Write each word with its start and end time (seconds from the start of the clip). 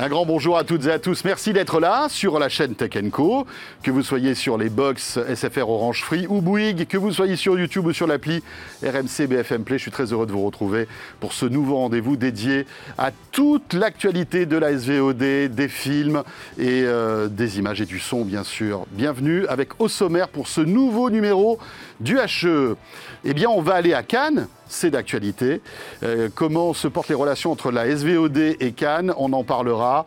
Un 0.00 0.08
grand 0.08 0.24
bonjour 0.24 0.56
à 0.56 0.62
toutes 0.62 0.86
et 0.86 0.92
à 0.92 1.00
tous. 1.00 1.24
Merci 1.24 1.52
d'être 1.52 1.80
là 1.80 2.06
sur 2.08 2.38
la 2.38 2.48
chaîne 2.48 2.76
Tech 2.76 2.92
Co. 3.10 3.44
Que 3.82 3.90
vous 3.90 4.04
soyez 4.04 4.36
sur 4.36 4.56
les 4.56 4.68
box 4.68 5.18
SFR 5.34 5.68
Orange 5.68 6.04
Free 6.04 6.24
ou 6.28 6.40
Bouygues, 6.40 6.86
que 6.86 6.96
vous 6.96 7.12
soyez 7.12 7.34
sur 7.34 7.58
YouTube 7.58 7.84
ou 7.84 7.92
sur 7.92 8.06
l'appli 8.06 8.40
RMC 8.84 9.26
BFM 9.26 9.64
Play, 9.64 9.76
je 9.76 9.82
suis 9.82 9.90
très 9.90 10.12
heureux 10.12 10.26
de 10.26 10.30
vous 10.30 10.46
retrouver 10.46 10.86
pour 11.18 11.32
ce 11.32 11.46
nouveau 11.46 11.78
rendez-vous 11.78 12.16
dédié 12.16 12.64
à 12.96 13.10
toute 13.32 13.74
l'actualité 13.74 14.46
de 14.46 14.56
la 14.56 14.78
SVOD, 14.78 15.18
des 15.18 15.68
films 15.68 16.22
et 16.58 16.84
euh, 16.84 17.26
des 17.26 17.58
images 17.58 17.80
et 17.80 17.86
du 17.86 17.98
son, 17.98 18.24
bien 18.24 18.44
sûr. 18.44 18.86
Bienvenue 18.92 19.48
avec 19.48 19.80
au 19.80 19.88
sommaire 19.88 20.28
pour 20.28 20.46
ce 20.46 20.60
nouveau 20.60 21.10
numéro 21.10 21.58
du 22.00 22.18
HE. 22.18 22.76
Eh 23.24 23.34
bien, 23.34 23.48
on 23.48 23.60
va 23.60 23.74
aller 23.74 23.94
à 23.94 24.02
Cannes 24.02 24.48
c'est 24.68 24.90
d'actualité. 24.90 25.60
Euh, 26.02 26.28
comment 26.34 26.74
se 26.74 26.88
portent 26.88 27.08
les 27.08 27.14
relations 27.14 27.50
entre 27.50 27.70
la 27.70 27.94
SVOD 27.96 28.56
et 28.60 28.72
Cannes 28.72 29.12
On 29.16 29.32
en 29.32 29.44
parlera. 29.44 30.06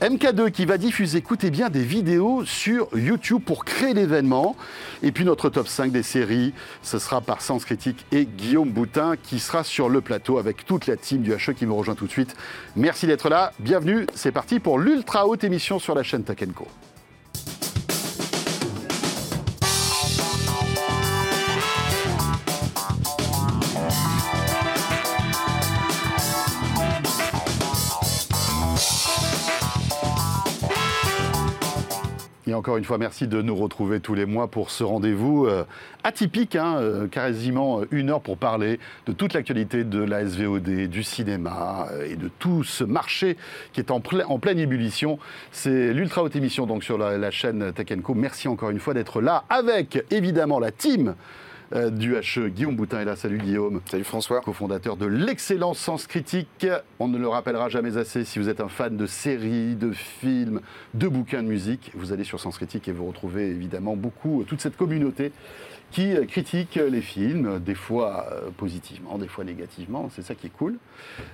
MK2 0.00 0.50
qui 0.50 0.64
va 0.64 0.78
diffuser, 0.78 1.18
écoutez 1.18 1.50
bien, 1.50 1.70
des 1.70 1.82
vidéos 1.82 2.44
sur 2.44 2.88
YouTube 2.94 3.42
pour 3.44 3.64
créer 3.64 3.94
l'événement. 3.94 4.56
Et 5.02 5.12
puis 5.12 5.24
notre 5.24 5.48
top 5.48 5.68
5 5.68 5.92
des 5.92 6.02
séries, 6.02 6.52
ce 6.82 6.98
sera 6.98 7.20
par 7.20 7.40
Sens 7.40 7.64
Critique 7.64 8.04
et 8.12 8.26
Guillaume 8.26 8.70
Boutin 8.70 9.14
qui 9.22 9.38
sera 9.38 9.64
sur 9.64 9.88
le 9.88 10.00
plateau 10.00 10.38
avec 10.38 10.66
toute 10.66 10.86
la 10.86 10.96
team 10.96 11.22
du 11.22 11.32
HE 11.32 11.52
qui 11.56 11.66
me 11.66 11.72
rejoint 11.72 11.94
tout 11.94 12.06
de 12.06 12.10
suite. 12.10 12.34
Merci 12.76 13.06
d'être 13.06 13.28
là. 13.28 13.52
Bienvenue. 13.58 14.06
C'est 14.14 14.32
parti 14.32 14.60
pour 14.60 14.78
l'ultra 14.78 15.26
haute 15.26 15.44
émission 15.44 15.78
sur 15.78 15.94
la 15.94 16.02
chaîne 16.02 16.24
Takenko. 16.24 16.66
Et 32.52 32.54
encore 32.54 32.76
une 32.76 32.84
fois, 32.84 32.98
merci 32.98 33.28
de 33.28 33.40
nous 33.40 33.56
retrouver 33.56 34.00
tous 34.00 34.14
les 34.14 34.26
mois 34.26 34.46
pour 34.46 34.70
ce 34.70 34.84
rendez-vous 34.84 35.46
euh, 35.46 35.64
atypique, 36.04 36.54
hein, 36.54 36.76
euh, 36.80 37.06
quasiment 37.06 37.80
une 37.90 38.10
heure 38.10 38.20
pour 38.20 38.36
parler 38.36 38.78
de 39.06 39.12
toute 39.12 39.32
l'actualité 39.32 39.84
de 39.84 40.02
la 40.02 40.26
SVOD, 40.26 40.86
du 40.86 41.02
cinéma 41.02 41.88
euh, 41.90 42.10
et 42.10 42.16
de 42.16 42.28
tout 42.38 42.62
ce 42.62 42.84
marché 42.84 43.38
qui 43.72 43.80
est 43.80 43.90
en, 43.90 44.00
pleine 44.00 44.58
ébullition. 44.58 45.18
C'est 45.50 45.94
l'ultra 45.94 46.22
haute 46.22 46.36
émission 46.36 46.66
donc 46.66 46.84
sur 46.84 46.98
la, 46.98 47.30
chaîne 47.30 47.72
Tech. 47.72 47.86
Merci 48.14 48.48
encore 48.48 48.68
une 48.68 48.80
fois 48.80 48.92
d'être 48.92 49.22
là 49.22 49.44
avec 49.48 50.04
évidemment 50.10 50.58
la 50.58 50.72
team 50.72 51.08
euh, 51.08 51.12
du 51.90 52.14
HE. 52.14 52.48
Guillaume 52.48 52.76
Boutin 52.76 53.00
est 53.00 53.04
là. 53.04 53.16
Salut 53.16 53.38
Guillaume. 53.38 53.80
Salut 53.90 54.04
François. 54.04 54.40
Co-fondateur 54.40 54.96
de 54.96 55.06
l'excellent 55.06 55.74
Sens 55.74 56.06
Critique. 56.06 56.66
On 56.98 57.08
ne 57.08 57.18
le 57.18 57.28
rappellera 57.28 57.68
jamais 57.68 57.96
assez 57.96 58.24
si 58.24 58.38
vous 58.38 58.48
êtes 58.48 58.60
un 58.60 58.68
fan 58.68 58.96
de 58.96 59.06
séries, 59.06 59.74
de 59.74 59.92
films, 59.92 60.60
de 60.94 61.08
bouquins 61.08 61.42
de 61.42 61.48
musique. 61.48 61.90
Vous 61.94 62.12
allez 62.12 62.24
sur 62.24 62.40
Sens 62.40 62.56
Critique 62.56 62.88
et 62.88 62.92
vous 62.92 63.06
retrouvez 63.06 63.48
évidemment 63.48 63.96
beaucoup, 63.96 64.44
toute 64.46 64.60
cette 64.60 64.76
communauté 64.76 65.32
qui 65.92 66.14
critique 66.26 66.76
les 66.76 67.02
films, 67.02 67.60
des 67.60 67.74
fois 67.74 68.26
euh, 68.32 68.50
positivement, 68.56 69.18
des 69.18 69.28
fois 69.28 69.44
négativement. 69.44 70.08
C'est 70.14 70.22
ça 70.22 70.34
qui 70.34 70.46
est 70.46 70.50
cool. 70.50 70.78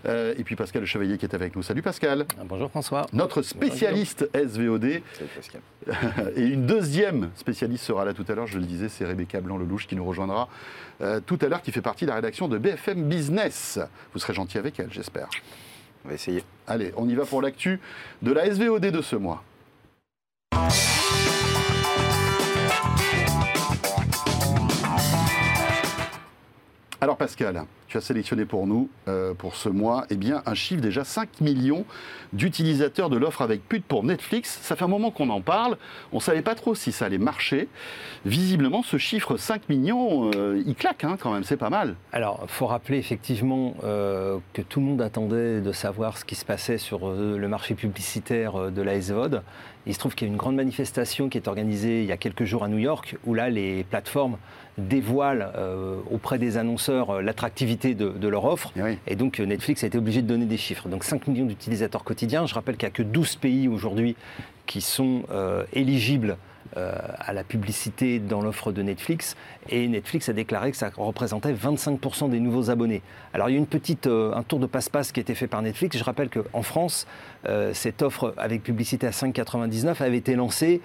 Euh, 0.04 0.34
et 0.36 0.42
puis 0.42 0.56
Pascal 0.56 0.82
Le 0.82 0.86
Chevalier 0.86 1.16
qui 1.16 1.24
est 1.24 1.34
avec 1.34 1.54
nous. 1.54 1.62
Salut 1.62 1.80
Pascal. 1.80 2.26
Bonjour 2.44 2.68
François. 2.68 3.06
Notre 3.12 3.42
spécialiste 3.42 4.28
SVOD. 4.34 5.00
Salut 5.12 5.30
Pascal. 5.34 5.60
et 6.36 6.42
une 6.42 6.66
deuxième 6.66 7.30
spécialiste 7.36 7.84
sera 7.84 8.04
là 8.04 8.12
tout 8.12 8.24
à 8.28 8.34
l'heure, 8.34 8.48
je 8.48 8.58
le 8.58 8.66
disais, 8.66 8.88
c'est 8.88 9.04
Rebecca 9.04 9.40
Blanc-Lelouch 9.40 9.86
qui 9.86 9.94
nous 9.94 10.04
rejoindra 10.28 10.48
euh, 11.00 11.20
tout 11.24 11.38
à 11.42 11.48
l'heure, 11.48 11.62
qui 11.62 11.72
fait 11.72 11.82
partie 11.82 12.04
de 12.04 12.10
la 12.10 12.16
rédaction 12.16 12.48
de 12.48 12.58
BFM 12.58 13.04
Business. 13.04 13.78
Vous 14.12 14.18
serez 14.18 14.34
gentil 14.34 14.58
avec 14.58 14.78
elle, 14.80 14.92
j'espère. 14.92 15.28
On 16.04 16.08
va 16.08 16.14
essayer. 16.14 16.42
Allez, 16.66 16.92
on 16.96 17.08
y 17.08 17.14
va 17.14 17.24
pour 17.24 17.42
l'actu 17.42 17.80
de 18.22 18.32
la 18.32 18.52
SVOD 18.52 18.86
de 18.86 19.02
ce 19.02 19.16
mois. 19.16 19.44
Alors 27.00 27.16
Pascal, 27.16 27.62
tu 27.86 27.96
as 27.96 28.00
sélectionné 28.00 28.44
pour 28.44 28.66
nous, 28.66 28.90
euh, 29.06 29.32
pour 29.32 29.54
ce 29.54 29.68
mois, 29.68 30.04
eh 30.10 30.16
bien, 30.16 30.42
un 30.46 30.54
chiffre 30.54 30.82
déjà 30.82 31.04
5 31.04 31.40
millions 31.40 31.84
d'utilisateurs 32.32 33.08
de 33.08 33.16
l'offre 33.16 33.40
avec 33.40 33.68
pute 33.68 33.84
pour 33.84 34.02
Netflix. 34.02 34.58
Ça 34.62 34.74
fait 34.74 34.84
un 34.84 34.88
moment 34.88 35.12
qu'on 35.12 35.30
en 35.30 35.40
parle. 35.40 35.78
On 36.10 36.16
ne 36.16 36.20
savait 36.20 36.42
pas 36.42 36.56
trop 36.56 36.74
si 36.74 36.90
ça 36.90 37.04
allait 37.04 37.18
marcher. 37.18 37.68
Visiblement, 38.26 38.82
ce 38.82 38.96
chiffre 38.96 39.36
5 39.36 39.68
millions, 39.68 40.28
euh, 40.34 40.60
il 40.66 40.74
claque 40.74 41.04
hein, 41.04 41.16
quand 41.20 41.32
même, 41.32 41.44
c'est 41.44 41.56
pas 41.56 41.70
mal. 41.70 41.94
Alors, 42.10 42.40
il 42.42 42.50
faut 42.50 42.66
rappeler 42.66 42.98
effectivement 42.98 43.76
euh, 43.84 44.38
que 44.52 44.62
tout 44.62 44.80
le 44.80 44.86
monde 44.86 45.00
attendait 45.00 45.60
de 45.60 45.70
savoir 45.70 46.18
ce 46.18 46.24
qui 46.24 46.34
se 46.34 46.44
passait 46.44 46.78
sur 46.78 47.12
le 47.12 47.46
marché 47.46 47.76
publicitaire 47.76 48.72
de 48.72 48.82
la 48.82 49.00
SVOD. 49.00 49.42
Il 49.88 49.94
se 49.94 49.98
trouve 49.98 50.14
qu'il 50.14 50.28
y 50.28 50.30
a 50.30 50.32
une 50.32 50.38
grande 50.38 50.54
manifestation 50.54 51.28
qui 51.28 51.38
est 51.38 51.48
organisée 51.48 52.02
il 52.02 52.06
y 52.06 52.12
a 52.12 52.16
quelques 52.16 52.44
jours 52.44 52.62
à 52.62 52.68
New 52.68 52.78
York, 52.78 53.16
où 53.26 53.34
là, 53.34 53.50
les 53.50 53.84
plateformes 53.84 54.36
dévoilent 54.76 55.50
auprès 56.10 56.38
des 56.38 56.56
annonceurs 56.56 57.20
l'attractivité 57.20 57.94
de, 57.94 58.28
leur 58.28 58.44
offre. 58.44 58.72
Eh 58.76 58.98
Et, 59.06 59.16
donc 59.16 59.40
Netflix 59.40 59.82
a 59.82 59.88
été 59.88 59.98
obligé 59.98 60.22
de 60.22 60.28
donner 60.28 60.44
des 60.44 60.56
chiffres. 60.56 60.88
Donc 60.88 61.04
5 61.04 61.26
millions 61.26 61.46
d'utilisateurs 61.46 62.04
quotidiens. 62.04 62.46
Je 62.46 62.54
rappelle 62.54 62.76
qu'il 62.76 62.86
n'y 62.86 62.92
a 62.92 62.96
que 62.96 63.02
12 63.02 63.36
pays 63.36 63.66
aujourd'hui 63.66 64.14
qui 64.68 64.80
sont 64.80 65.22
euh, 65.30 65.64
éligibles 65.72 66.32
euh, 66.32 66.47
à 66.76 67.32
la 67.32 67.44
publicité 67.44 68.18
dans 68.18 68.40
l'offre 68.40 68.72
de 68.72 68.82
Netflix. 68.82 69.36
Et 69.68 69.88
Netflix 69.88 70.28
a 70.28 70.32
déclaré 70.32 70.70
que 70.70 70.76
ça 70.76 70.90
représentait 70.96 71.52
25% 71.52 72.30
des 72.30 72.40
nouveaux 72.40 72.70
abonnés. 72.70 73.02
Alors 73.34 73.48
il 73.48 73.52
y 73.52 73.56
a 73.56 73.58
une 73.58 73.66
petite, 73.66 74.06
euh, 74.06 74.34
un 74.34 74.42
tour 74.42 74.58
de 74.58 74.66
passe-passe 74.66 75.12
qui 75.12 75.20
a 75.20 75.22
été 75.22 75.34
fait 75.34 75.46
par 75.46 75.62
Netflix. 75.62 75.96
Je 75.96 76.04
rappelle 76.04 76.28
qu'en 76.30 76.62
France, 76.62 77.06
cette 77.72 78.02
offre 78.02 78.34
avec 78.36 78.62
publicité 78.62 79.06
à 79.06 79.10
5,99 79.10 80.02
avait 80.02 80.18
été 80.18 80.34
lancée 80.34 80.80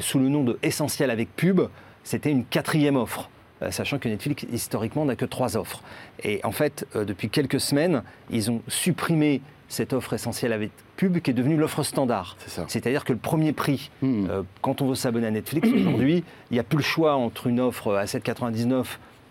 sous 0.00 0.18
le 0.18 0.28
nom 0.28 0.44
de 0.44 0.58
Essentiel 0.62 1.10
avec 1.10 1.34
pub. 1.34 1.62
C'était 2.04 2.30
une 2.30 2.44
quatrième 2.44 2.96
offre. 2.96 3.28
Euh, 3.62 3.70
sachant 3.70 3.98
que 3.98 4.08
Netflix, 4.08 4.44
historiquement, 4.52 5.06
n'a 5.06 5.16
que 5.16 5.24
trois 5.24 5.56
offres. 5.56 5.82
Et 6.22 6.40
en 6.44 6.52
fait, 6.52 6.86
euh, 6.94 7.04
depuis 7.04 7.30
quelques 7.30 7.60
semaines, 7.60 8.02
ils 8.30 8.50
ont 8.50 8.60
supprimé 8.68 9.40
cette 9.68 9.92
offre 9.92 10.12
essentielle 10.12 10.52
avec 10.52 10.70
pub 10.96 11.18
qui 11.20 11.30
est 11.30 11.34
devenue 11.34 11.56
l'offre 11.56 11.82
standard. 11.82 12.36
C'est-à-dire 12.68 13.04
que 13.04 13.12
le 13.12 13.18
premier 13.18 13.52
prix, 13.52 13.90
hmm. 14.02 14.26
euh, 14.30 14.42
quand 14.62 14.82
on 14.82 14.88
veut 14.88 14.94
s'abonner 14.94 15.26
à 15.26 15.30
Netflix 15.30 15.68
aujourd'hui, 15.74 16.24
il 16.50 16.54
n'y 16.54 16.60
a 16.60 16.64
plus 16.64 16.78
le 16.78 16.84
choix 16.84 17.14
entre 17.14 17.46
une 17.46 17.60
offre 17.60 17.94
à 17.94 18.04
7,99 18.04 18.84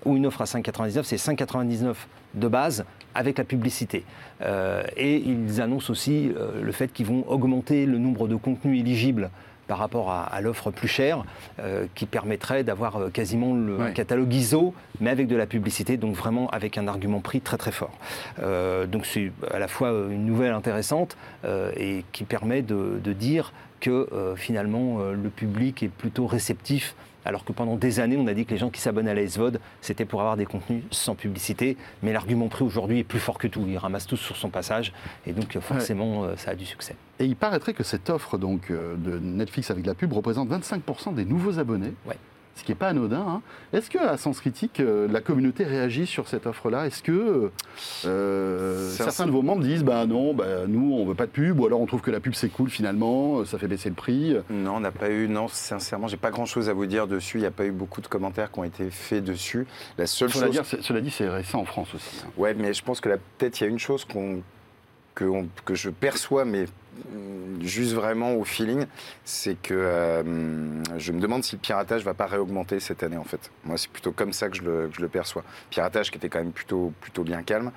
ou 0.06 0.16
une 0.16 0.28
offre 0.28 0.42
à 0.42 0.46
5,99, 0.46 1.04
c'est 1.04 1.16
5,99 1.16 1.96
de 2.36 2.48
base 2.48 2.86
avec 3.16 3.38
la 3.38 3.44
publicité. 3.44 4.04
et 4.98 5.16
ils 5.18 5.62
annoncent 5.62 5.90
aussi 5.90 6.32
le 6.62 6.72
fait 6.74 6.92
qu'ils 6.94 7.06
vont 7.08 7.24
augmenter 7.28 7.88
le 7.88 7.98
nombre 7.98 8.28
de 8.28 8.36
contenus 8.36 8.82
éligibles 8.82 9.32
par 9.68 9.78
rapport 9.78 10.12
à, 10.12 10.42
l'offre 10.42 10.72
plus 10.72 10.88
chère, 10.88 11.24
euh, 11.60 11.88
qui 11.96 12.06
permettrait 12.06 12.64
d'avoir 12.64 12.98
euh, 12.98 13.10
quasiment 13.10 13.54
le 13.54 13.92
catalogue 13.94 14.34
ISO, 14.34 14.74
mais 15.00 15.10
avec 15.10 15.28
de 15.28 15.36
la 15.36 15.46
publicité, 15.46 15.98
donc 15.98 16.16
vraiment 16.16 16.50
avec 16.50 16.78
un 16.78 16.88
argument 16.88 17.20
prix 17.20 17.42
très 17.42 17.58
très 17.58 17.72
fort. 17.72 17.94
Euh, 18.40 18.86
donc 18.86 19.06
c'est 19.06 19.32
à 19.52 19.60
la 19.60 19.68
fois 19.68 19.90
une 19.90 20.26
nouvelle 20.26 20.54
intéressante 20.54 21.18
et 21.78 22.04
qui 22.12 22.24
permet 22.24 22.62
de, 22.62 23.00
de 23.04 23.14
dire 23.14 23.54
que 23.80 24.08
finalement 24.36 25.00
le 25.00 25.30
public 25.30 25.84
est 25.84 25.90
plutôt 25.90 26.28
réceptif 26.28 26.96
alors 27.24 27.44
que 27.44 27.54
pendant 27.54 27.76
des 27.76 28.00
années, 28.00 28.18
on 28.18 28.28
a 28.28 28.34
dit 28.34 28.46
que 28.46 28.52
les 28.52 28.58
gens 28.58 28.70
qui 28.70 28.80
s'abonnent 28.80 29.08
à 29.08 29.14
la 29.16 29.28
SVOD, 29.28 29.60
c'était 29.82 30.06
pour 30.06 30.22
avoir 30.22 30.38
des 30.38 30.46
contenus 30.46 30.84
sans 30.92 31.16
publicité. 31.16 31.76
Mais 32.04 32.14
l'argument 32.14 32.48
pris 32.50 32.64
aujourd'hui 32.64 33.00
est 33.00 33.04
plus 33.04 33.20
fort 33.20 33.40
que 33.40 33.48
tout. 33.48 33.66
Il 33.68 33.78
ramasse 33.80 34.06
tous 34.06 34.18
sur 34.18 34.36
son 34.36 34.50
passage. 34.50 34.94
Et 35.26 35.34
donc, 35.34 35.58
forcément, 35.60 36.28
ça 36.38 36.52
a 36.52 36.56
du 36.56 36.66
succès. 36.66 36.96
Et 37.20 37.26
il 37.26 37.36
paraîtrait 37.36 37.74
que 37.74 37.84
cette 37.84 38.10
offre 38.10 38.38
donc, 38.38 38.72
euh, 38.72 38.96
de 38.98 39.18
Netflix 39.20 39.72
avec 39.72 39.86
la 39.86 39.96
pub 39.96 40.14
représente 40.14 40.50
25% 40.50 41.14
des 41.14 41.26
nouveaux 41.26 41.60
abonnés. 41.60 41.94
Ouais 42.06 42.18
ce 42.56 42.64
qui 42.64 42.72
n'est 42.72 42.76
pas 42.76 42.88
anodin. 42.88 43.26
Hein. 43.28 43.42
Est-ce 43.74 43.90
que, 43.90 43.98
à 43.98 44.18
Sens 44.18 44.40
Critique, 44.40 44.80
euh, 44.80 45.08
la 45.10 45.22
communauté 45.22 45.66
réagit 45.66 46.08
sur 46.08 46.28
cette 46.28 46.48
offre-là? 46.48 46.88
Est-ce 46.88 47.04
que 47.04 47.52
euh, 48.06 48.90
certains 48.92 49.26
de 49.26 49.32
vos 49.32 49.42
membres 49.42 49.62
disent 49.62 49.84
bah 49.84 50.06
non, 50.06 50.34
bah, 50.34 50.66
nous 50.68 50.94
on 50.94 51.06
veut 51.06 51.16
pas 51.16 51.26
de 51.26 51.32
pub, 51.32 51.60
ou 51.60 51.66
alors 51.66 51.82
on 51.82 51.86
trouve 51.86 52.02
que 52.02 52.12
la 52.12 52.20
pub 52.20 52.34
c'est 52.34 52.50
cool 52.50 52.70
finalement, 52.70 53.44
ça 53.46 53.58
fait 53.58 53.68
baisser 53.68 53.90
le 53.90 53.96
prix 53.96 54.38
Non, 54.50 54.78
on 54.78 54.80
n'a 54.80 54.92
pas 54.92 55.10
eu, 55.10 55.28
non, 55.28 55.48
sincèrement, 55.48 56.08
j'ai 56.08 56.18
pas 56.18 56.32
grand-chose 56.32 56.70
à 56.70 56.74
vous 56.74 56.86
dire 56.86 57.08
dessus. 57.08 57.38
Il 57.38 57.42
n'y 57.42 57.48
a 57.48 57.52
pas 57.52 57.66
eu 57.66 57.72
beaucoup 57.72 58.02
de 58.02 58.08
commentaires 58.08 58.52
qui 58.52 58.60
ont 58.60 58.64
été 58.64 58.90
faits 58.90 59.24
dessus. 59.24 59.68
La 59.98 60.08
seule 60.08 60.32
cela, 60.32 60.52
chose... 60.52 60.80
cela 60.80 61.02
dit, 61.02 61.12
c'est 61.12 61.28
récent 61.28 61.60
en 61.60 61.66
France 61.66 61.94
aussi. 61.94 62.22
Hein. 62.24 62.30
Ouais, 62.38 62.54
mais 62.54 62.74
je 62.74 62.84
pense 62.84 63.02
que 63.02 63.10
peut-être 63.38 63.60
il 63.60 63.64
y 63.66 63.68
a 63.68 63.70
une 63.70 63.80
chose 63.80 64.06
qu'on 64.06 64.42
que, 65.14 65.26
que, 65.64 65.76
je 65.76 65.90
perçois, 65.90 66.46
mais 66.46 66.66
juste 67.62 67.94
vraiment 67.94 68.34
au 68.34 68.44
feeling, 68.44 68.86
c'est 69.24 69.60
que 69.62 69.74
euh, 69.74 70.24
je 70.98 71.12
me 71.12 71.20
demande 71.20 71.44
si 71.44 71.56
le 71.56 71.62
piratage 71.62 72.04
va 72.04 72.14
pas 72.14 72.26
réaugmenter 72.26 72.80
cette 72.80 73.04
année 73.04 73.18
en 73.18 73.24
fait. 73.24 73.52
Moi, 73.64 73.78
c'est 73.78 73.90
plutôt 73.90 74.12
comme 74.12 74.34
ça 74.34 74.50
que 74.50 74.58
je 74.58 74.64
le, 74.64 75.08
perçois. 75.08 75.44
Piratage 75.70 76.12
qui 76.12 76.18
était 76.18 76.30
quand 76.30 76.40
même 76.40 76.52
plutôt, 76.52 76.94
plutôt 77.02 77.24
bien 77.24 77.44
calme, 77.44 77.72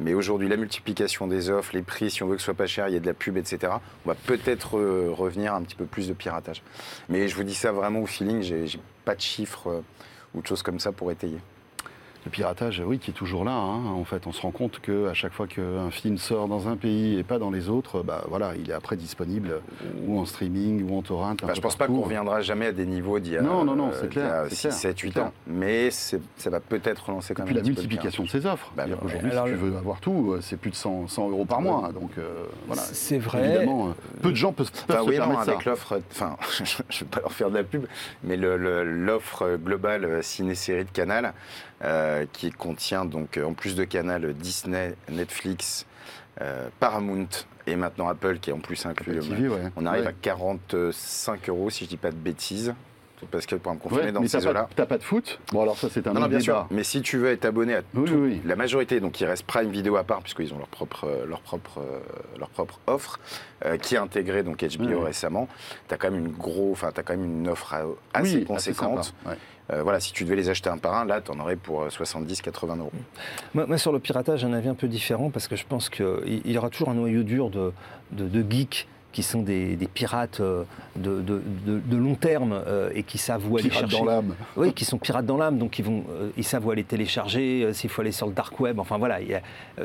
mais 0.00 0.14
aujourd'hui, 0.14 0.48
la 0.48 0.56
multiplication 0.56 1.26
des 1.26 1.50
offres, 1.50 1.70
les 1.74 1.82
prix, 1.82 2.10
si 2.10 2.22
on 2.22 2.26
veut 2.26 2.36
que 2.36 2.40
ce 2.40 2.46
soit 2.46 2.54
pas 2.54 2.66
cher, 2.66 2.88
il 2.88 2.94
y 2.94 2.96
a 2.96 3.00
de 3.00 3.06
la 3.06 3.14
pub, 3.14 3.36
etc. 3.36 3.72
On 4.04 4.08
va 4.08 4.14
peut-être 4.14 4.78
revenir 5.10 5.54
un 5.54 5.62
petit 5.62 5.76
peu 5.76 5.86
plus 5.86 6.08
de 6.08 6.14
piratage. 6.14 6.62
Mais 7.08 7.28
je 7.28 7.36
vous 7.36 7.44
dis 7.44 7.54
ça 7.54 7.72
vraiment 7.72 8.00
au 8.00 8.06
feeling, 8.06 8.42
j'ai 8.42 8.66
pas 9.04 9.14
de 9.14 9.20
chiffres 9.20 9.68
euh, 9.68 9.80
ou 10.34 10.42
de 10.42 10.46
choses 10.46 10.62
comme 10.62 10.80
ça 10.80 10.92
pour 10.92 11.10
étayer. 11.10 11.38
Le 12.24 12.30
piratage, 12.30 12.82
oui, 12.86 12.98
qui 12.98 13.10
est 13.10 13.14
toujours 13.14 13.44
là. 13.44 13.52
hein. 13.52 13.84
En 13.84 14.04
fait, 14.04 14.26
on 14.26 14.32
se 14.32 14.40
rend 14.40 14.50
compte 14.50 14.80
qu'à 14.80 15.12
chaque 15.12 15.34
fois 15.34 15.46
qu'un 15.46 15.90
film 15.90 16.16
sort 16.16 16.48
dans 16.48 16.68
un 16.68 16.76
pays 16.76 17.18
et 17.18 17.22
pas 17.22 17.38
dans 17.38 17.50
les 17.50 17.68
autres, 17.68 18.02
bah, 18.02 18.24
voilà, 18.28 18.52
il 18.58 18.70
est 18.70 18.72
après 18.72 18.96
disponible 18.96 19.60
ou 20.06 20.18
en 20.18 20.24
streaming 20.24 20.88
ou 20.88 20.96
en 20.96 21.02
torrent. 21.02 21.34
Bah, 21.42 21.52
je 21.54 21.60
pense 21.60 21.76
pas 21.76 21.86
qu'on 21.86 22.00
reviendra 22.00 22.40
jamais 22.40 22.66
à 22.68 22.72
des 22.72 22.86
niveaux 22.86 23.18
d'il 23.18 23.34
y 23.34 23.36
a, 23.36 23.42
Non, 23.42 23.62
non, 23.64 23.76
non, 23.76 23.88
euh, 23.88 23.98
c'est 24.00 24.08
clair, 24.08 24.44
d'il 24.44 24.54
y 24.54 24.56
c'est 24.56 24.68
a 24.68 24.70
clair, 24.70 24.80
7, 24.80 24.96
c'est 24.98 25.04
8 25.06 25.12
clair. 25.12 25.24
ans. 25.26 25.32
Mais 25.46 25.90
ça 25.90 26.16
va 26.48 26.60
peut-être 26.60 27.04
relancer 27.06 27.34
quand 27.34 27.42
Et 27.42 27.46
même 27.46 27.54
puis 27.56 27.62
la 27.62 27.68
multiplication 27.68 28.22
de 28.22 28.28
ses 28.30 28.46
offres. 28.46 28.72
Bah, 28.74 28.84
bah, 28.88 28.96
alors 28.98 29.10
si 29.10 29.18
tu 29.18 29.50
le- 29.50 29.56
veux 29.56 29.76
avoir 29.76 30.00
tout, 30.00 30.32
euh, 30.32 30.40
c'est 30.40 30.56
plus 30.56 30.70
de 30.70 30.76
100, 30.76 31.08
100 31.08 31.28
euros 31.28 31.44
par 31.44 31.60
mois. 31.60 31.90
Donc 31.92 32.12
euh, 32.16 32.44
voilà. 32.66 32.80
C'est 32.80 33.18
vrai. 33.18 33.44
Évidemment, 33.44 33.88
euh, 33.88 33.90
peu 34.22 34.30
de 34.30 34.36
gens 34.36 34.52
peuvent, 34.52 34.70
peuvent 34.86 34.96
Enfin, 34.96 35.04
se 35.04 35.08
oui, 35.10 35.16
non, 35.18 35.24
permettre 35.24 35.44
ça. 35.44 35.50
avec 35.52 35.64
l'offre, 35.66 36.00
enfin, 36.10 36.36
je 36.64 36.82
ne 36.82 36.98
vais 37.00 37.06
pas 37.10 37.20
leur 37.20 37.32
faire 37.32 37.50
de 37.50 37.56
la 37.56 37.64
pub, 37.64 37.84
mais 38.22 38.38
l'offre 38.38 39.58
globale 39.62 40.22
ciné-série 40.22 40.84
de 40.84 40.90
Canal, 40.90 41.34
euh, 41.84 42.24
qui 42.32 42.50
contient 42.50 43.04
donc, 43.04 43.36
euh, 43.36 43.44
en 43.44 43.52
plus 43.52 43.74
de 43.76 43.84
Canal, 43.84 44.32
Disney, 44.34 44.94
Netflix, 45.10 45.86
euh, 46.40 46.68
Paramount 46.80 47.28
et 47.66 47.76
maintenant 47.76 48.08
Apple, 48.08 48.38
qui 48.38 48.50
est 48.50 48.52
en 48.52 48.58
plus 48.60 48.84
inclus. 48.86 49.20
TV, 49.20 49.48
ouais. 49.48 49.60
On 49.76 49.86
arrive 49.86 50.02
Ouais. 50.04 50.08
à 50.08 50.12
45 50.12 51.48
euros, 51.48 51.70
si 51.70 51.84
je 51.84 51.90
dis 51.90 51.96
pas 51.96 52.10
de 52.10 52.16
bêtises. 52.16 52.74
Parce 53.30 53.46
que 53.46 53.54
pour 53.56 53.72
me 53.72 53.78
confirmer 53.78 54.06
Ouais, 54.06 54.12
dans 54.12 54.20
mais 54.20 54.28
ces 54.28 54.38
t'as 54.40 54.50
eaux-là. 54.50 54.68
t'as 54.76 54.84
pas 54.84 54.98
de 54.98 55.02
foot? 55.02 55.38
Bon, 55.50 55.62
alors 55.62 55.78
ça, 55.78 55.88
c'est 55.90 56.06
un 56.06 56.12
Non, 56.12 56.20
non, 56.20 56.26
bien 56.26 56.40
débat. 56.40 56.42
sûr. 56.44 56.66
Mais 56.70 56.84
si 56.84 57.00
tu 57.00 57.16
veux 57.16 57.30
être 57.30 57.46
abonné 57.46 57.76
à 57.76 57.80
Oui, 57.94 58.04
tout- 58.04 58.14
oui. 58.16 58.42
la 58.44 58.54
majorité, 58.54 59.00
donc 59.00 59.18
il 59.18 59.24
reste 59.24 59.44
Prime 59.46 59.70
Video 59.70 59.96
à 59.96 60.04
part, 60.04 60.20
puisqu'ils 60.20 60.52
ont 60.52 60.58
leur 60.58 60.66
propre, 60.66 61.24
leur 61.26 61.40
propre, 61.40 61.80
leur 62.38 62.50
propre 62.50 62.80
offre, 62.86 63.18
euh, 63.64 63.78
qui 63.78 63.96
a 63.96 64.02
intégré 64.02 64.42
donc 64.42 64.62
HBO 64.62 65.00
récemment. 65.00 65.48
Tu 65.88 65.94
as 65.94 65.96
quand 65.96 66.10
même 66.10 66.20
une 66.26 66.32
gros, 66.32 66.72
enfin, 66.72 66.90
quand 66.94 67.08
même 67.16 67.24
une 67.24 67.48
offre 67.48 67.74
assez 68.12 68.44
conséquente. 68.44 69.14
ouais. 69.24 69.36
Euh, 69.72 69.82
voilà, 69.82 69.98
si 69.98 70.12
tu 70.12 70.24
devais 70.24 70.36
les 70.36 70.50
acheter 70.50 70.68
un 70.68 70.76
par 70.76 70.94
un, 70.94 71.04
là, 71.04 71.20
tu 71.20 71.30
en 71.30 71.40
aurais 71.40 71.56
pour 71.56 71.86
70-80 71.86 72.78
euros. 72.78 72.92
Moi, 73.54 73.66
moi, 73.66 73.78
sur 73.78 73.92
le 73.92 73.98
piratage, 73.98 74.44
un 74.44 74.52
avis 74.52 74.68
un 74.68 74.74
peu 74.74 74.88
différent 74.88 75.30
parce 75.30 75.48
que 75.48 75.56
je 75.56 75.64
pense 75.66 75.88
qu'il 75.88 76.42
y 76.44 76.58
aura 76.58 76.68
toujours 76.68 76.90
un 76.90 76.94
noyau 76.94 77.22
dur 77.22 77.48
de, 77.50 77.72
de, 78.12 78.28
de 78.28 78.50
geeks 78.50 78.86
qui 79.14 79.22
sont 79.22 79.40
des, 79.42 79.76
des 79.76 79.86
pirates 79.86 80.40
euh, 80.40 80.64
de, 80.96 81.22
de- 81.22 81.40
de- 81.66 81.78
de 81.78 81.96
long 81.96 82.16
terme 82.16 82.52
euh, 82.52 82.90
et 82.94 83.02
qui 83.04 83.16
savent 83.16 83.50
où 83.50 83.56
aller 83.56 83.70
Pirate 83.70 83.88
chercher. 83.88 84.04
dans 84.04 84.10
l'âme. 84.10 84.34
Oui, 84.56 84.74
qui 84.74 84.84
sont 84.84 84.98
pirates 84.98 85.24
dans 85.24 85.38
l'âme, 85.38 85.56
donc 85.56 85.78
ils, 85.78 85.84
vont, 85.84 86.04
euh, 86.10 86.28
ils 86.36 86.44
savent 86.44 86.66
où 86.66 86.70
aller 86.70 86.84
télécharger, 86.84 87.72
s'il 87.72 87.88
faut 87.88 88.02
aller 88.02 88.12
sur 88.12 88.26
le 88.26 88.32
dark 88.34 88.60
web, 88.60 88.78
enfin 88.78 88.98
voilà, 88.98 89.22
il 89.22 89.28
y 89.28 89.34
a, 89.34 89.40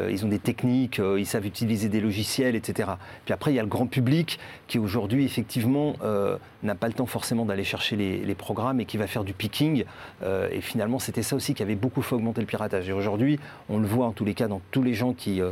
ils 0.10 0.26
ont 0.26 0.28
des 0.28 0.40
techniques, 0.40 1.00
ils 1.18 1.26
savent 1.26 1.46
utiliser 1.46 1.88
des 1.88 2.02
logiciels, 2.02 2.56
etc. 2.56 2.90
Puis 3.24 3.34
après, 3.34 3.52
il 3.52 3.56
y 3.56 3.60
a 3.60 3.64
le 3.64 3.68
grand 3.70 3.88
public 3.88 4.40
qui 4.68 4.80
aujourd'hui, 4.80 5.24
effectivement, 5.26 5.94
euh, 6.04 6.38
n'a 6.64 6.76
pas 6.76 6.88
le 6.88 6.94
temps 6.94 7.06
forcément 7.06 7.46
d'aller 7.46 7.64
chercher 7.64 7.96
les, 7.96 8.18
les 8.26 8.36
programmes 8.36 8.80
et 8.82 8.86
qui 8.86 8.98
va 8.98 9.08
faire 9.08 9.24
du 9.24 9.34
picking. 9.34 9.86
Euh, 10.24 10.50
et 10.52 10.60
finalement, 10.62 11.00
c'était 11.00 11.24
ça 11.24 11.36
aussi 11.36 11.54
qui 11.54 11.62
avait 11.64 11.76
beaucoup 11.76 12.02
fait 12.02 12.16
augmenter 12.16 12.42
le 12.42 12.48
piratage. 12.48 12.90
Et 12.90 12.94
aujourd'hui, 12.94 13.40
on 13.70 13.78
le 13.78 13.88
voit 13.88 14.08
en 14.08 14.12
tous 14.12 14.26
les 14.26 14.34
cas 14.34 14.48
dans 14.48 14.62
tous 14.72 14.82
les 14.82 14.96
gens 14.96 15.14
qui... 15.14 15.40
euh, 15.42 15.52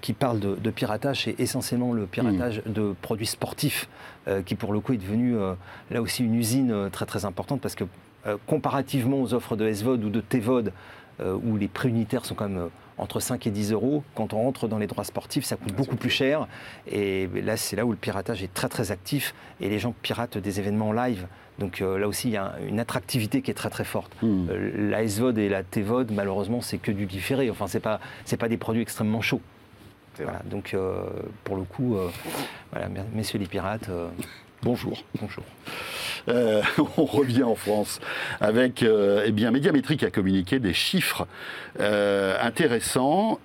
qui 0.00 0.12
parlent 0.14 0.40
de, 0.40 0.54
de 0.54 0.70
piratage, 0.70 1.24
c'est 1.24 1.38
essentiellement 1.38 1.92
le 1.92 2.06
piratage 2.06 2.62
de 2.66 2.94
produits 3.02 3.26
sportifs, 3.26 3.88
euh, 4.28 4.42
qui 4.42 4.54
pour 4.54 4.72
le 4.72 4.80
coup 4.80 4.92
est 4.94 4.98
devenu 4.98 5.36
euh, 5.36 5.54
là 5.90 6.00
aussi 6.02 6.24
une 6.24 6.34
usine 6.34 6.70
euh, 6.72 6.88
très 6.88 7.04
très 7.06 7.24
importante 7.26 7.60
parce 7.60 7.74
que 7.74 7.84
euh, 8.26 8.36
comparativement 8.46 9.20
aux 9.20 9.34
offres 9.34 9.54
de 9.56 9.70
SVOD 9.70 10.04
ou 10.04 10.10
de 10.10 10.20
TVOD, 10.20 10.72
euh, 11.20 11.36
où 11.44 11.56
les 11.56 11.68
prix 11.68 11.88
unitaires 11.90 12.24
sont 12.24 12.34
quand 12.34 12.48
même 12.48 12.58
euh, 12.58 12.68
entre 12.98 13.20
5 13.20 13.46
et 13.46 13.50
10 13.50 13.72
euros, 13.72 14.02
quand 14.14 14.32
on 14.32 14.38
rentre 14.42 14.68
dans 14.68 14.78
les 14.78 14.86
droits 14.86 15.04
sportifs, 15.04 15.44
ça 15.44 15.56
coûte 15.56 15.74
beaucoup 15.74 15.96
plus 15.96 16.08
cher. 16.10 16.46
Et 16.90 17.28
là, 17.44 17.58
c'est 17.58 17.76
là 17.76 17.84
où 17.84 17.90
le 17.90 17.96
piratage 17.98 18.42
est 18.42 18.52
très 18.54 18.68
très 18.70 18.90
actif 18.90 19.34
et 19.60 19.68
les 19.68 19.78
gens 19.78 19.94
piratent 20.02 20.38
des 20.38 20.58
événements 20.60 20.92
live. 20.94 21.26
Donc 21.58 21.82
euh, 21.82 21.98
là 21.98 22.08
aussi, 22.08 22.28
il 22.28 22.32
y 22.32 22.36
a 22.38 22.54
un- 22.54 22.66
une 22.68 22.80
attractivité 22.80 23.42
qui 23.42 23.50
est 23.50 23.54
très 23.54 23.68
très 23.70 23.84
forte. 23.84 24.12
Euh, 24.50 24.90
la 24.90 25.06
SVOD 25.06 25.36
et 25.38 25.48
la 25.50 25.62
TVOD, 25.62 26.10
malheureusement, 26.12 26.62
c'est 26.62 26.78
que 26.78 26.90
du 26.90 27.04
différé. 27.04 27.50
Enfin, 27.50 27.66
c'est 27.66 27.80
pas 27.80 28.00
c'est 28.24 28.38
pas 28.38 28.48
des 28.48 28.56
produits 28.56 28.82
extrêmement 28.82 29.20
chauds. 29.20 29.42
Voilà, 30.22 30.40
donc 30.44 30.72
euh, 30.74 31.04
pour 31.44 31.56
le 31.56 31.62
coup, 31.64 31.96
euh, 31.96 32.08
voilà, 32.72 32.88
messieurs 33.12 33.38
les 33.38 33.46
pirates, 33.46 33.88
euh, 33.88 34.08
Bonjour. 34.62 35.02
bonjour. 35.20 35.44
Euh, 36.28 36.62
on 36.96 37.04
revient 37.04 37.44
en 37.44 37.54
France 37.54 38.00
avec 38.40 38.82
euh, 38.82 39.24
eh 39.26 39.32
bien, 39.32 39.50
Médiamétrie 39.50 39.96
qui 39.96 40.04
a 40.04 40.10
communiqué 40.10 40.58
des 40.58 40.72
chiffres 40.72 41.26
euh, 41.78 42.36
intéressants 42.42 43.38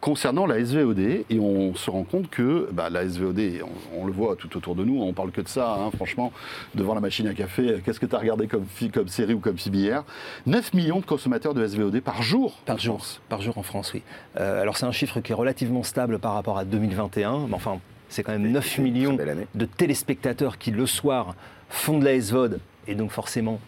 concernant 0.00 0.46
la 0.46 0.64
SVOD 0.64 0.98
et 0.98 1.38
on 1.38 1.74
se 1.74 1.90
rend 1.90 2.04
compte 2.04 2.30
que 2.30 2.68
bah, 2.72 2.90
la 2.90 3.08
SVOD, 3.08 3.62
on, 3.96 4.06
le 4.06 4.12
voit 4.12 4.36
tout 4.36 4.56
autour 4.56 4.74
de 4.74 4.84
nous, 4.84 5.00
on 5.02 5.12
parle 5.12 5.30
que 5.30 5.40
de 5.40 5.48
ça, 5.48 5.76
hein, 5.78 5.90
franchement, 5.94 6.32
devant 6.74 6.94
la 6.94 7.00
machine 7.00 7.26
à 7.26 7.34
café, 7.34 7.80
qu'est-ce 7.84 8.00
que 8.00 8.06
tu 8.06 8.14
as 8.14 8.18
regardé 8.18 8.48
comme, 8.48 8.66
série 9.08 9.34
ou 9.34 9.40
comme 9.40 9.58
film 9.58 9.74
hier? 9.74 10.04
9 10.46 10.74
millions 10.74 11.00
de 11.00 11.06
consommateurs 11.06 11.54
de 11.54 11.66
SVOD 11.66 12.00
par 12.00 12.22
jour 12.22 12.58
Par 12.64 12.78
jour, 12.78 13.04
par 13.28 13.42
jour 13.42 13.58
en 13.58 13.62
France, 13.62 13.92
oui. 13.94 14.02
Alors 14.36 14.76
c'est 14.76 14.86
un 14.86 14.92
chiffre 14.92 15.20
qui 15.20 15.32
est 15.32 15.36
relativement 15.36 15.82
stable 15.82 16.18
par 16.18 16.34
rapport 16.34 16.58
à 16.58 16.64
2021, 16.64 17.46
mais 17.48 17.54
enfin 17.54 17.80
c'est 18.08 18.22
quand 18.22 18.32
même 18.32 18.50
9 18.50 18.64
Très 18.64 18.82
millions 18.82 19.16
de 19.54 19.64
téléspectateurs 19.64 20.58
qui 20.58 20.70
le 20.70 20.86
soir 20.86 21.34
font 21.68 21.98
de 21.98 22.04
la 22.04 22.20
SVOD 22.20 22.60
et 22.86 22.94
donc 22.94 23.10
forcément... 23.10 23.60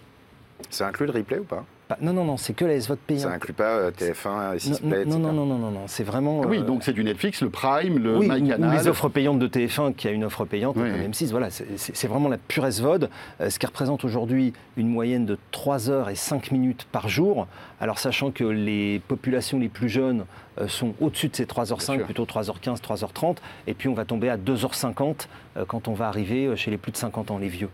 Ça 0.69 0.89
inclut 0.89 1.07
le 1.07 1.13
replay 1.13 1.39
ou 1.39 1.45
pas? 1.45 1.65
Pas- 1.91 1.99
non, 2.01 2.13
non, 2.13 2.25
non, 2.25 2.37
c'est 2.37 2.53
que 2.55 2.65
la 2.65 2.75
SVOD 2.81 2.97
Ça 2.97 3.03
payante. 3.07 3.33
inclut 3.33 3.53
pas 3.53 3.65
euh, 3.77 3.91
TF1, 3.91 4.53
Non, 4.53 4.59
6 4.59 4.83
non, 4.83 4.89
Play, 4.91 5.05
non, 5.05 5.19
non, 5.19 5.33
non, 5.33 5.45
non, 5.47 5.59
non, 5.59 5.71
non, 5.71 5.81
c'est 5.87 6.05
vraiment... 6.05 6.41
Ah 6.45 6.49
Oui, 6.49 6.59
euh, 6.59 6.63
donc 6.63 6.83
c'est 6.83 6.93
du 6.93 7.05
Netflix, 7.05 7.43
le 7.43 7.51
Prime, 7.51 7.99
le 7.99 8.17
oui, 8.17 8.29
ou- 8.29 8.33
ou 8.33 8.35
MyCanal. 8.41 8.77
les 8.79 8.89
offres 8.89 9.09
payantes 9.09 9.39
de 9.39 9.47
TF1 9.47 9.93
qui 9.95 10.09
a 10.09 10.11
une 10.13 10.25
offre 10.25 10.45
payante, 10.45 10.77
Oui, 10.77 10.91
comme 10.91 11.01
oui. 11.01 11.07
M6, 11.09 11.31
voilà, 11.31 11.49
c'est- 11.51 12.07
vraiment 12.09 12.29
la 12.29 12.39
pure 12.39 12.65
SVOD, 12.67 13.11
euh, 13.41 13.51
ce 13.51 13.59
qui 13.59 13.67
représente 13.67 14.05
aujourd'hui 14.05 14.53
une 14.77 14.89
moyenne 14.89 15.27
de 15.27 15.37
3 15.51 15.91
heures 15.91 16.09
et 16.09 16.15
5 16.15 16.51
minutes 16.53 16.87
par 16.91 17.09
jour. 17.09 17.47
Alors 17.81 17.99
sachant 17.99 18.31
que 18.31 18.45
les 18.45 19.01
populations 19.09 19.59
les 19.59 19.69
plus 19.69 19.89
jeunes 19.89 20.25
sont 20.69 20.95
au-dessus 21.01 21.29
de 21.29 21.37
ces 21.37 21.47
3h05, 21.47 21.97
sûr. 21.97 22.05
plutôt 22.05 22.25
3h15, 22.27 22.81
3h30, 22.81 23.39
et 23.67 23.75
puis 23.75 23.89
on 23.89 23.95
va 23.95 24.05
tomber 24.05 24.29
à 24.29 24.37
2h50 24.37 25.29
euh, 25.57 25.65
quand 25.67 25.89
on 25.89 25.95
va 25.95 26.07
arriver 26.09 26.55
chez 26.57 26.71
les 26.71 26.77
plus 26.77 26.93
de 26.93 26.97
50 26.99 27.31
ans, 27.31 27.39
les 27.39 27.49
vieux. 27.49 27.71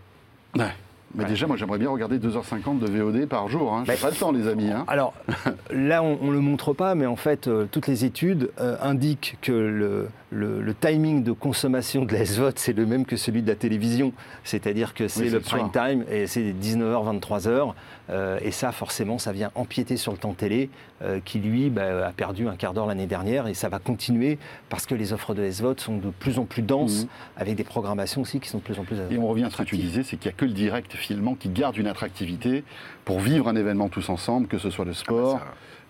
Ouais. 0.57 0.65
Mais 1.15 1.23
Ouais. 1.23 1.29
déjà, 1.29 1.47
moi 1.47 1.55
j'aimerais 1.57 1.77
bien 1.79 1.89
regarder 1.89 2.19
2h50 2.19 2.79
de 2.79 2.85
VOD 2.87 3.25
par 3.27 3.47
jour. 3.47 3.73
Hein. 3.73 3.83
J'ai 3.87 3.95
pas 3.95 4.09
le 4.09 4.15
temps, 4.15 4.31
les 4.31 4.47
amis. 4.47 4.69
hein. 4.71 4.83
Alors 4.87 5.13
là, 5.71 6.03
on 6.03 6.25
ne 6.27 6.31
le 6.31 6.39
montre 6.41 6.73
pas, 6.73 6.95
mais 6.95 7.05
en 7.05 7.15
fait, 7.15 7.47
euh, 7.47 7.65
toutes 7.71 7.87
les 7.87 8.05
études 8.05 8.51
euh, 8.59 8.75
indiquent 8.81 9.37
que 9.41 9.51
le, 9.51 10.09
le- 10.31 10.61
le 10.61 10.73
timing 10.73 11.23
de 11.23 11.31
consommation 11.31 12.03
de 12.05 12.13
la 12.13 12.25
SVOD, 12.25 12.53
c'est 12.59 12.73
le 12.75 12.85
même 12.85 13.05
que 13.05 13.15
celui 13.15 13.41
de 13.41 13.47
la 13.47 13.55
télévision. 13.55 14.11
C'est-à-dire 14.43 14.93
que 14.93 15.07
c'est 15.07 15.23
Oui, 15.23 15.29
le 15.29 15.41
soir. 15.41 15.69
prime 15.71 15.71
time 15.71 16.03
et 16.11 16.27
c'est 16.27 16.41
19h, 16.53 17.19
23h. 17.19 17.73
Euh, 18.09 18.39
et 18.41 18.51
ça, 18.51 18.71
forcément, 18.71 19.17
ça 19.17 19.31
vient 19.31 19.51
empiéter 19.55 19.97
sur 19.97 20.11
le 20.11 20.17
temps 20.17 20.33
télé, 20.33 20.69
euh, 21.01 21.19
qui 21.23 21.39
lui 21.39 21.69
bah, 21.69 22.07
a 22.07 22.11
perdu 22.11 22.47
un 22.47 22.55
quart 22.55 22.73
d'heure 22.73 22.85
l'année 22.85 23.07
dernière. 23.07 23.47
Et 23.47 23.53
ça 23.53 23.69
va 23.69 23.79
continuer 23.79 24.37
parce 24.69 24.85
que 24.85 24.95
les 24.95 25.13
offres 25.13 25.33
de 25.33 25.43
SVOD 25.49 25.79
sont 25.79 25.97
de 25.97 26.09
plus 26.09 26.39
en 26.39 26.45
plus 26.45 26.61
denses, 26.61 27.03
Mhm. 27.03 27.07
avec 27.37 27.55
des 27.55 27.63
programmations 27.63 28.21
aussi 28.21 28.39
qui 28.39 28.49
sont 28.49 28.59
de 28.59 28.63
plus 28.63 28.79
en 28.79 28.83
plus. 28.83 28.97
Et 29.11 29.17
on 29.17 29.27
revient 29.27 29.43
à 29.43 29.49
ce 29.49 29.57
que 29.57 29.63
tu 29.63 29.77
disais, 29.77 30.03
c'est 30.03 30.17
qu'il 30.17 30.29
n'y 30.29 30.35
a 30.35 30.37
que 30.37 30.45
le 30.45 30.51
direct 30.51 30.93
filmant 30.93 31.35
qui 31.35 31.49
garde 31.49 31.77
une 31.77 31.87
attractivité 31.87 32.63
pour 33.05 33.19
vivre 33.19 33.47
un 33.47 33.55
événement 33.55 33.89
tous 33.89 34.09
ensemble, 34.09 34.47
que 34.47 34.57
ce 34.57 34.69
soit 34.69 34.85
le 34.85 34.93
sport, 34.93 35.39
ça- 35.39 35.45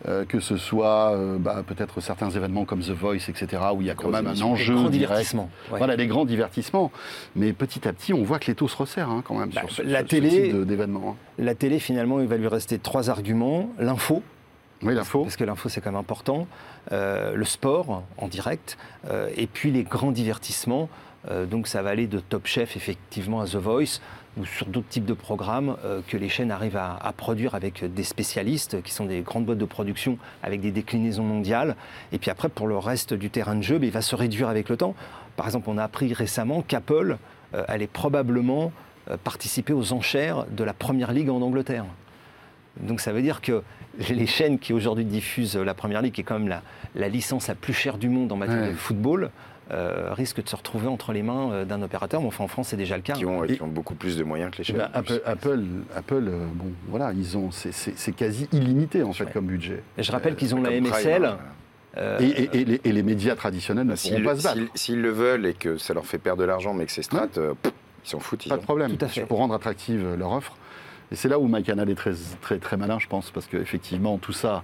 euh, 0.07 0.25
que 0.25 0.39
ce 0.39 0.57
soit 0.57 1.11
euh, 1.15 1.37
bah, 1.39 1.63
peut-être 1.65 2.01
certains 2.01 2.29
événements 2.29 2.65
comme 2.65 2.81
The 2.81 2.91
Voice, 2.91 3.29
etc., 3.29 3.61
où 3.73 3.81
il 3.81 3.87
y 3.87 3.89
a 3.89 3.95
quand 3.95 4.09
même 4.09 4.27
un 4.27 4.41
enjeu 4.41 4.73
Grand 4.75 4.89
direct. 4.89 4.91
divertissement. 5.09 5.49
ouais. 5.71 5.77
Voilà, 5.79 5.95
les 5.95 6.07
grands 6.07 6.25
divertissements. 6.25 6.91
Mais 7.35 7.51
petit 7.53 7.87
à 7.87 7.93
petit, 7.93 8.13
on 8.13 8.23
voit 8.23 8.37
que 8.39 8.47
les 8.47 8.55
taux 8.55 8.67
se 8.67 8.77
resserrent 8.77 9.09
hein, 9.09 9.23
quand 9.25 9.35
même 9.35 9.49
Bah, 9.49 9.61
sur 9.61 9.71
ce, 9.71 9.81
la 9.81 10.01
ce- 10.01 10.05
télé- 10.05 10.29
type 10.29 10.53
de- 10.55 10.63
d'événement. 10.63 11.11
hein. 11.11 11.15
La 11.39 11.55
télé, 11.55 11.79
finalement, 11.79 12.19
il 12.19 12.27
va 12.27 12.37
lui 12.37 12.47
rester 12.47 12.77
trois 12.79 13.09
arguments. 13.09 13.69
L'info, 13.79 14.21
Oui, 14.83 14.93
l'info. 14.93 15.23
parce 15.23 15.35
que 15.35 15.43
l'info 15.43 15.69
c'est 15.69 15.81
quand 15.81 15.91
même 15.91 15.99
important, 15.99 16.47
euh, 16.91 17.33
le 17.35 17.45
sport 17.45 18.03
en 18.19 18.27
direct, 18.27 18.77
euh, 19.09 19.29
et 19.35 19.47
puis 19.47 19.71
les 19.71 19.83
grands 19.83 20.11
divertissements. 20.11 20.89
Euh, 21.31 21.45
donc 21.47 21.67
ça 21.67 21.81
va 21.81 21.89
aller 21.89 22.07
de 22.07 22.19
Top 22.19 22.45
Chef 22.45 22.77
effectivement 22.77 23.41
à 23.41 23.45
The 23.47 23.55
Voice 23.55 23.99
ou 24.39 24.45
sur 24.45 24.67
d'autres 24.67 24.87
types 24.87 25.05
de 25.05 25.13
programmes 25.13 25.77
euh, 25.83 26.01
que 26.07 26.17
les 26.17 26.29
chaînes 26.29 26.51
arrivent 26.51 26.77
à, 26.77 26.95
à 27.01 27.11
produire 27.13 27.55
avec 27.55 27.83
des 27.93 28.03
spécialistes 28.03 28.81
qui 28.83 28.93
sont 28.93 29.05
des 29.05 29.21
grandes 29.21 29.45
boîtes 29.45 29.57
de 29.57 29.65
production 29.65 30.17
avec 30.43 30.61
des 30.61 30.71
déclinaisons 30.71 31.23
mondiales. 31.23 31.75
Et 32.11 32.17
puis 32.19 32.29
après 32.31 32.49
pour 32.49 32.67
le 32.67 32.77
reste 32.77 33.13
du 33.13 33.29
terrain 33.29 33.55
de 33.55 33.61
jeu, 33.63 33.79
il 33.81 33.91
va 33.91 34.01
se 34.01 34.15
réduire 34.15 34.49
avec 34.49 34.69
le 34.69 34.77
temps. 34.77 34.95
Par 35.35 35.45
exemple, 35.45 35.69
on 35.69 35.77
a 35.77 35.83
appris 35.83 36.13
récemment 36.13 36.61
qu'Apple 36.61 37.17
euh, 37.53 37.63
allait 37.67 37.87
probablement 37.87 38.71
euh, 39.09 39.17
participer 39.23 39.73
aux 39.73 39.93
enchères 39.93 40.45
de 40.51 40.63
la 40.63 40.73
Première 40.73 41.11
Ligue 41.11 41.29
en 41.29 41.41
Angleterre. 41.41 41.85
Donc 42.79 43.01
ça 43.01 43.11
veut 43.11 43.21
dire 43.23 43.41
que 43.41 43.63
les 44.09 44.27
chaînes 44.27 44.59
qui 44.59 44.71
aujourd'hui 44.73 45.05
diffusent 45.05 45.55
la 45.57 45.73
Première 45.73 46.01
Ligue, 46.03 46.13
qui 46.13 46.21
est 46.21 46.23
quand 46.23 46.37
même 46.37 46.47
la, 46.47 46.61
la 46.93 47.09
licence 47.09 47.47
la 47.47 47.55
plus 47.55 47.73
chère 47.73 47.97
du 47.97 48.09
monde 48.09 48.31
en 48.31 48.35
matière 48.35 48.61
Ouais. 48.61 48.69
de 48.69 48.75
football, 48.75 49.31
euh, 49.71 50.13
risquent 50.13 50.43
de 50.43 50.47
se 50.49 50.55
retrouver 50.55 50.87
entre 50.87 51.11
les 51.11 51.23
mains 51.23 51.51
euh, 51.51 51.65
d'un 51.65 51.81
opérateur. 51.81 52.21
Mais 52.21 52.27
enfin, 52.27 52.43
en 52.43 52.47
France, 52.47 52.69
c'est 52.69 52.77
déjà 52.77 52.95
le 52.95 53.01
cas. 53.03 53.13
qui 53.13 53.25
ont, 53.25 53.43
Et- 53.43 53.55
qui 53.57 53.61
ont 53.61 53.67
beaucoup 53.67 53.95
plus 53.95 54.17
de 54.17 54.23
moyens 54.23 54.51
que 54.51 54.57
les 54.59 54.63
chaînes. 54.63 54.77
ben, 54.77 54.89
Apple, 54.93 55.21
Apple, 55.25 55.63
Apple, 55.95 56.23
euh, 56.27 56.45
bon, 56.53 56.71
voilà, 56.87 57.11
ils 57.13 57.37
ont, 57.37 57.51
c'est- 57.51 57.71
c'est 57.71 57.97
c'est 57.97 58.11
quasi 58.13 58.47
illimité 58.53 59.03
en 59.03 59.13
fait 59.13 59.25
Ouais. 59.25 59.31
comme 59.31 59.45
budget. 59.47 59.83
Et 59.97 60.03
je 60.03 60.11
rappelle 60.11 60.35
qu'ils 60.35 60.55
ont 60.55 60.61
la 60.61 60.69
Comme 60.71 60.83
Prime, 60.83 60.93
MSL. 60.93 61.25
hein. 61.25 61.37
euh, 61.97 62.19
Et, 62.21 62.25
et- 62.43 62.57
et 62.61 62.65
les, 62.65 62.81
et 62.83 62.91
les 62.91 63.03
médias 63.03 63.35
traditionnels 63.35 63.87
ne 63.87 63.95
S'ils 63.95 64.11
pourront 64.21 64.23
pas 64.25 64.35
se 64.37 64.43
battre. 64.43 64.55
s'ils- 64.57 64.69
s'ils 64.75 65.01
le 65.01 65.09
veulent 65.11 65.45
et 65.45 65.53
que 65.53 65.77
ça 65.77 65.93
leur 65.93 66.05
fait 66.05 66.17
perdre 66.19 66.41
de 66.41 66.47
l'argent, 66.47 66.73
mais 66.73 66.85
que 66.85 66.91
c'est 66.91 67.01
strat, 67.03 67.27
euh, 67.37 67.53
pff, 67.61 67.73
ils 68.05 68.09
s'en 68.09 68.19
foutent. 68.19 68.45
Ils 68.45 68.49
Pas 68.49 68.55
de 68.57 68.61
ont- 68.61 68.63
problème. 68.63 68.95
Tout 68.95 69.03
à 69.05 69.07
fait. 69.09 69.25
Pour 69.25 69.39
rendre 69.39 69.53
attractive 69.53 70.15
leur 70.17 70.31
offre. 70.31 70.55
Et 71.11 71.15
c'est 71.15 71.29
là 71.29 71.39
où 71.39 71.47
MyCanal 71.47 71.89
est 71.89 71.95
très, 71.95 72.13
très, 72.41 72.57
très 72.57 72.75
malin, 72.75 72.99
je 72.99 73.07
pense, 73.07 73.31
parce 73.31 73.47
qu'effectivement, 73.47 74.17
tout 74.17 74.33
ça, 74.33 74.63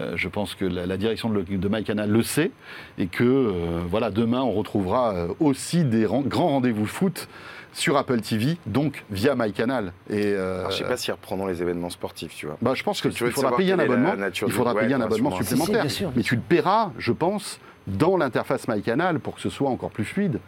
euh, 0.00 0.12
je 0.16 0.28
pense 0.28 0.54
que 0.54 0.64
la, 0.64 0.96
direction 0.96 1.28
de, 1.28 1.42
de 1.42 1.68
MyCanal 1.68 2.10
le 2.10 2.22
sait, 2.22 2.50
et 2.98 3.08
que 3.08 3.24
euh, 3.24 3.80
voilà, 3.88 4.10
demain, 4.10 4.40
on 4.40 4.52
retrouvera 4.52 5.14
euh, 5.14 5.28
aussi 5.38 5.84
des 5.84 6.06
grands 6.26 6.48
rendez-vous 6.48 6.86
foot 6.86 7.28
sur 7.74 7.96
Apple 7.96 8.20
TV, 8.20 8.56
donc 8.66 9.04
via 9.10 9.34
MyCanal. 9.34 9.92
Et 10.08 10.34
je 10.34 10.66
ne 10.66 10.70
sais 10.70 10.84
pas 10.84 10.96
s'ils 10.96 11.12
reprendront 11.12 11.46
les 11.46 11.62
événements 11.62 11.90
sportifs, 11.90 12.34
tu 12.34 12.46
vois. 12.46 12.58
Bah, 12.60 12.72
je 12.74 12.82
pense 12.82 13.00
qu'il 13.00 13.12
faudra 13.12 13.56
payer 13.56 13.72
un 13.72 13.78
abonnement. 13.78 14.12
Il 14.30 14.52
faudra 14.52 14.74
payer 14.74 14.94
un 14.94 15.00
abonnement 15.00 15.36
supplémentaire. 15.36 15.86
Mais 16.14 16.22
tu 16.22 16.36
le 16.36 16.42
paieras, 16.42 16.92
je 16.98 17.12
pense, 17.12 17.60
dans 17.86 18.16
l'interface 18.16 18.68
MyCanal 18.68 19.20
pour 19.20 19.34
que 19.34 19.40
ce 19.40 19.48
soit 19.48 19.70
encore 19.70 19.90
plus 19.90 20.04
fluide. 20.04 20.38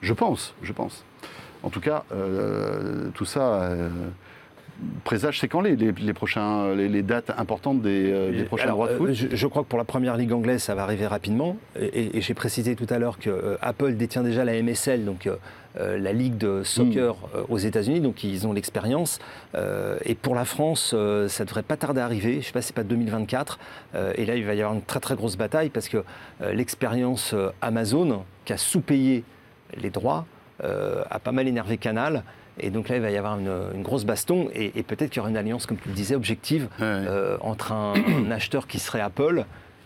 Je 0.00 0.12
pense, 0.12 0.54
je 0.62 0.72
pense. 0.72 1.04
En 1.62 1.70
tout 1.70 1.80
cas, 1.80 2.04
tout 3.14 3.24
ça 3.24 3.70
présage, 5.04 5.40
c'est 5.40 5.48
quand 5.48 5.60
les, 5.60 5.76
les, 5.76 6.12
prochains, 6.12 6.74
les, 6.74 7.02
dates 7.02 7.30
importantes 7.36 7.82
des, 7.82 8.10
euh, 8.12 8.44
prochains 8.44 8.70
droits 8.70 8.88
de 8.88 8.96
foot 8.96 9.08
euh, 9.10 9.28
je, 9.32 9.46
crois 9.46 9.62
que 9.62 9.68
pour 9.68 9.78
la 9.78 9.84
première 9.84 10.16
ligue 10.16 10.32
anglaise, 10.32 10.62
ça 10.62 10.74
va 10.74 10.82
arriver 10.82 11.06
rapidement. 11.06 11.56
Et, 11.80 12.20
j'ai 12.20 12.34
précisé 12.34 12.76
tout 12.76 12.86
à 12.88 12.98
l'heure 12.98 13.18
que 13.18 13.30
euh, 13.30 13.56
Apple 13.60 13.94
détient 13.94 14.22
déjà 14.22 14.44
la 14.44 14.60
MSL, 14.60 15.04
donc 15.04 15.28
la 15.78 16.12
ligue 16.12 16.36
de 16.36 16.62
soccer 16.64 17.14
hmm. 17.14 17.50
aux 17.50 17.56
États-Unis, 17.56 18.00
donc 18.00 18.24
ils 18.24 18.46
ont 18.46 18.52
l'expérience. 18.52 19.18
et 20.04 20.14
pour 20.14 20.34
la 20.34 20.44
France, 20.44 20.94
ça 21.28 21.44
devrait 21.46 21.62
pas 21.62 21.78
tarder 21.78 22.02
à 22.02 22.04
arriver. 22.04 22.34
Je 22.34 22.38
ne 22.38 22.42
sais 22.42 22.52
pas 22.52 22.60
si 22.60 22.68
c'est 22.68 22.74
pas 22.74 22.84
2024. 22.84 23.58
et 24.16 24.26
là, 24.26 24.36
il 24.36 24.44
va 24.44 24.54
y 24.54 24.60
avoir 24.60 24.74
une 24.74 24.82
très 24.82 25.00
très 25.00 25.14
grosse 25.14 25.36
bataille 25.36 25.70
parce 25.70 25.88
que 25.88 26.04
l'expérience 26.52 27.34
Amazon, 27.62 28.24
qui 28.44 28.52
a 28.52 28.58
sous-payé 28.58 29.24
les 29.80 29.88
droits, 29.88 30.26
a 30.60 31.18
pas 31.18 31.32
mal 31.32 31.48
énervé 31.48 31.78
Canal. 31.78 32.22
Et 32.60 32.70
donc 32.70 32.88
là, 32.88 32.96
il 32.96 33.02
va 33.02 33.10
y 33.10 33.16
avoir 33.16 33.38
une, 33.38 33.82
grosse 33.82 34.04
baston 34.04 34.48
et, 34.54 34.70
peut-être 34.82 35.10
qu'il 35.10 35.18
y 35.18 35.20
aura 35.20 35.30
une 35.30 35.36
alliance, 35.36 35.66
comme 35.66 35.78
tu 35.78 35.88
le 35.88 35.94
disais, 35.94 36.14
objective 36.14 36.68
euh, 36.80 37.36
entre 37.40 37.72
un, 37.72 37.94
acheteur 38.30 38.66
qui 38.66 38.78
serait 38.78 39.00
Apple 39.00 39.44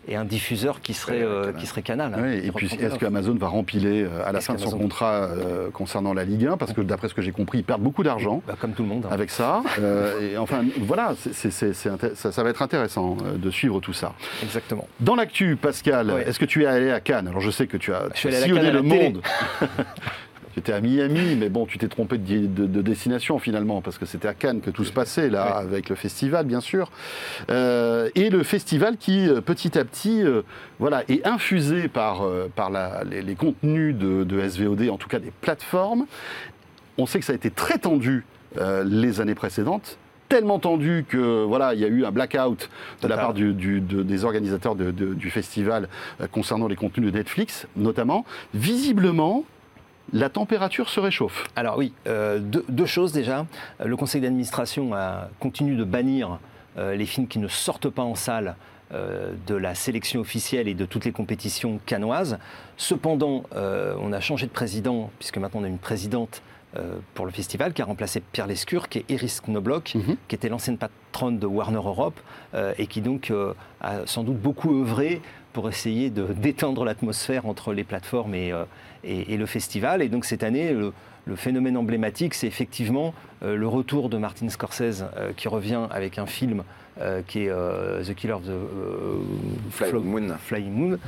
et 0.08 0.14
un 0.14 0.25
diffuseur 0.25 0.80
qui 0.80 0.94
serait, 0.94 1.23
euh, 1.23 1.52
qui 1.52 1.66
serait 1.66 1.82
Canal. 1.82 2.14
Hein, 2.14 2.30
et 2.30 2.52
puis 2.52 2.73
est-ce 2.78 2.94
qu'Amazon 2.96 3.35
va 3.35 3.49
rempiler 3.49 4.04
euh, 4.04 4.25
à 4.25 4.30
la 4.30 4.40
fin 4.40 4.54
de 4.54 4.61
son 4.61 4.78
contrat 4.78 5.28
concernant 5.73 6.14
la 6.14 6.25
Ligue 6.25 6.46
1 6.46 6.56
Parce 6.56 6.73
que 6.73 6.80
d'après 6.80 7.08
ce 7.08 7.14
que 7.14 7.23
j'ai 7.23 7.32
compris, 7.32 7.58
ils 7.58 7.64
perdent 7.64 7.82
beaucoup 7.82 8.04
d'argent. 8.04 8.40
Bah, 8.46 8.54
comme 8.61 8.73
tout 8.73 8.82
le 8.82 8.88
monde. 8.88 9.06
Hein. 9.06 9.12
Avec 9.12 9.30
ça. 9.30 9.62
et 10.20 10.37
enfin, 10.37 10.64
voilà, 10.80 11.14
ça, 11.32 12.42
va 12.42 12.50
être 12.50 12.62
intéressant 12.62 13.16
de 13.37 13.50
suivre 13.50 13.80
tout 13.80 13.92
ça. 13.92 14.12
Exactement. 14.42 14.87
Dans 15.00 15.16
l'actu, 15.16 15.56
Pascal, 15.56 16.25
est-ce 16.25 16.38
que 16.38 16.44
tu 16.44 16.62
es 16.62 16.66
allé 16.66 16.90
à 16.90 17.00
Cannes? 17.00 17.26
Alors 17.26 17.40
je 17.40 17.50
sais 17.50 17.66
que 17.66 17.76
tu 17.76 17.92
as, 17.92 18.08
sillonné 18.14 18.70
le 18.70 18.82
monde. 18.82 19.23
Tu 20.64 20.72
à 20.72 20.80
Miami, 20.80 21.36
mais 21.36 21.50
bon, 21.50 21.66
tu 21.66 21.76
t'es 21.76 21.88
trompé 21.88 22.16
de, 22.16 22.80
destination 22.80 23.38
finalement, 23.38 23.82
parce 23.82 23.98
que 23.98 24.06
c'était 24.06 24.28
à 24.28 24.32
Cannes 24.32 24.62
que 24.62 24.70
tout 24.70 24.84
se 24.84 24.92
passait, 24.92 25.28
là, 25.28 25.56
avec 25.56 25.90
le 25.90 25.96
festival, 25.96 26.46
bien 26.46 26.60
sûr. 26.60 26.90
Euh, 27.50 28.08
et 28.14 28.30
le 28.30 28.42
festival 28.42 28.96
qui, 28.96 29.28
euh, 29.28 29.42
petit 29.42 29.78
à 29.78 29.84
petit, 29.84 30.22
euh, 30.22 30.42
voilà, 30.78 31.02
est 31.08 31.26
infusé 31.26 31.88
par, 31.88 32.26
par 32.54 32.70
les, 33.04 33.34
contenus 33.34 33.94
de, 33.94 34.48
SVOD, 34.48 34.88
en 34.88 34.96
tout 34.96 35.08
cas 35.08 35.18
des 35.18 35.30
plateformes. 35.42 36.06
On 36.96 37.04
sait 37.04 37.18
que 37.18 37.26
ça 37.26 37.32
a 37.32 37.36
été 37.36 37.50
très 37.50 37.78
tendu 37.78 38.25
les 38.84 39.20
années 39.20 39.34
précédentes 39.34 39.98
tellement 40.28 40.58
tendu 40.58 41.04
que 41.08 41.44
voilà, 41.44 41.75
il 41.75 41.78
y 41.78 41.84
a 41.84 41.88
eu 41.88 42.04
un 42.04 42.10
blackout 42.10 42.68
de 43.00 43.06
la 43.06 43.16
part 43.16 43.32
des 43.32 44.25
organisateurs 44.25 44.75
du 44.75 45.30
festival 45.30 45.88
concernant 46.32 46.66
les 46.66 46.75
contenus 46.75 47.12
de 47.12 47.16
Netflix, 47.16 47.68
notamment. 47.76 48.25
Visiblement, 48.52 49.44
la 50.12 50.28
température 50.28 50.88
se 50.88 51.00
réchauffe. 51.00 51.46
Alors 51.56 51.78
oui, 51.78 51.92
euh, 52.06 52.38
deux, 52.38 52.86
choses 52.86 53.12
déjà. 53.12 53.46
Le 53.84 53.96
conseil 53.96 54.20
d'administration 54.20 54.90
continue 55.40 55.76
de 55.76 55.84
bannir 55.84 56.38
euh, 56.78 56.94
les 56.94 57.06
films 57.06 57.26
qui 57.26 57.38
ne 57.38 57.48
sortent 57.48 57.88
pas 57.88 58.02
en 58.02 58.14
salle 58.14 58.54
euh, 58.92 59.32
de 59.46 59.54
la 59.54 59.75
sélection 59.75 60.20
officielle 60.20 60.68
et 60.68 60.75
de 60.75 60.86
toutes 60.86 61.04
les 61.04 61.12
compétitions 61.12 61.80
canoises. 61.86 62.38
Cependant, 62.76 63.44
on 63.54 64.12
a 64.12 64.20
changé 64.20 64.46
de 64.46 64.52
président, 64.52 65.10
puisque 65.18 65.38
maintenant 65.38 65.60
on 65.60 65.64
a 65.64 65.68
une 65.68 65.78
présidente 65.78 66.42
pour 67.14 67.25
le 67.25 67.32
festival 67.32 67.72
qui 67.72 67.80
a 67.80 67.86
remplacé 67.86 68.20
Pierre 68.20 68.46
Lescure, 68.46 68.90
qui 68.90 68.98
est 68.98 69.10
Iris 69.10 69.40
Knobloch, 69.40 69.94
mhm. 69.94 70.16
qui 70.28 70.34
était 70.34 70.50
l'ancienne 70.50 70.76
patronne 70.76 71.38
de 71.38 71.46
Warner 71.46 71.78
Europe 71.78 72.20
et 72.76 72.86
qui 72.86 73.00
donc 73.00 73.32
a 73.80 74.06
sans 74.06 74.25
doute 74.25 74.36
beaucoup 74.36 74.82
œuvré 74.82 75.22
pour 75.56 75.70
essayer 75.70 76.10
de 76.10 76.26
détendre 76.36 76.84
l'atmosphère 76.84 77.46
entre 77.46 77.72
les 77.72 77.82
plateformes 77.82 78.34
et, 78.34 78.52
et, 79.04 79.36
le 79.38 79.46
festival. 79.46 80.02
Et 80.02 80.10
donc 80.10 80.26
cette 80.26 80.42
année, 80.42 80.75
le, 80.75 80.92
phénomène 81.34 81.78
emblématique, 81.78 82.34
c'est 82.34 82.46
effectivement 82.46 83.14
euh, 83.42 83.56
le 83.56 83.66
retour 83.66 84.10
de 84.10 84.18
Martin 84.18 84.50
Scorsese 84.50 85.06
euh, 85.16 85.32
qui 85.34 85.48
revient 85.48 85.86
avec 85.90 86.18
un 86.18 86.26
film 86.26 86.62
euh, 87.00 87.22
qui 87.26 87.46
est 87.46 87.48
The 87.48 88.14
Killer 88.14 88.34
of 88.34 88.42
the 88.42 89.70
Flying 89.70 90.04
Moon. 90.04 90.36
Flying 90.38 90.72
Moon. 90.72 90.98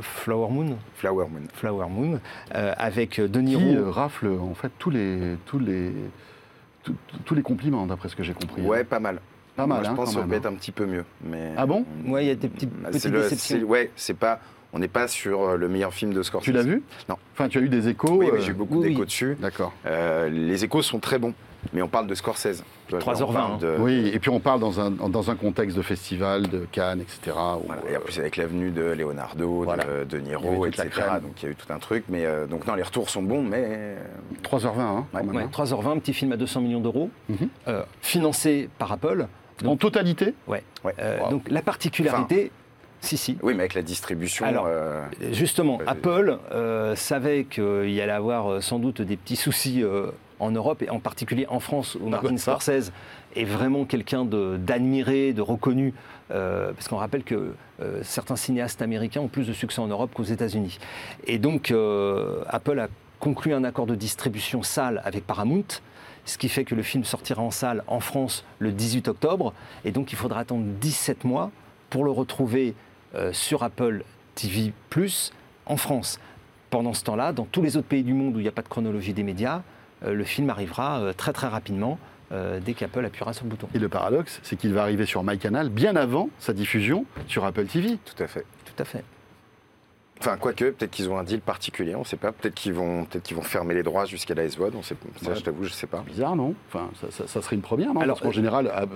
Flower 0.00 0.50
Moon. 0.50 0.76
Flower 0.96 1.26
Moon. 1.28 1.46
Flower 1.54 1.88
Moon. 1.88 2.20
avec 2.50 3.20
De 3.20 3.40
Niro. 3.40 3.60
Qui 3.62 3.78
rafle 3.78 4.26
en 4.26 4.54
fait 4.54 4.72
tous 4.80 4.90
les, 4.90 5.36
tous 5.46 5.60
les, 5.60 5.92
tous, 7.24 7.34
les 7.36 7.42
compliments, 7.42 7.86
d'après 7.86 8.08
ce 8.08 8.16
que 8.16 8.24
j'ai 8.24 8.34
compris. 8.34 8.62
Ouais, 8.62 8.82
pas 8.82 8.98
mal. 8.98 9.20
Pas 9.60 9.66
mal. 9.66 9.84
je 9.84 9.90
hein, 9.90 9.94
pense 9.94 10.14
ça 10.14 10.22
peut 10.22 10.34
être 10.34 10.46
un 10.46 10.54
petit 10.54 10.72
peu 10.72 10.86
mieux. 10.86 11.04
Mais... 11.24 11.52
Ah 11.56 11.66
bon 11.66 11.84
Ouais, 12.06 12.24
il 12.24 12.28
y 12.28 12.30
a 12.30 12.34
des 12.34 12.48
petites, 12.48 12.70
bah, 12.70 12.90
petites 12.90 13.12
déceptions. 13.12 13.62
Ouais, 13.62 13.90
c'est 13.96 14.16
pas 14.16 14.40
on 14.72 14.78
n'est 14.78 14.88
pas 14.88 15.08
sur 15.08 15.42
euh, 15.42 15.56
le 15.56 15.68
meilleur 15.68 15.92
film 15.92 16.12
de 16.12 16.22
Scorsese. 16.22 16.44
Tu 16.44 16.52
l'as 16.52 16.62
vu? 16.62 16.82
Non. 17.08 17.16
Enfin, 17.32 17.48
tu 17.48 17.58
as 17.58 17.60
eu 17.60 17.68
des 17.68 17.88
échos 17.88 18.18
Oui, 18.18 18.28
j'ai 18.40 18.50
eu 18.50 18.54
beaucoup 18.54 18.82
d'échos 18.82 19.04
dessus. 19.04 19.36
D'accord. 19.40 19.72
Euh, 19.86 20.28
les 20.28 20.64
échos 20.64 20.82
sont 20.82 21.00
très 21.00 21.18
bons, 21.18 21.34
mais 21.72 21.82
on 21.82 21.88
parle 21.88 22.06
de 22.06 22.14
Scorsese. 22.14 22.62
3h20. 22.90 23.36
Hein. 23.36 23.58
Oui, 23.78 24.10
et 24.12 24.18
puis 24.18 24.30
on 24.30 24.40
parle 24.40 24.60
dans 24.60 24.80
un, 24.80 24.90
dans 24.90 25.30
un 25.30 25.36
contexte 25.36 25.76
de 25.76 25.82
festival, 25.82 26.48
de 26.48 26.66
Cannes, 26.72 27.00
etc. 27.00 27.36
et 27.88 27.96
en 27.96 28.00
plus 28.00 28.18
avec 28.18 28.36
l'avenue 28.36 28.70
de 28.70 28.82
Leonardo, 28.82 29.64
de, 30.08 30.18
Niro, 30.18 30.66
etc. 30.66 30.88
Donc 31.22 31.40
il 31.40 31.44
y 31.44 31.48
a 31.48 31.50
eu 31.50 31.54
tout 31.54 31.72
un 31.72 31.78
truc. 31.78 32.04
Mais 32.08 32.26
euh, 32.26 32.46
donc 32.46 32.66
non, 32.66 32.74
les 32.74 32.82
retours 32.82 33.10
sont 33.10 33.22
bons, 33.22 33.42
mais 33.42 33.96
3h20. 34.42 34.80
Hein, 34.80 35.06
3h20, 35.14 35.88
hein. 35.88 35.98
petit 35.98 36.14
film 36.14 36.32
à 36.32 36.36
200 36.36 36.60
millions 36.62 36.80
d'euros, 36.80 37.10
mhm. 37.28 37.48
financé 38.00 38.68
par 38.78 38.92
Apple. 38.92 39.26
En 39.64 39.76
totalité 39.76 40.34
Ouais. 40.46 40.62
Donc 41.30 41.48
la 41.48 41.62
particularité, 41.62 42.50
si, 43.00 43.16
si. 43.16 43.38
Oui, 43.42 43.54
mais 43.54 43.60
avec 43.60 43.74
la 43.74 43.82
distribution. 43.82 44.44
Alors, 44.44 44.66
euh, 44.66 45.02
justement, 45.32 45.78
Apple 45.86 46.38
euh, 46.52 46.94
savait 46.96 47.44
qu'il 47.44 47.90
y 47.90 48.00
allait 48.00 48.12
avoir 48.12 48.50
euh, 48.50 48.60
sans 48.60 48.78
doute 48.78 49.00
des 49.00 49.16
petits 49.16 49.36
soucis 49.36 49.82
en 50.38 50.50
Europe, 50.50 50.82
et 50.82 50.90
en 50.90 51.00
particulier 51.00 51.46
en 51.48 51.60
France, 51.60 51.96
où 52.00 52.08
Martin 52.08 52.36
Scorsese 52.36 52.92
est 53.36 53.44
vraiment 53.44 53.84
quelqu'un 53.84 54.24
d'admiré, 54.24 55.32
de, 55.32 55.42
reconnu, 55.42 55.94
parce 56.28 56.88
qu'on 56.88 56.96
rappelle 56.96 57.24
que 57.24 57.54
certains 58.02 58.36
cinéastes 58.36 58.82
américains 58.82 59.20
ont 59.20 59.28
plus 59.28 59.46
de 59.46 59.52
succès 59.52 59.80
en 59.80 59.86
Europe 59.86 60.10
qu'aux 60.14 60.22
États-Unis. 60.22 60.78
Et 61.26 61.38
donc, 61.38 61.74
Apple 62.48 62.80
a 62.80 62.88
conclu 63.18 63.52
un 63.52 63.64
accord 63.64 63.86
de 63.86 63.94
distribution 63.94 64.62
salle 64.62 65.02
avec 65.04 65.26
Paramount, 65.26 65.66
ce 66.24 66.38
qui 66.38 66.48
fait 66.48 66.64
que 66.64 66.74
le 66.74 66.82
film 66.82 67.04
sortira 67.04 67.42
en 67.42 67.50
salle 67.50 67.82
en 67.86 68.00
France 68.00 68.44
le 68.58 68.72
18 68.72 69.08
octobre, 69.08 69.52
et 69.84 69.92
donc 69.92 70.12
il 70.12 70.16
faudra 70.16 70.40
attendre 70.40 70.64
17 70.80 71.24
mois 71.24 71.50
pour 71.88 72.04
le 72.04 72.10
retrouver 72.10 72.74
euh, 73.14 73.32
sur 73.32 73.62
Apple 73.62 74.04
TV⁇ 74.34 74.72
en 75.66 75.76
France. 75.76 76.20
Pendant 76.70 76.94
ce 76.94 77.02
temps-là, 77.04 77.32
dans 77.32 77.44
tous 77.44 77.62
les 77.62 77.76
autres 77.76 77.88
pays 77.88 78.04
du 78.04 78.14
monde 78.14 78.36
où 78.36 78.38
il 78.38 78.42
n'y 78.42 78.48
a 78.48 78.52
pas 78.52 78.62
de 78.62 78.68
chronologie 78.68 79.12
des 79.12 79.24
médias, 79.24 79.62
euh, 80.04 80.14
le 80.14 80.24
film 80.24 80.50
arrivera 80.50 81.00
euh, 81.00 81.12
très 81.12 81.32
très 81.32 81.48
rapidement 81.48 81.98
dès 82.64 82.74
qu'Apple 82.74 83.04
appuiera 83.04 83.32
sur 83.32 83.42
le 83.42 83.50
bouton. 83.50 83.66
Et 83.74 83.80
le 83.80 83.88
paradoxe, 83.88 84.38
c'est 84.44 84.54
qu'il 84.54 84.72
va 84.72 84.82
arriver 84.82 85.04
sur 85.04 85.24
MyCanal 85.24 85.68
bien 85.68 85.96
avant 85.96 86.30
sa 86.38 86.52
diffusion 86.52 87.04
sur 87.26 87.44
Apple 87.44 87.66
TV. 87.66 87.98
Tout 88.04 88.22
à 88.22 88.28
fait. 88.28 88.44
Tout 88.64 88.80
à 88.80 88.84
fait. 88.84 89.02
Enfin, 90.20 90.36
quoique, 90.38 90.66
peut-être 90.66 90.90
qu'ils 90.90 91.08
ont 91.08 91.16
un 91.16 91.24
deal 91.24 91.40
particulier, 91.40 91.94
on 91.94 92.00
ne 92.00 92.04
sait 92.04 92.18
pas. 92.18 92.30
Peut-être 92.30 92.54
qu'ils 92.54 92.74
vont, 92.74 93.06
peut 93.06 93.20
qu'ils 93.20 93.36
vont 93.36 93.42
fermer 93.42 93.72
les 93.72 93.82
droits 93.82 94.04
jusqu'à 94.04 94.34
la 94.34 94.46
SVOD, 94.46 94.74
on 94.74 94.82
sait, 94.82 94.94
ça, 95.22 95.34
je 95.34 95.40
t'avoue, 95.40 95.64
je 95.64 95.70
ne 95.70 95.74
sais 95.74 95.86
pas. 95.86 96.04
Bizarre, 96.06 96.36
non? 96.36 96.54
Enfin, 96.68 96.90
ça, 97.10 97.40
serait 97.40 97.56
une 97.56 97.62
première, 97.62 97.94
non? 97.94 98.00
Alors, 98.00 98.16
Parce 98.18 98.28
qu'en 98.28 98.32
général, 98.32 98.66
euh, 98.66 98.86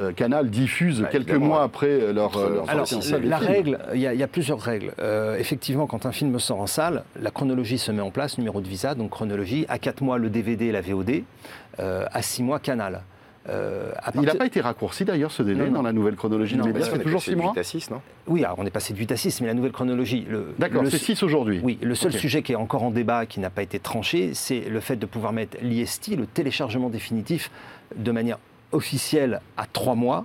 euh, 0.00 0.12
Canal 0.12 0.50
diffuse 0.50 1.00
bah, 1.00 1.08
quelques 1.10 1.34
mois 1.34 1.64
après 1.64 2.12
leur, 2.12 2.38
Alors, 2.68 2.86
la 3.20 3.38
règle, 3.38 3.80
il 3.94 4.00
y, 4.00 4.22
a 4.22 4.28
plusieurs 4.28 4.60
règles. 4.60 4.94
Euh, 5.00 5.36
effectivement, 5.38 5.88
quand 5.88 6.06
un 6.06 6.12
film 6.12 6.38
sort 6.38 6.60
en 6.60 6.68
salle, 6.68 7.02
la 7.20 7.32
chronologie 7.32 7.78
se 7.78 7.90
met 7.90 8.02
en 8.02 8.12
place, 8.12 8.38
numéro 8.38 8.60
de 8.60 8.68
visa, 8.68 8.94
donc 8.94 9.10
chronologie, 9.10 9.66
à 9.68 9.80
4 9.80 10.02
mois 10.02 10.18
le 10.18 10.30
DVD 10.30 10.66
et 10.66 10.72
la 10.72 10.82
VOD, 10.82 11.24
à 11.78 12.22
6 12.22 12.44
mois 12.44 12.60
Canal. 12.60 13.02
Euh, 13.50 13.92
il 14.14 14.22
n'a 14.22 14.34
pas 14.34 14.46
été 14.46 14.60
raccourci 14.62 15.04
d'ailleurs 15.04 15.30
ce 15.30 15.42
délai 15.42 15.68
dans 15.68 15.82
la 15.82 15.92
nouvelle 15.92 16.16
chronologie 16.16 16.56
non, 16.56 16.64
des 16.64 16.72
médias, 16.72 16.88
c'est 16.90 17.02
toujours 17.02 17.20
6 17.20 17.36
mois 17.36 17.52
8 17.54 17.60
à 17.60 17.62
6, 17.62 17.90
non 17.90 18.00
Oui, 18.26 18.42
alors 18.42 18.58
on 18.58 18.64
est 18.64 18.70
passé 18.70 18.94
de 18.94 18.98
8 18.98 19.12
à 19.12 19.16
6, 19.16 19.42
mais 19.42 19.48
la 19.48 19.54
nouvelle 19.54 19.72
chronologie. 19.72 20.26
D'accord, 20.58 20.84
c'est 20.88 20.98
6 20.98 21.22
aujourd'hui. 21.22 21.60
Oui, 21.62 21.78
le 21.82 21.94
seul 21.94 22.12
sujet 22.12 22.42
qui 22.42 22.52
est 22.52 22.56
encore 22.56 22.82
en 22.82 22.90
débat, 22.90 23.26
qui 23.26 23.40
n'a 23.40 23.50
pas 23.50 23.62
été 23.62 23.78
tranché, 23.78 24.32
c'est 24.32 24.60
le 24.60 24.80
fait 24.80 24.96
de 24.96 25.06
pouvoir 25.06 25.32
mettre 25.32 25.58
l'IST, 25.60 26.16
le 26.16 26.26
téléchargement 26.26 26.88
définitif, 26.88 27.50
de 27.96 28.12
manière 28.12 28.38
officielle 28.72 29.40
à 29.56 29.66
3 29.66 29.94
mois. 29.94 30.24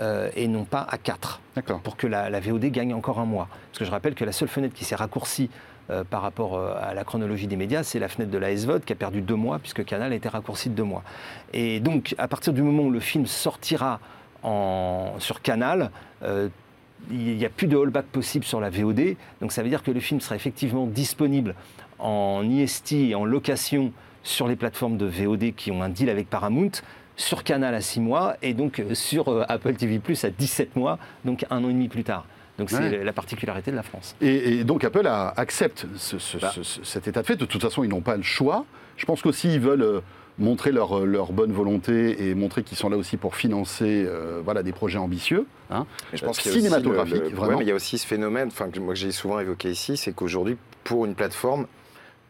Euh, 0.00 0.28
et 0.34 0.48
non 0.48 0.64
pas 0.64 0.84
à 0.90 0.98
4. 0.98 1.40
D'accord. 1.54 1.80
Pour 1.80 1.96
que 1.96 2.08
la, 2.08 2.40
VOD 2.40 2.64
gagne 2.66 2.92
encore 2.94 3.20
un 3.20 3.26
mois. 3.26 3.46
Parce 3.70 3.78
que 3.78 3.84
je 3.84 3.90
rappelle 3.92 4.16
que 4.16 4.24
la 4.24 4.32
seule 4.32 4.48
fenêtre 4.48 4.74
qui 4.74 4.84
s'est 4.84 4.96
raccourcie 4.96 5.50
euh, 5.90 6.02
par 6.02 6.22
rapport 6.22 6.56
euh, 6.56 6.74
à 6.80 6.94
la 6.94 7.04
chronologie 7.04 7.46
des 7.46 7.56
médias, 7.56 7.82
c'est 7.82 7.98
la 7.98 8.08
fenêtre 8.08 8.30
de 8.30 8.38
la 8.38 8.56
SVOD 8.56 8.84
qui 8.84 8.92
a 8.94 8.96
perdu 8.96 9.20
deux 9.20 9.34
mois, 9.34 9.58
puisque 9.58 9.84
Canal 9.84 10.12
a 10.12 10.14
été 10.14 10.30
raccourci 10.30 10.70
de 10.70 10.74
deux 10.74 10.84
mois. 10.84 11.02
Et 11.52 11.78
donc, 11.80 12.14
à 12.16 12.26
partir 12.26 12.54
du 12.54 12.62
moment 12.62 12.84
où 12.84 12.90
le 12.90 13.00
film 13.00 13.26
sortira 13.26 14.00
sur 15.18 15.42
Canal, 15.42 15.90
euh, 16.22 16.48
il 17.10 17.36
n'y 17.36 17.44
a 17.44 17.50
plus 17.50 17.66
de 17.66 17.76
holdback 17.76 18.06
possible 18.06 18.46
sur 18.46 18.60
la 18.60 18.70
VOD. 18.70 19.16
Donc, 19.42 19.52
ça 19.52 19.62
veut 19.62 19.68
dire 19.68 19.82
que 19.82 19.90
le 19.90 20.00
film 20.00 20.20
sera 20.20 20.36
effectivement 20.36 20.86
disponible 20.86 21.54
en 21.98 22.42
IST 22.48 22.92
et 22.92 23.14
en 23.14 23.26
location 23.26 23.92
sur 24.22 24.48
les 24.48 24.56
plateformes 24.56 24.96
de 24.96 25.04
VOD 25.04 25.54
qui 25.54 25.70
ont 25.70 25.82
un 25.82 25.90
deal 25.90 26.08
avec 26.08 26.30
Paramount 26.30 26.70
sur 27.16 27.44
Canal 27.44 27.74
à 27.74 27.82
6 27.82 28.00
mois 28.00 28.36
et 28.40 28.54
donc 28.54 28.82
sur 28.94 29.44
Apple 29.50 29.74
TV 29.74 29.98
Plus 29.98 30.24
à 30.24 30.30
17 30.30 30.76
mois, 30.76 30.98
donc 31.26 31.44
un 31.50 31.62
an 31.62 31.68
et 31.68 31.72
demi 31.72 31.88
plus 31.88 32.04
tard. 32.04 32.26
Donc 32.58 32.70
c'est 32.70 32.78
Ouais. 32.78 33.04
la 33.04 33.12
particularité 33.12 33.70
de 33.70 33.76
la 33.76 33.82
France. 33.82 34.14
Et, 34.20 34.58
et 34.60 34.64
donc 34.64 34.84
Apple 34.84 35.06
a- 35.06 35.28
accepte 35.36 35.86
ce- 35.96 36.18
ce- 36.18 36.38
Bah. 36.38 36.52
ce- 36.54 36.62
ce- 36.62 36.84
cet 36.84 37.08
état 37.08 37.20
de 37.22 37.26
fait. 37.26 37.36
De 37.36 37.44
toute 37.46 37.60
façon, 37.62 37.82
ils 37.84 37.88
n'ont 37.90 38.00
pas 38.00 38.16
le 38.16 38.22
choix. 38.22 38.64
Je 38.96 39.04
pense 39.06 39.22
qu'aussi, 39.22 39.52
ils 39.54 39.60
veulent 39.60 39.82
euh, 39.82 40.00
montrer 40.38 40.70
leur, 40.72 40.98
euh, 41.00 41.04
leur 41.04 41.32
bonne 41.32 41.52
volonté 41.52 42.28
et 42.28 42.34
montrer 42.34 42.62
qu'ils 42.62 42.78
sont 42.78 42.88
là 42.88 42.96
aussi 42.96 43.16
pour 43.16 43.34
financer 43.34 44.04
euh, 44.06 44.40
voilà, 44.44 44.62
des 44.62 44.72
projets 44.72 44.98
ambitieux. 44.98 45.46
hein. 45.70 45.86
Mais 46.12 46.18
je 46.18 46.24
pense 46.24 46.38
Euh, 46.38 46.42
qu'il 46.42 46.50
y 46.52 46.54
a 46.54 46.58
aussi 46.58 46.66
cinématographique, 46.66 47.14
le- 47.16 47.28
le- 47.30 47.34
vraiment. 47.36 47.48
ouais, 47.52 47.56
mais 47.58 47.64
il 47.64 47.68
y 47.68 47.72
a 47.72 47.74
aussi 47.74 47.98
ce 47.98 48.06
phénomène, 48.06 48.48
enfin 48.48 48.68
que 48.70 48.78
moi 48.78 48.94
que 48.94 49.00
j'ai 49.00 49.10
souvent 49.12 49.40
évoqué 49.40 49.70
ici, 49.70 49.96
c'est 49.96 50.12
qu'aujourd'hui, 50.12 50.56
pour 50.84 51.06
une 51.06 51.14
plateforme, 51.16 51.66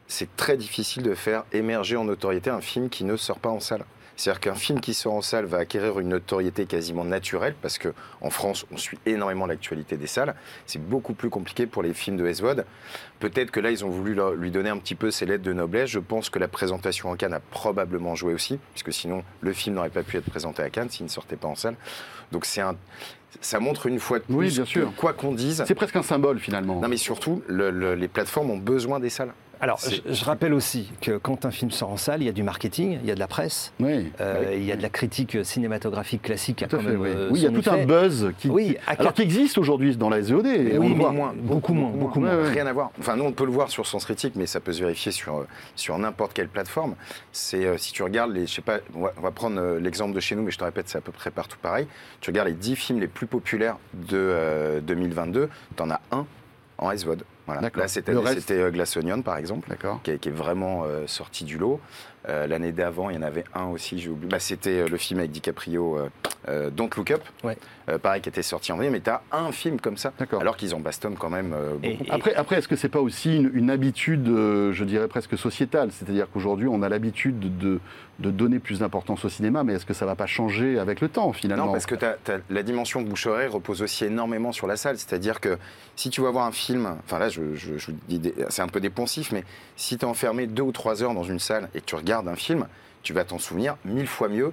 c'est 0.06 0.34
très 0.36 0.56
difficile 0.56 1.02
de 1.02 1.14
faire 1.14 1.44
émerger 1.52 1.96
en 1.96 2.04
notoriété 2.04 2.48
un 2.50 2.60
film 2.60 2.88
qui 2.90 3.04
ne 3.04 3.16
sort 3.16 3.38
pas 3.38 3.48
en 3.50 3.60
salle. 3.60 3.84
C'est-à-dire 4.16 4.40
qu'un 4.40 4.54
film 4.54 4.80
qui 4.80 4.94
sort 4.94 5.14
en 5.14 5.22
salle 5.22 5.44
va 5.44 5.58
acquérir 5.58 5.98
une 5.98 6.08
notoriété 6.10 6.66
quasiment 6.66 7.04
naturelle, 7.04 7.54
parce 7.60 7.78
que 7.78 7.92
en 8.20 8.30
France, 8.30 8.64
on 8.70 8.76
suit 8.76 8.98
énormément 9.06 9.46
l'actualité 9.46 9.96
des 9.96 10.06
salles. 10.06 10.34
C'est 10.66 10.80
beaucoup 10.80 11.14
plus 11.14 11.30
compliqué 11.30 11.66
pour 11.66 11.82
les 11.82 11.94
films 11.94 12.16
de 12.16 12.32
SVOD. 12.32 12.64
Peut-être 13.18 13.50
que 13.50 13.58
là, 13.60 13.70
ils 13.72 13.84
ont 13.84 13.88
voulu 13.90 14.16
lui 14.36 14.50
donner 14.50 14.70
un 14.70 14.78
petit 14.78 14.94
peu 14.94 15.10
ses 15.10 15.26
lettres 15.26 15.42
de 15.42 15.52
noblesse. 15.52 15.90
Je 15.90 15.98
pense 15.98 16.30
que 16.30 16.38
la 16.38 16.46
présentation 16.48 17.10
en 17.10 17.16
Cannes 17.16 17.34
a 17.34 17.40
probablement 17.40 18.14
joué 18.14 18.34
aussi, 18.34 18.58
puisque 18.72 18.92
sinon, 18.92 19.24
le 19.40 19.52
film 19.52 19.74
n'aurait 19.76 19.90
pas 19.90 20.02
pu 20.04 20.16
être 20.16 20.30
présenté 20.30 20.62
à 20.62 20.70
Cannes 20.70 20.90
s'il 20.90 21.06
ne 21.06 21.10
sortait 21.10 21.36
pas 21.36 21.48
en 21.48 21.56
salle. 21.56 21.74
Donc 22.30 22.44
c'est 22.44 22.60
un, 22.60 22.76
ça 23.40 23.58
montre 23.60 23.86
une 23.86 23.98
fois 23.98 24.18
de 24.20 24.24
plus 24.24 24.34
Oui, 24.34 24.48
bien 24.50 24.62
que 24.62 24.68
sûr. 24.68 24.92
quoi 24.96 25.12
qu'on 25.12 25.32
dise, 25.32 25.64
C'est 25.66 25.74
presque 25.74 25.96
un 25.96 26.02
symbole 26.02 26.38
finalement. 26.38 26.80
non 26.80 26.88
mais 26.88 26.96
surtout, 26.96 27.42
le- 27.48 27.70
le- 27.70 27.94
les 27.94 28.08
plateformes 28.08 28.50
ont 28.50 28.58
besoin 28.58 29.00
des 29.00 29.10
salles. 29.10 29.32
Alors, 29.60 29.78
je, 29.78 30.12
je 30.12 30.24
rappelle 30.24 30.52
aussi 30.52 30.90
que 31.00 31.16
quand 31.16 31.44
un 31.46 31.50
film 31.50 31.70
sort 31.70 31.90
en 31.90 31.96
salle, 31.96 32.22
il 32.22 32.26
y 32.26 32.28
a 32.28 32.32
du 32.32 32.42
marketing, 32.42 32.98
il 33.02 33.08
y 33.08 33.10
a 33.10 33.14
de 33.14 33.20
la 33.20 33.26
presse, 33.26 33.72
Oui. 33.80 34.12
euh, 34.20 34.52
il 34.54 34.64
y 34.64 34.72
a 34.72 34.76
de 34.76 34.82
la 34.82 34.88
critique 34.90 35.38
cinématographique 35.44 36.22
classique. 36.22 36.56
Tout 36.58 36.64
à 36.64 36.68
quand 36.68 36.80
fait, 36.80 36.90
même, 36.90 37.00
oui. 37.00 37.08
euh, 37.14 37.28
Oui, 37.30 37.40
il 37.40 37.42
y 37.44 37.46
a 37.46 37.50
tout 37.62 37.70
un 37.70 37.84
buzz 37.86 38.32
qui, 38.38 38.48
Oui, 38.50 38.68
qui- 38.72 38.76
à 38.78 38.90
alors 38.90 39.04
quatre- 39.06 39.14
qui 39.16 39.22
existe 39.22 39.56
aujourd'hui 39.58 39.96
dans 39.96 40.10
la 40.10 40.20
SVOD. 40.22 40.46
et 40.46 40.78
on 40.78 40.80
Oui, 40.82 40.88
le 40.90 40.94
mais 40.94 41.00
voit. 41.00 41.12
moins, 41.12 41.32
beaucoup 41.36 41.72
moins, 41.74 41.90
beaucoup 41.90 42.20
moins. 42.20 42.36
ouais. 42.36 42.50
Rien 42.50 42.66
à 42.66 42.72
voir. 42.72 42.90
Enfin, 42.98 43.16
nous, 43.16 43.24
on 43.24 43.32
peut 43.32 43.44
le 43.46 43.52
voir 43.52 43.70
sur 43.70 43.86
Sens 43.86 44.04
Critique, 44.04 44.34
mais 44.36 44.46
ça 44.46 44.60
peut 44.60 44.72
se 44.72 44.80
vérifier 44.80 45.12
sur, 45.12 45.46
sur 45.76 45.96
n'importe 45.98 46.32
quelle 46.34 46.48
plateforme. 46.48 46.94
C'est 47.32 47.64
euh, 47.64 47.78
si 47.78 47.92
tu 47.92 48.02
regardes 48.02 48.32
les, 48.32 48.46
je 48.46 48.54
sais 48.54 48.62
pas, 48.62 48.78
on 48.94 49.02
va, 49.02 49.12
on 49.16 49.20
va 49.22 49.30
prendre 49.30 49.60
euh, 49.60 49.80
l'exemple 49.80 50.14
de 50.14 50.20
chez 50.20 50.34
nous, 50.36 50.42
mais 50.42 50.50
je 50.50 50.58
te 50.58 50.64
répète, 50.64 50.88
c'est 50.88 50.98
à 50.98 51.00
peu 51.00 51.12
près 51.12 51.30
partout 51.30 51.58
pareil. 51.62 51.86
Tu 52.20 52.30
regardes 52.30 52.48
les 52.48 52.54
10 52.54 52.76
films 52.76 53.00
les 53.00 53.08
plus 53.08 53.26
populaires 53.26 53.76
de 53.94 54.16
euh, 54.18 54.80
2022, 54.80 55.48
tu 55.76 55.82
en 55.82 55.90
as 55.90 56.00
un 56.12 56.26
en 56.78 56.90
SVOD. 56.96 57.22
Voilà. 57.46 57.60
Là, 57.74 57.88
cette 57.88 58.08
année, 58.08 58.18
reste- 58.20 58.40
c'était 58.40 58.60
euh, 58.60 58.70
Glass 58.70 58.96
Onion, 58.96 59.20
par 59.22 59.36
exemple. 59.36 59.68
D'accord. 59.68 60.00
qui 60.02 60.12
est, 60.12 60.18
qui 60.18 60.28
est 60.30 60.32
vraiment 60.32 60.84
euh, 60.84 61.06
sorti 61.06 61.44
du 61.44 61.58
lot. 61.58 61.78
Euh, 62.28 62.46
L'année 62.46 62.72
d'avant, 62.72 63.10
il 63.10 63.16
y 63.16 63.18
en 63.18 63.22
avait 63.22 63.44
un 63.54 63.66
aussi, 63.66 63.98
j'ai 63.98 64.08
oublié. 64.08 64.30
Bah, 64.30 64.38
C'était 64.38 64.80
euh, 64.80 64.88
le 64.88 64.96
film 64.96 65.18
avec 65.20 65.30
DiCaprio, 65.30 65.98
euh, 66.48 66.70
Don't 66.70 66.90
Look 66.96 67.10
Up. 67.10 67.22
Ouais. 67.42 67.56
Euh, 67.88 67.98
pareil, 67.98 68.20
qui 68.22 68.28
était 68.28 68.42
sorti 68.42 68.72
en 68.72 68.76
vrai, 68.76 68.90
mais 68.90 69.00
tu 69.00 69.10
as 69.10 69.22
un 69.32 69.52
film 69.52 69.80
comme 69.80 69.96
ça. 69.96 70.12
Alors 70.40 70.56
qu'ils 70.56 70.74
en 70.74 70.80
bastonnent 70.80 71.16
quand 71.16 71.28
même 71.30 71.52
euh, 71.52 71.74
beaucoup. 71.74 72.04
et- 72.04 72.10
Après, 72.10 72.34
après 72.34 72.56
est-ce 72.56 72.68
que 72.68 72.76
c'est 72.76 72.88
pas 72.88 73.00
aussi 73.00 73.36
une, 73.36 73.50
une 73.54 73.70
habitude, 73.70 74.26
euh, 74.28 74.72
je 74.72 74.84
dirais 74.84 75.08
presque 75.08 75.36
sociétale? 75.36 75.90
C'est-à-dire 75.92 76.26
qu'aujourd'hui, 76.32 76.68
on 76.68 76.82
a 76.82 76.88
l'habitude 76.88 77.58
de, 77.58 77.80
de 78.18 78.30
donner 78.30 78.58
plus 78.58 78.78
d'importance 78.80 79.24
au 79.24 79.28
cinéma, 79.28 79.64
mais 79.64 79.74
est-ce 79.74 79.86
que 79.86 79.94
ça 79.94 80.06
va 80.06 80.14
pas 80.14 80.26
changer 80.26 80.78
avec 80.78 81.00
le 81.00 81.08
temps 81.08 81.32
finalement? 81.32 81.66
Non, 81.66 81.72
parce 81.72 81.86
que 81.86 81.94
la 82.50 82.62
dimension 82.62 83.02
de 83.02 83.08
bouche-oreille 83.08 83.48
repose 83.48 83.82
aussi 83.82 84.04
énormément 84.04 84.52
sur 84.52 84.66
la 84.66 84.76
salle. 84.76 84.96
C'est-à-dire 84.98 85.40
que 85.40 85.58
si 85.96 86.10
tu 86.10 86.20
vas 86.22 86.30
voir 86.30 86.46
un 86.46 86.52
film, 86.52 86.88
enfin 87.04 87.18
là, 87.18 87.28
je, 87.28 87.54
je- 87.54 87.76
je 87.78 87.86
vous 87.90 87.96
dis, 88.08 88.18
des- 88.18 88.34
c'est 88.48 88.62
un 88.62 88.68
peu 88.68 88.80
dépensif, 88.80 89.32
mais 89.32 89.44
si 89.76 89.96
tu 89.98 90.04
es 90.04 90.08
enfermé 90.08 90.46
deux 90.46 90.62
ou 90.62 90.72
trois 90.72 91.02
heures 91.02 91.14
dans 91.14 91.24
une 91.24 91.38
salle 91.38 91.68
et 91.74 91.80
que 91.80 91.86
tu 91.86 91.94
regardes 91.96 92.28
un 92.28 92.36
film, 92.36 92.66
tu 93.02 93.12
vas 93.12 93.24
t'en 93.24 93.38
souvenir 93.38 93.76
mille 93.84 94.06
fois 94.06 94.28
mieux 94.28 94.52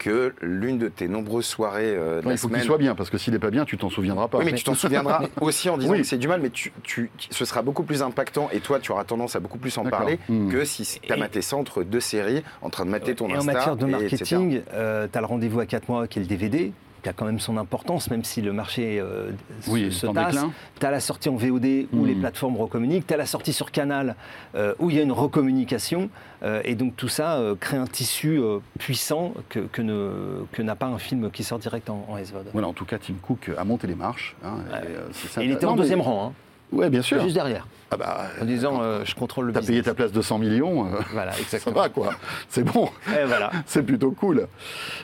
que 0.00 0.32
l'une 0.40 0.78
de 0.78 0.88
tes 0.88 1.08
nombreuses 1.08 1.44
soirées 1.44 1.94
euh, 1.94 2.20
de 2.20 2.24
Ouais, 2.24 2.30
la 2.30 2.32
il 2.32 2.38
faut 2.38 2.48
qu'il 2.48 2.62
soit 2.62 2.78
bien, 2.78 2.94
parce 2.94 3.10
que 3.10 3.18
s'il 3.18 3.34
n'est 3.34 3.38
pas 3.38 3.50
bien, 3.50 3.66
tu 3.66 3.76
t'en 3.76 3.90
souviendras 3.90 4.28
pas. 4.28 4.38
Oui, 4.38 4.46
mais 4.46 4.54
tu 4.54 4.64
t'en 4.64 4.74
souviendras 4.74 5.20
aussi 5.42 5.68
en 5.68 5.76
disant 5.76 5.92
Oui. 5.92 5.98
que 5.98 6.04
c'est 6.06 6.16
du 6.16 6.26
mal, 6.26 6.40
mais 6.40 6.48
tu, 6.50 6.72
tu- 6.82 7.10
ce 7.30 7.44
sera 7.44 7.60
beaucoup 7.60 7.82
plus 7.82 8.02
impactant 8.02 8.48
et 8.52 8.60
toi, 8.60 8.80
tu 8.80 8.92
auras 8.92 9.04
tendance 9.04 9.36
à 9.36 9.40
beaucoup 9.40 9.58
plus 9.58 9.76
en 9.78 9.84
parler 9.84 10.18
Hmm. 10.28 10.48
que 10.50 10.64
si 10.64 10.84
tu 11.02 11.12
as 11.12 11.16
Et- 11.16 11.20
maté 11.20 11.42
ça 11.42 11.56
entre 11.56 11.82
deux 11.82 12.00
séries, 12.00 12.42
en 12.62 12.70
train 12.70 12.86
de 12.86 12.90
mater 12.90 13.14
ton 13.14 13.28
Et 13.28 13.34
en 13.34 13.40
Insta. 13.40 13.52
matière 13.52 13.76
de 13.76 13.86
et 13.86 13.90
etc. 14.06 14.36
marketing, 14.36 14.62
tu 14.62 15.18
as 15.18 15.20
le 15.20 15.26
rendez-vous 15.26 15.60
à 15.60 15.66
4 15.66 15.88
mois 15.88 16.06
qui 16.08 16.18
est 16.18 16.22
le 16.22 16.28
DVD, 16.28 16.72
qui 17.02 17.08
a 17.08 17.12
quand 17.12 17.24
même 17.24 17.40
son 17.40 17.56
importance, 17.56 18.10
même 18.10 18.24
si 18.24 18.42
le 18.42 18.52
marché 18.52 19.00
euh, 19.00 19.30
Oui, 19.68 19.92
se 19.92 20.06
tasse. 20.06 20.32
déclin. 20.34 20.52
Tu 20.78 20.86
as 20.86 20.90
la 20.90 21.00
sortie 21.00 21.28
en 21.28 21.36
VOD 21.36 21.86
où 21.92 22.04
les 22.04 22.14
plateformes 22.14 22.56
recommuniquent, 22.56 23.06
tu 23.06 23.14
as 23.14 23.16
la 23.16 23.26
sortie 23.26 23.52
sur 23.52 23.70
Canal 23.70 24.16
euh, 24.54 24.74
où 24.78 24.90
il 24.90 24.96
y 24.96 24.98
a 24.98 25.02
une 25.02 25.12
recommunication, 25.12 26.10
euh, 26.42 26.60
et 26.64 26.74
donc 26.74 26.96
tout 26.96 27.08
ça 27.08 27.36
euh, 27.36 27.54
crée 27.58 27.76
un 27.76 27.86
tissu 27.86 28.40
puissant 28.78 29.34
que, 29.48 29.60
que 29.60 29.82
ne- 29.82 30.44
que 30.52 30.62
n'a 30.62 30.76
pas 30.76 30.86
un 30.86 30.98
film 30.98 31.30
qui 31.30 31.44
sort 31.44 31.58
direct 31.58 31.90
en, 31.90 32.06
en 32.08 32.16
SVOD. 32.22 32.46
Voilà, 32.52 32.68
en 32.68 32.72
tout 32.72 32.84
cas, 32.84 32.98
Tim 32.98 33.14
Cook 33.22 33.50
a 33.56 33.64
monté 33.64 33.86
les 33.86 33.94
marches. 33.94 34.36
hein, 34.44 34.54
Ouais. 34.72 35.42
Et 35.42 35.46
il 35.46 35.52
était 35.52 35.66
Non, 35.66 35.72
en 35.72 35.74
mais- 35.76 35.82
deuxième 35.82 36.00
rang, 36.00 36.34
Ouais, 36.72 36.88
bien 36.90 37.02
sûr. 37.02 37.20
juste 37.20 37.34
derrière, 37.34 37.66
Ah 37.90 37.96
bah, 37.96 38.22
en 38.40 38.44
disant 38.44 38.80
euh, 38.82 39.02
je 39.04 39.14
contrôle 39.16 39.46
le 39.46 39.52
T'as 39.52 39.60
business. 39.60 39.72
payé 39.74 39.82
ta 39.82 39.94
place 39.94 40.12
de 40.12 40.22
100 40.22 40.38
millions, 40.38 40.86
euh, 40.86 40.98
Voilà, 41.12 41.32
ça 41.34 41.40
exactement. 41.40 41.74
va 41.80 41.88
quoi. 41.88 42.14
C'est 42.48 42.62
bon. 42.62 42.88
Et 43.08 43.24
voilà. 43.26 43.50
C'est 43.66 43.82
plutôt 43.82 44.12
cool. 44.12 44.46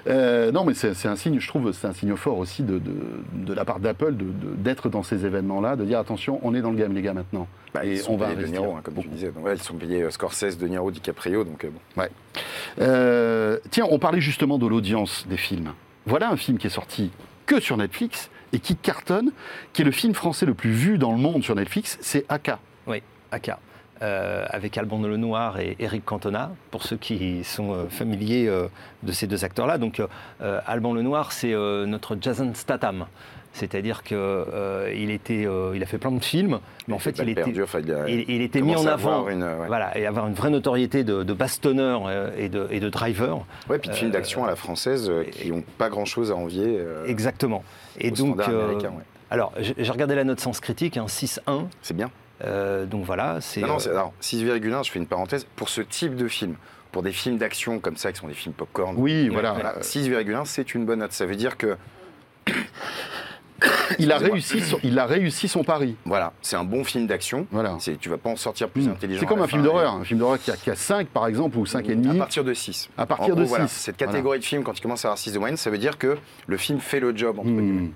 Euh, 0.07 0.53
non, 0.53 0.65
mais 0.65 0.75
c'est 0.75 1.07
un 1.09 1.17
signe, 1.17 1.41
je 1.41 1.49
trouve, 1.49 1.73
c'est 1.73 1.87
un 1.89 1.93
signe 1.93 2.15
fort 2.17 2.39
aussi 2.39 2.63
de, 2.63 2.79
de, 2.79 2.93
de 3.33 3.53
la 3.53 3.65
part 3.65 3.81
d'Apple 3.81 4.13
de- 4.15 4.25
de- 4.25 4.55
d'être 4.57 4.89
dans 4.89 5.03
ces 5.03 5.27
événements-là, 5.27 5.75
de 5.77 5.85
dire 5.85 5.99
attention, 5.99 6.39
on 6.43 6.55
est 6.55 6.61
dans 6.61 6.71
le 6.71 6.77
game, 6.77 6.93
les 6.95 7.03
gars, 7.03 7.15
maintenant. 7.15 7.49
Bah, 7.75 7.85
et 7.85 7.93
ils 7.93 7.99
sont 7.99 8.13
on 8.13 8.17
va 8.17 8.27
payés 8.27 8.37
de 8.37 8.41
investir. 8.43 8.61
Niro, 8.63 8.77
hein, 8.77 8.81
comme 8.85 8.95
tu 8.95 9.09
disais. 9.09 9.31
Donc, 9.33 9.45
ouais, 9.45 9.55
ils 9.57 9.63
sont 9.63 9.75
payés 9.75 10.03
euh, 10.03 10.11
Scorsese, 10.11 10.57
De 10.57 10.69
Niro, 10.69 10.91
DiCaprio, 10.93 11.43
donc 11.45 11.65
euh, 11.65 11.71
bon. 11.97 12.03
Euh, 12.81 13.59
tiens, 13.71 13.87
on 13.91 13.99
parlait 13.99 14.21
justement 14.21 14.59
de 14.59 14.67
l'audience 14.67 15.27
des 15.29 15.37
films. 15.37 15.73
Voilà 16.07 16.31
un 16.31 16.37
film 16.37 16.59
qui 16.59 16.67
est 16.69 16.71
sorti 16.71 17.11
que 17.47 17.61
sur 17.61 17.77
Netflix 17.77 18.31
et 18.53 18.59
qui 18.59 18.77
cartonne, 18.77 19.33
qui 19.73 19.83
est 19.83 19.85
le 19.85 19.91
film 19.91 20.15
français 20.15 20.47
le 20.47 20.55
plus 20.55 20.71
vu 20.71 20.99
dans 20.99 21.13
le 21.13 21.19
monde 21.19 21.43
sur 21.43 21.55
Netflix, 21.55 21.99
c'est 22.01 22.25
Aka. 22.29 22.59
Oui, 22.87 23.03
Aka. 23.31 23.59
Euh, 24.03 24.45
avec 24.51 24.77
Alban 24.77 25.01
Lenoir 25.01 25.59
et 25.59 25.75
Eric 25.79 26.05
Cantona, 26.05 26.51
pour 26.71 26.83
ceux 26.83 26.99
qui 26.99 27.43
sont 27.45 27.73
euh, 27.73 27.87
familiers 27.89 28.47
euh, 28.47 28.69
de 29.03 29.13
ces 29.13 29.27
deux 29.27 29.43
acteurs-là. 29.43 29.79
Donc, 29.79 30.03
Alban 30.41 30.93
Lenoir, 30.93 31.33
c'est 31.33 31.55
notre 31.87 32.19
Jason 32.21 32.53
Statham. 32.55 33.07
C'est-à-dire 33.57 34.03
qu'il 34.03 35.11
était, 35.11 35.47
euh, 35.47 35.73
il 35.75 35.83
a 35.83 35.87
fait 35.87 35.99
plein 35.99 36.13
de 36.13 36.23
films, 36.23 36.61
mais 36.89 36.95
en 36.95 36.99
fait, 36.99 37.19
il 37.19 37.29
était, 37.31 37.43
perdu, 37.43 37.63
enfin, 37.63 37.81
il, 37.83 37.91
a 37.93 38.09
il, 38.09 38.25
il 38.29 38.43
était 38.43 38.61
mis 38.61 38.77
en 38.77 38.87
avant. 38.87 38.93
avoir 39.23 39.29
Une, 39.31 39.43
euh, 39.43 39.59
ouais. 39.61 39.67
Voilà, 39.67 39.97
et 39.99 40.07
avoir 40.07 40.27
une 40.27 40.35
vraie 40.35 40.51
notoriété 40.51 41.05
de, 41.05 41.23
de 41.23 41.33
bastonneur 41.33 42.03
euh, 42.07 42.31
et, 42.37 42.49
de, 42.51 42.69
et 42.71 42.81
de 42.81 42.89
driver. 42.91 43.45
Ouais, 43.71 43.79
puis 43.79 43.89
de 43.91 43.95
films 43.95 44.11
d'action 44.11 44.45
à 44.45 44.47
la 44.47 44.57
française 44.57 45.09
euh, 45.09 45.25
qui 45.25 45.51
n'ont 45.51 45.65
pas 45.79 45.89
grand-chose 45.89 46.31
à 46.31 46.37
envier 46.37 46.77
euh, 46.79 47.07
Exactement. 47.07 47.65
Et 47.99 48.11
donc, 48.11 48.35
standard 48.41 48.51
euh, 48.51 48.65
américain. 48.67 48.91
ouais. 48.91 49.05
alors, 49.31 49.53
j'ai 49.59 49.91
regardé 49.91 50.15
la 50.15 50.25
note 50.25 50.39
sens 50.41 50.61
critique, 50.61 50.97
hein, 50.99 51.07
6-1. 51.09 51.65
C'est 51.83 51.97
bien. 51.97 52.11
Euh, 52.45 52.85
donc 52.85 53.05
voilà, 53.07 53.39
c'est. 53.41 53.63
Non, 53.63 53.69
non, 53.69 53.75
euh, 53.77 53.79
c'est- 53.79 53.89
alors, 53.91 54.13
6,1, 54.21 54.83
je 54.85 54.91
fais 54.91 54.99
une 54.99 55.07
parenthèse, 55.07 55.47
pour 55.57 55.71
ce 55.71 55.81
type 55.81 56.15
de 56.17 56.29
film, 56.29 56.57
pour 56.93 57.03
des 57.03 57.13
films 57.13 57.39
d'action 57.39 57.79
comme 57.79 57.97
ça, 57.97 58.13
qui 58.13 58.19
sont 58.19 58.29
des 58.29 58.35
films 58.35 58.55
popcorn, 58.55 58.95
Oui, 58.99 59.31
voilà. 59.31 59.53
voilà, 59.53 59.77
6,1, 59.81 60.45
c'est 60.45 60.75
une 60.75 60.85
bonne 60.85 60.99
note. 60.99 61.13
Ça 61.13 61.25
veut 61.25 61.37
dire 61.37 61.57
que, 61.57 61.79
Il 63.99 64.13
a, 64.13 64.19
réussi 64.19 64.61
son, 64.61 64.79
il 64.83 64.99
a 64.99 65.07
réussi 65.07 65.49
son 65.49 65.65
pari. 65.65 65.97
voilà, 66.05 66.33
c'est 66.43 66.57
un 66.57 66.65
bon 66.65 66.85
film 66.85 67.07
d'action. 67.07 67.47
Voilà. 67.51 67.79
Tu 68.01 68.09
vas 68.09 68.19
pas 68.19 68.31
en 68.31 68.37
sortir 68.37 68.69
plus 68.69 68.87
Mm. 68.89 68.91
intelligent. 68.93 69.21
C'est 69.21 69.27
comme 69.27 69.41
un 69.41 69.47
film 69.47 69.63
d'horreur. 69.63 69.95
Un 69.95 70.05
film 70.05 70.19
d'horreur 70.21 70.39
qui 70.39 70.51
a, 70.51 70.57
qui 70.57 70.71
a 70.71 70.75
5, 70.77 71.09
par 71.09 71.27
exemple, 71.27 71.57
ou 71.57 71.65
5,5. 71.65 72.11
À 72.11 72.19
partir 72.19 72.45
de 72.45 72.53
6. 72.53 72.91
À 72.99 73.07
partir 73.07 73.27
En 73.35 73.37
de 73.37 73.43
gros, 73.43 73.49
voilà, 73.49 73.67
6. 73.69 73.75
Cette 73.85 73.97
catégorie 73.97 74.39
de 74.41 74.45
films, 74.45 74.63
quand 74.63 74.73
tu 74.75 74.83
commences 74.83 75.05
à 75.05 75.09
avoir 75.09 75.19
6 75.19 75.33
de 75.33 75.39
moyenne, 75.39 75.57
ça 75.57 75.71
veut 75.71 75.79
dire 75.79 75.97
que 75.99 76.19
le 76.47 76.57
film 76.57 76.81
fait 76.81 77.01
le 77.01 77.17
job, 77.17 77.39
entre 77.39 77.49
Hmm. 77.49 77.91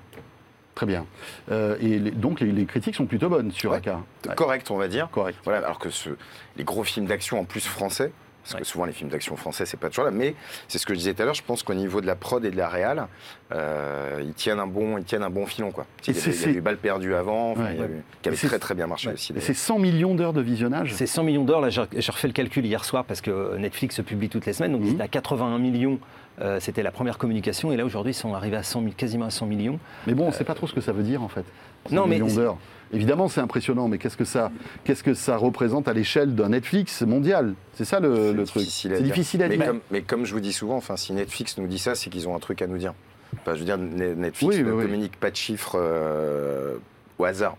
Très 0.74 0.86
bien. 0.86 1.04
Euh, 1.50 1.76
et 1.80 1.98
les- 1.98 2.10
donc, 2.12 2.40
les, 2.40 2.52
les 2.52 2.64
critiques 2.64 2.94
sont 2.94 3.04
plutôt 3.04 3.28
bonnes 3.28 3.50
sur 3.50 3.72
Ouais. 3.72 3.80
Ouais, 3.84 4.34
Correct, 4.34 4.70
on 4.70 4.76
va 4.78 4.88
dire. 4.88 5.10
correct. 5.10 5.36
Voilà, 5.44 5.58
alors 5.66 5.78
que 5.78 5.90
ce- 5.90 6.10
les 6.56 6.64
gros 6.64 6.84
films 6.84 7.04
d'action 7.06 7.38
en 7.38 7.44
plus 7.44 7.66
français, 7.66 8.12
parce 8.42 8.54
Ouais. 8.54 8.60
que 8.60 8.66
souvent 8.66 8.84
les 8.84 8.92
films 8.92 9.10
d'action 9.10 9.36
français 9.36 9.66
c'est 9.66 9.76
pas 9.78 9.88
toujours 9.88 10.04
là, 10.04 10.10
mais 10.10 10.34
c'est 10.68 10.78
ce 10.78 10.86
que 10.86 10.94
je 10.94 10.98
disais 10.98 11.14
tout 11.14 11.22
à 11.22 11.24
l'heure, 11.26 11.34
je 11.34 11.42
pense 11.42 11.62
qu'au 11.62 11.74
niveau 11.74 12.00
de 12.00 12.06
la 12.06 12.16
prod 12.16 12.44
et 12.44 12.50
de 12.50 12.56
la 12.56 12.68
réal, 12.68 13.06
euh, 13.52 14.20
ils 14.22 14.34
tiennent 14.34 14.60
un 14.60 14.66
bon, 14.66 14.98
ils 14.98 15.04
tiennent 15.04 15.22
un 15.22 15.30
bon 15.30 15.46
filon 15.46 15.70
quoi. 15.70 15.86
Il 16.06 16.10
y, 16.10 16.14
c'est- 16.18 16.30
avait, 16.30 16.36
il 16.38 16.52
y 16.52 16.54
a 16.54 16.58
eu 16.58 16.60
Balles 16.60 16.76
perdues 16.76 17.14
avant, 17.14 17.52
enfin, 17.52 17.64
Ouais. 17.64 17.70
il 17.74 17.80
y 17.80 17.82
a 17.82 17.86
eu- 17.86 18.02
qui 18.22 18.28
avait 18.28 18.36
très 18.38 18.58
très 18.58 18.74
bien 18.74 18.86
marché 18.86 19.08
Ouais. 19.08 19.14
aussi. 19.14 19.34
C'est 19.40 19.54
100 19.54 19.78
millions 19.78 20.14
d'heures 20.14 20.32
de 20.32 20.40
visionnage. 20.40 20.94
C'est 20.94 21.06
100 21.06 21.24
millions 21.24 21.44
d'heures. 21.44 21.60
Là, 21.60 21.68
j'ai 21.70 21.80
refait 22.12 22.28
le 22.28 22.32
calcul 22.32 22.64
hier 22.64 22.84
soir 22.84 23.04
parce 23.04 23.20
que 23.20 23.56
Netflix 23.56 23.96
se 23.96 24.02
publie 24.02 24.28
toutes 24.28 24.46
les 24.46 24.52
semaines. 24.52 24.72
Donc, 24.72 24.82
Mhm. 24.82 24.90
c'était 24.90 25.02
à 25.02 25.08
81 25.08 25.58
millions 25.58 25.98
Euh, 26.40 26.58
C'était 26.58 26.82
la 26.82 26.90
première 26.90 27.18
communication 27.18 27.70
et 27.70 27.76
là 27.76 27.84
aujourd'hui 27.84 28.12
ils 28.12 28.14
sont 28.14 28.32
arrivés 28.32 28.56
à 28.56 28.62
100 28.62 28.80
000, 28.80 28.94
quasiment 28.96 29.26
à 29.26 29.30
100 29.30 29.44
millions. 29.44 29.78
Mais 30.06 30.14
bon, 30.14 30.24
on 30.24 30.28
ne 30.28 30.32
sait 30.32 30.44
pas 30.44 30.54
trop 30.54 30.66
ce 30.66 30.72
que 30.72 30.80
ça 30.80 30.90
veut 30.92 31.02
dire 31.02 31.22
en 31.22 31.28
fait. 31.28 31.44
100 31.88 31.94
Non, 31.94 32.06
mais 32.06 32.14
millions 32.14 32.28
c'est- 32.30 32.36
d'heures. 32.36 32.56
Évidemment, 32.92 33.28
c'est 33.28 33.40
impressionnant, 33.40 33.86
mais 33.86 33.98
qu'est-ce 33.98 34.16
que 34.16 34.24
ça, 34.24 34.50
qu'est-ce 34.84 35.04
que 35.04 35.14
ça 35.14 35.36
représente 35.36 35.86
à 35.86 35.92
l'échelle 35.92 36.34
d'un 36.34 36.48
Netflix 36.48 37.02
mondial? 37.02 37.54
C'est 37.74 37.84
ça 37.84 38.00
le, 38.00 38.42
truc. 38.44 38.66
C'est 38.68 39.00
difficile 39.02 39.42
à 39.44 39.48
mais 39.48 39.56
dire. 39.56 39.66
Comme, 39.66 39.80
mais 39.90 40.02
comme 40.02 40.24
je 40.24 40.32
vous 40.32 40.40
dis 40.40 40.52
souvent, 40.52 40.76
enfin, 40.76 40.96
si 40.96 41.12
Netflix 41.12 41.56
nous 41.58 41.68
dit 41.68 41.78
ça, 41.78 41.94
c'est 41.94 42.10
qu'ils 42.10 42.28
ont 42.28 42.34
un 42.34 42.40
truc 42.40 42.62
à 42.62 42.66
nous 42.66 42.78
dire. 42.78 42.94
Enfin, 43.40 43.54
je 43.54 43.60
veux 43.60 43.64
dire, 43.64 43.78
Ne- 43.78 44.14
Netflix 44.14 44.56
Oui, 44.56 44.62
ne 44.62 44.70
oui, 44.70 44.76
oui. 44.76 44.84
communique 44.84 45.16
pas 45.20 45.30
de 45.30 45.36
chiffres 45.36 45.76
euh, 45.80 46.76
au 47.18 47.24
hasard. 47.24 47.56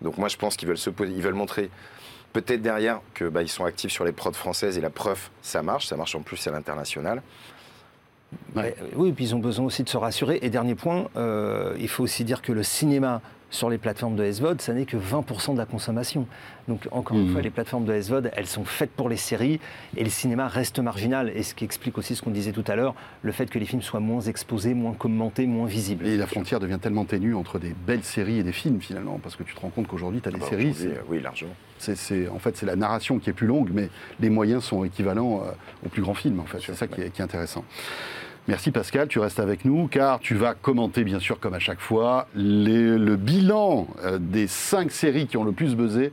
Donc 0.00 0.16
moi, 0.16 0.28
je 0.28 0.36
pense 0.36 0.56
qu'ils 0.56 0.68
veulent 0.68 0.78
se 0.78 0.90
poser, 0.90 1.12
ils 1.12 1.22
veulent 1.22 1.34
montrer 1.34 1.70
peut-être 2.32 2.62
derrière 2.62 3.00
que 3.14 3.28
bah, 3.28 3.42
ils 3.42 3.48
sont 3.48 3.64
actifs 3.64 3.90
sur 3.92 4.04
les 4.04 4.12
prods 4.12 4.32
françaises 4.32 4.78
et 4.78 4.80
la 4.80 4.90
preuve, 4.90 5.28
ça 5.42 5.62
marche, 5.62 5.86
ça 5.86 5.96
marche 5.96 6.14
en 6.14 6.20
plus 6.22 6.46
à 6.46 6.50
l'international. 6.50 7.20
Ouais. 8.56 8.74
Oui, 8.96 9.10
et 9.10 9.12
puis 9.12 9.24
ils 9.26 9.34
ont 9.34 9.38
besoin 9.40 9.66
aussi 9.66 9.82
de 9.82 9.88
se 9.88 9.96
rassurer. 9.96 10.38
Et 10.42 10.48
dernier 10.50 10.74
point, 10.74 11.08
euh, 11.16 11.74
il 11.78 11.88
faut 11.88 12.02
aussi 12.04 12.24
dire 12.24 12.40
que 12.42 12.52
le 12.52 12.62
cinéma 12.62 13.20
sur 13.52 13.68
les 13.68 13.76
plateformes 13.76 14.16
de 14.16 14.24
SVOD, 14.24 14.62
ça 14.62 14.72
n'est 14.72 14.86
que 14.86 14.96
20% 14.96 15.52
de 15.52 15.58
la 15.58 15.66
consommation. 15.66 16.26
Donc 16.68 16.88
encore 16.90 17.18
une 17.18 17.26
Mhm. 17.26 17.32
fois, 17.32 17.42
les 17.42 17.50
plateformes 17.50 17.84
de 17.84 17.92
SVOD, 17.92 18.30
elles 18.34 18.46
sont 18.46 18.64
faites 18.64 18.90
pour 18.90 19.10
les 19.10 19.18
séries 19.18 19.60
et 19.94 20.02
le 20.02 20.08
cinéma 20.10 20.48
reste 20.48 20.78
marginal. 20.78 21.30
Et 21.36 21.42
ce 21.42 21.54
qui 21.54 21.64
explique 21.64 21.98
aussi 21.98 22.16
ce 22.16 22.22
qu'on 22.22 22.30
disait 22.30 22.52
tout 22.52 22.64
à 22.66 22.76
l'heure, 22.76 22.94
le 23.20 23.30
fait 23.30 23.50
que 23.50 23.58
les 23.58 23.66
films 23.66 23.82
soient 23.82 24.00
moins 24.00 24.22
exposés, 24.22 24.72
moins 24.72 24.94
commentés, 24.94 25.46
moins 25.46 25.66
visibles. 25.66 26.06
Et 26.06 26.16
la 26.16 26.26
frontière 26.26 26.60
devient 26.60 26.78
tellement 26.80 27.04
ténue 27.04 27.34
entre 27.34 27.58
des 27.58 27.74
belles 27.86 28.04
séries 28.04 28.38
et 28.38 28.42
des 28.42 28.52
films 28.52 28.80
finalement, 28.80 29.20
parce 29.22 29.36
que 29.36 29.42
tu 29.42 29.54
te 29.54 29.60
rends 29.60 29.68
compte 29.68 29.86
qu'aujourd'hui, 29.86 30.22
tu 30.22 30.30
as 30.30 30.32
des 30.32 30.38
Bah, 30.38 30.46
séries, 30.48 30.74
euh, 30.86 30.94
oui, 31.10 31.20
largement. 31.20 31.52
c'est, 31.78 31.94
c'est- 31.96 32.28
en 32.28 32.38
fait, 32.38 32.56
c'est 32.56 32.64
la 32.66 32.76
narration 32.76 33.18
qui 33.18 33.28
est 33.28 33.34
plus 33.34 33.46
longue, 33.46 33.68
mais 33.74 33.90
les 34.18 34.30
moyens 34.30 34.64
sont 34.64 34.82
équivalents 34.82 35.42
euh, 35.44 35.50
aux 35.84 35.90
plus 35.90 36.00
grands 36.00 36.14
films, 36.14 36.40
en 36.40 36.46
fait. 36.46 36.58
C'est 36.64 36.74
ça 36.74 36.86
qui 36.86 37.02
est, 37.02 37.10
qui 37.10 37.20
est 37.20 37.24
intéressant. 37.24 37.66
Merci 38.48 38.72
Pascal, 38.72 39.06
tu 39.06 39.20
restes 39.20 39.38
avec 39.38 39.64
nous, 39.64 39.86
car 39.86 40.18
tu 40.18 40.34
vas 40.34 40.54
commenter, 40.54 41.04
bien 41.04 41.20
sûr, 41.20 41.38
comme 41.38 41.54
à 41.54 41.60
chaque 41.60 41.78
fois, 41.80 42.26
le 42.34 43.14
bilan 43.14 43.86
euh, 44.04 44.18
des 44.18 44.48
cinq 44.48 44.90
séries 44.90 45.28
qui 45.28 45.36
ont 45.36 45.44
le 45.44 45.52
plus 45.52 45.76
buzzé 45.76 46.12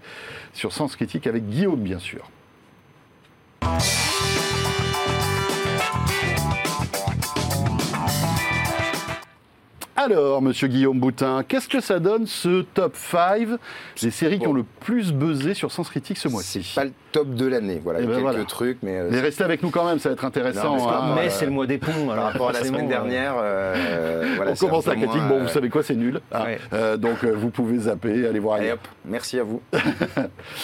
sur 0.54 0.72
Sens 0.72 0.96
Critique 0.96 1.26
avec 1.26 1.50
Guillaume, 1.50 1.82
bien 1.82 1.98
sûr. 1.98 2.30
Alors, 10.02 10.42
monsieur 10.42 10.70
Guillaume 10.70 10.98
Boutin, 10.98 11.44
qu'est-ce 11.46 11.68
que 11.68 11.82
ça 11.82 12.00
donne 12.00 12.26
ce 12.26 12.62
top 12.62 12.96
5 12.96 13.50
des 14.02 14.12
séries 14.12 14.40
qui 14.40 14.48
ont 14.48 14.54
le 14.54 14.64
plus 14.64 15.12
buzzé 15.12 15.54
sur 15.54 15.74
Sens 15.74 15.90
Critique 15.90 16.18
ce 16.18 16.30
mois-ci? 16.30 16.64
C'est 16.64 16.76
pas 16.80 16.86
le 16.86 16.94
top 17.12 17.34
de 17.34 17.46
l'année. 17.46 17.82
Voilà, 17.84 18.00
Eh 18.00 18.04
ben 18.06 18.12
quelques 18.12 18.22
voilà. 18.22 18.44
trucs, 18.46 18.78
mais, 18.82 18.98
euh, 18.98 19.10
Mais 19.12 19.20
restez 19.20 19.44
avec 19.44 19.62
nous 19.62 19.72
quand 19.72 19.84
même, 19.86 20.00
ça 20.00 20.08
va 20.08 20.14
être 20.14 20.24
intéressant. 20.24 20.78
Non, 20.78 20.86
parce 20.86 20.86
que- 20.90 21.04
hein. 21.06 21.16
Mais 21.16 21.28
euh, 21.28 21.30
c'est 21.30 21.44
le 21.46 21.52
mois 21.52 21.68
des 21.68 21.80
ponts. 21.80 21.92
par 22.06 22.12
alors 22.14 22.24
rapport 22.32 22.50
à 22.50 22.54
la 22.54 22.64
semaine 22.64 22.86
euh, 22.86 22.88
dernière, 22.88 23.34
euh, 23.42 24.34
voilà, 24.38 24.52
On 24.52 24.56
c'est 24.56 24.66
commence 24.68 24.86
la 24.86 24.96
critique, 24.96 25.16
moins, 25.18 25.28
bon, 25.28 25.40
vous 25.42 25.50
savez 25.50 25.68
quoi, 25.70 25.84
c'est 25.84 25.96
nul. 25.96 26.22
Ouais. 26.34 26.60
Euh, 26.72 26.96
donc 26.96 27.26
euh, 27.26 27.34
vous 27.36 27.50
pouvez 27.50 27.78
zapper, 27.80 28.26
aller 28.26 28.40
voir 28.40 28.56
Allez 28.60 28.72
hop, 28.72 28.80
merci 29.04 29.38
à 29.38 29.44
vous. 29.44 29.62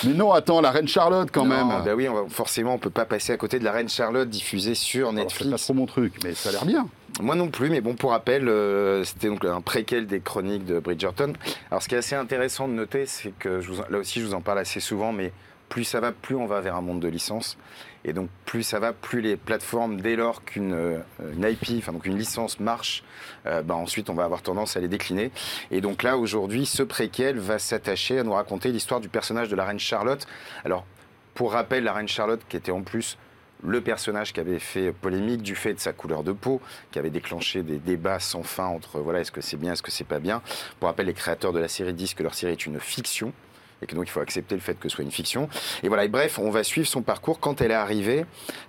Mais 0.05 0.13
non, 0.13 0.31
attends, 0.31 0.61
la 0.61 0.71
reine 0.71 0.87
Charlotte 0.87 1.27
quand 1.33 1.43
Non, 1.45 1.65
même. 1.65 1.83
bah 1.83 1.91
oui, 1.93 2.07
on 2.07 2.13
va- 2.13 2.29
forcément, 2.29 2.75
on 2.75 2.77
peut 2.77 2.89
pas 2.89 3.03
passer 3.05 3.33
à 3.33 3.37
côté 3.37 3.59
de 3.59 3.65
la 3.65 3.73
Reine 3.73 3.89
Charlotte 3.89 4.29
diffusée 4.29 4.75
sur 4.75 5.09
Alors, 5.09 5.11
c'est 5.29 5.39
pas 5.39 5.43
Netflix. 5.43 5.63
trop 5.65 5.73
mon 5.73 5.85
truc, 5.87 6.13
mais 6.23 6.33
ça 6.35 6.47
a 6.49 6.51
l'air 6.53 6.65
bien. 6.65 6.87
Moi 7.21 7.35
non 7.35 7.47
plus, 7.47 7.69
mais 7.69 7.79
bon, 7.79 7.95
pour 7.95 8.11
rappel, 8.11 8.49
euh, 8.49 9.05
c'était 9.05 9.29
donc 9.29 9.45
un 9.45 9.61
préquel 9.61 10.05
des 10.05 10.19
chroniques 10.19 10.65
de 10.65 10.79
Bridgerton. 10.79 11.31
Alors, 11.71 11.81
ce 11.81 11.87
qui 11.87 11.95
est 11.95 11.99
assez 11.99 12.15
intéressant 12.15 12.67
de 12.67 12.73
noter, 12.73 13.05
c'est 13.05 13.31
que 13.39 13.61
je 13.61 13.71
vous 13.71 13.81
là 13.89 13.99
aussi, 13.99 14.19
je 14.19 14.25
vous 14.25 14.33
en 14.33 14.41
parle 14.41 14.59
assez 14.59 14.81
souvent, 14.81 15.13
mais 15.13 15.31
plus 15.69 15.85
ça 15.85 16.01
va, 16.01 16.11
plus 16.11 16.35
on 16.35 16.45
va 16.45 16.59
vers 16.59 16.75
un 16.75 16.81
monde 16.81 16.99
de 16.99 17.07
licence. 17.07 17.57
Et 18.03 18.11
donc, 18.11 18.29
plus 18.45 18.63
ça 18.63 18.79
va, 18.79 18.91
plus 18.91 19.21
les 19.21 19.37
plateformes, 19.37 20.01
dès 20.01 20.17
lors 20.17 20.43
qu'une 20.43 20.73
euh, 20.73 20.99
IP, 21.39 21.77
enfin 21.77 21.93
donc 21.93 22.05
une 22.05 22.17
licence 22.17 22.59
marche, 22.59 23.03
euh, 23.45 23.61
bah, 23.61 23.75
ensuite 23.75 24.09
on 24.09 24.13
va 24.13 24.25
avoir 24.25 24.41
tendance 24.41 24.75
à 24.75 24.81
les 24.81 24.89
décliner. 24.89 25.31
Et 25.71 25.79
donc 25.79 26.03
là, 26.03 26.17
aujourd'hui, 26.17 26.65
ce 26.65 26.83
préquel 26.83 27.39
va 27.39 27.59
s'attacher 27.59 28.19
à 28.19 28.23
nous 28.23 28.33
raconter 28.33 28.73
l'histoire 28.73 28.99
du 28.99 29.07
personnage 29.07 29.47
de 29.47 29.55
la 29.55 29.63
reine 29.63 29.79
Charlotte. 29.79 30.27
Alors, 30.65 30.85
pour 31.33 31.53
rappel, 31.53 31.85
la 31.85 31.93
reine 31.93 32.09
Charlotte, 32.09 32.41
qui 32.49 32.57
était 32.57 32.71
en 32.71 32.81
plus 32.81 33.17
le 33.63 33.81
personnage 33.81 34.33
qui 34.33 34.39
avait 34.39 34.59
fait 34.59 34.91
polémique 34.91 35.41
du 35.41 35.55
fait 35.55 35.73
de 35.73 35.79
sa 35.79 35.93
couleur 35.93 36.23
de 36.23 36.31
peau, 36.31 36.61
qui 36.91 36.99
avait 36.99 37.09
déclenché 37.09 37.63
des 37.63 37.77
débats 37.77 38.19
sans 38.19 38.43
fin 38.43 38.65
entre 38.65 38.99
voilà 38.99 39.21
est-ce 39.21 39.31
que 39.31 39.41
c'est 39.41 39.57
bien, 39.57 39.73
est-ce 39.73 39.83
que 39.83 39.91
c'est 39.91 40.03
pas 40.03 40.19
bien. 40.19 40.41
Pour 40.79 40.87
rappel, 40.87 41.07
les 41.07 41.13
créateurs 41.13 41.53
de 41.53 41.59
la 41.59 41.67
série 41.67 41.93
disent 41.93 42.13
que 42.13 42.23
leur 42.23 42.33
série 42.33 42.53
est 42.53 42.65
une 42.65 42.79
fiction 42.79 43.33
et 43.81 43.87
que 43.87 43.95
donc 43.95 44.07
il 44.07 44.11
faut 44.11 44.19
accepter 44.19 44.55
le 44.55 44.61
fait 44.61 44.75
que 44.75 44.89
ce 44.89 44.95
soit 44.95 45.03
une 45.03 45.11
fiction. 45.11 45.49
Et 45.83 45.87
voilà, 45.87 46.05
et 46.05 46.07
bref, 46.07 46.39
on 46.39 46.49
va 46.49 46.63
suivre 46.63 46.87
son 46.87 47.01
parcours 47.01 47.39
quand 47.39 47.61
elle 47.61 47.71
est 47.71 47.75
arrivée, 47.75 48.25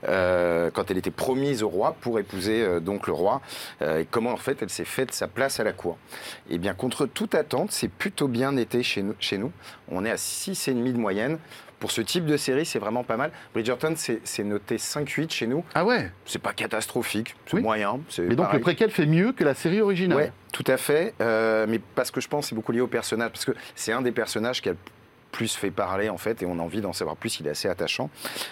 euh, 0.09 0.71
quand 0.73 0.91
elle 0.91 0.99
était 0.99 1.11
promise 1.11 1.63
au 1.63 1.69
roi 1.69 1.97
pour 2.01 2.19
épouser 2.19 2.63
euh, 2.63 2.81
donc 2.81 3.07
le 3.07 3.13
roi, 3.13 3.41
euh, 3.83 4.01
et 4.01 4.07
comment 4.07 4.33
en 4.33 4.37
fait 4.37 4.63
elle 4.63 4.71
s'est 4.71 4.85
faite 4.85 5.13
sa 5.13 5.29
place 5.29 5.61
à 5.61 5.65
la 5.65 5.73
cour. 5.73 5.97
Et 6.51 6.59
bien 6.59 6.75
contre 6.75 7.07
toute 7.07 7.35
attente, 7.35 7.73
c'est 7.73 7.89
plutôt 7.89 8.29
bien 8.29 8.57
été 8.57 8.83
chez 8.83 9.03
nous. 9.03 9.15
Chez 9.21 9.39
nous. 9.39 9.53
On 9.89 10.05
est 10.05 10.11
à 10.11 10.17
6,5 10.17 10.93
de 10.93 10.99
moyenne. 10.99 11.39
Pour 11.79 11.91
ce 11.91 12.01
type 12.01 12.25
de 12.25 12.37
série, 12.39 12.65
c'est 12.65 12.79
vraiment 12.79 13.05
pas 13.05 13.17
mal. 13.19 13.31
Bridgerton, 13.53 13.95
c'est 13.97 14.45
noté 14.45 14.77
5-8 14.77 15.31
chez 15.31 15.47
nous. 15.47 15.63
Ah 15.75 15.85
ouais 15.85 16.11
C'est 16.25 16.41
pas 16.41 16.53
catastrophique, 16.55 17.35
c'est 17.47 17.57
Oui. 17.57 17.63
moyen. 17.63 18.01
Mais 18.19 18.29
donc 18.35 18.47
pareil. 18.47 18.59
le 18.59 18.63
préquel 18.63 18.91
fait 18.91 19.05
mieux 19.07 19.33
que 19.33 19.45
la 19.45 19.55
série 19.55 19.81
originale. 19.83 20.17
Ouais, 20.17 20.33
tout 20.53 20.65
à 20.67 20.79
fait. 20.79 21.13
euh, 21.21 21.67
mais 21.69 21.79
parce 21.95 22.11
que 22.11 22.21
je 22.21 22.29
pense 22.29 22.45
que 22.47 22.49
c'est 22.51 22.55
beaucoup 22.55 22.73
lié 22.73 22.81
au 22.81 22.87
personnage, 22.87 23.31
parce 23.31 23.45
que 23.45 23.53
c'est 23.75 23.93
un 23.93 24.01
des 24.01 24.13
personnages 24.13 24.63
qui 24.63 24.71
a 24.71 24.73
le 24.73 24.79
plus 25.37 25.55
fait 25.55 25.71
parler 25.71 26.09
en 26.09 26.17
fait, 26.17 26.41
et 26.41 26.47
on 26.47 26.59
a 26.59 26.63
envie 26.63 26.81
d'en 26.81 26.95
savoir 26.95 27.15
plus. 27.15 27.41
Il 27.41 27.47
est 27.47 27.51
assez 27.51 27.69
attachant. 27.69 28.09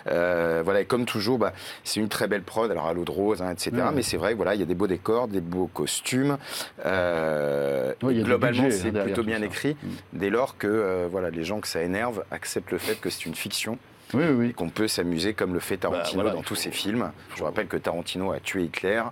Euh, 0.06 0.60
voilà, 0.62 0.82
et 0.82 0.84
comme 0.84 1.06
toujours, 1.06 1.38
bah, 1.38 1.54
c'est 1.82 1.98
une 1.98 2.10
très 2.10 2.28
belle 2.28 2.42
prod. 2.42 2.70
Alors 2.70 2.86
à 2.86 2.92
l'eau 2.92 3.04
de 3.04 3.10
rose, 3.10 3.40
hein, 3.40 3.50
etc. 3.52 3.70
Mais 3.94 4.02
c'est 4.02 4.18
vrai, 4.18 4.34
voilà, 4.34 4.54
il 4.54 4.60
y 4.60 4.62
a 4.62 4.66
des 4.66 4.74
beaux 4.74 4.86
décors, 4.86 5.26
des 5.26 5.40
beaux 5.40 5.66
costumes. 5.66 6.36
Euh, 6.84 7.94
globalement, 8.02 8.64
hein, 8.64 8.70
c'est 8.70 8.92
plutôt 8.92 9.22
bien 9.22 9.40
écrit. 9.40 9.76
Mm. 9.82 9.88
Dès 10.12 10.28
lors 10.28 10.58
que 10.58 10.66
euh, 10.66 11.08
voilà, 11.10 11.30
les 11.30 11.42
gens 11.42 11.60
que 11.60 11.68
ça 11.68 11.80
énerve 11.80 12.22
acceptent 12.30 12.72
le 12.72 12.78
fait 12.78 13.00
que 13.00 13.08
c'est 13.08 13.24
une 13.24 13.34
fiction 13.34 13.78
Oui, 14.12 14.24
oui, 14.28 14.48
et 14.50 14.52
qu'on 14.52 14.68
peut 14.68 14.86
s'amuser 14.86 15.34
comme 15.34 15.54
le 15.54 15.60
fait 15.60 15.76
Tarantino 15.78 16.18
Bah, 16.18 16.22
voilà, 16.24 16.36
dans 16.36 16.42
tous 16.42 16.54
faut- 16.54 16.60
ses 16.60 16.70
films. 16.70 17.10
Je 17.34 17.38
vous 17.38 17.44
rappelle 17.44 17.66
que 17.66 17.76
Tarantino 17.76 18.30
a 18.32 18.38
tué 18.40 18.64
Hitler, 18.64 19.02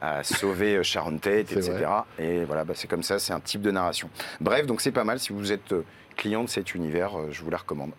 a 0.00 0.24
sauvé 0.24 0.76
euh, 0.76 0.82
Sharon 0.82 1.18
Tate, 1.18 1.52
etc. 1.52 1.86
Et 2.18 2.44
voilà, 2.44 2.64
bah, 2.64 2.72
c'est 2.74 2.88
comme 2.88 3.02
ça, 3.02 3.18
c'est 3.18 3.32
un 3.32 3.40
type 3.40 3.60
de 3.62 3.70
narration. 3.70 4.08
Bref, 4.40 4.66
donc 4.66 4.80
c'est 4.80 4.90
pas 4.92 5.04
mal. 5.04 5.20
Si 5.20 5.32
vous 5.32 5.52
êtes 5.52 5.72
euh, 5.72 5.84
client 6.16 6.42
de 6.44 6.48
cet 6.48 6.74
univers, 6.74 7.16
euh, 7.18 7.28
je 7.30 7.42
vous 7.42 7.50
la 7.50 7.58
recommande. 7.58 7.92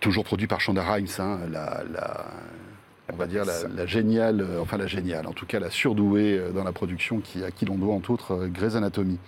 Toujours 0.00 0.24
produit 0.24 0.46
par 0.46 0.60
Shonda 0.60 0.82
Rhimes, 0.82 1.06
hein, 1.18 1.38
la, 1.50 1.82
la- 1.92 2.26
on 3.12 3.16
va 3.16 3.26
dire 3.26 3.44
la, 3.44 3.68
la 3.68 3.86
géniale, 3.86 4.44
enfin 4.60 4.76
la 4.76 4.86
géniale, 4.88 5.26
en 5.28 5.32
tout 5.32 5.46
cas 5.46 5.60
la 5.60 5.70
surdouée 5.70 6.40
dans 6.54 6.64
la 6.64 6.72
production 6.72 7.20
qui, 7.20 7.44
à 7.44 7.50
qui 7.52 7.64
l'on 7.64 7.76
doit 7.76 7.94
entre 7.94 8.10
autres 8.10 8.46
Grey's 8.48 8.74
Anatomy. 8.74 9.18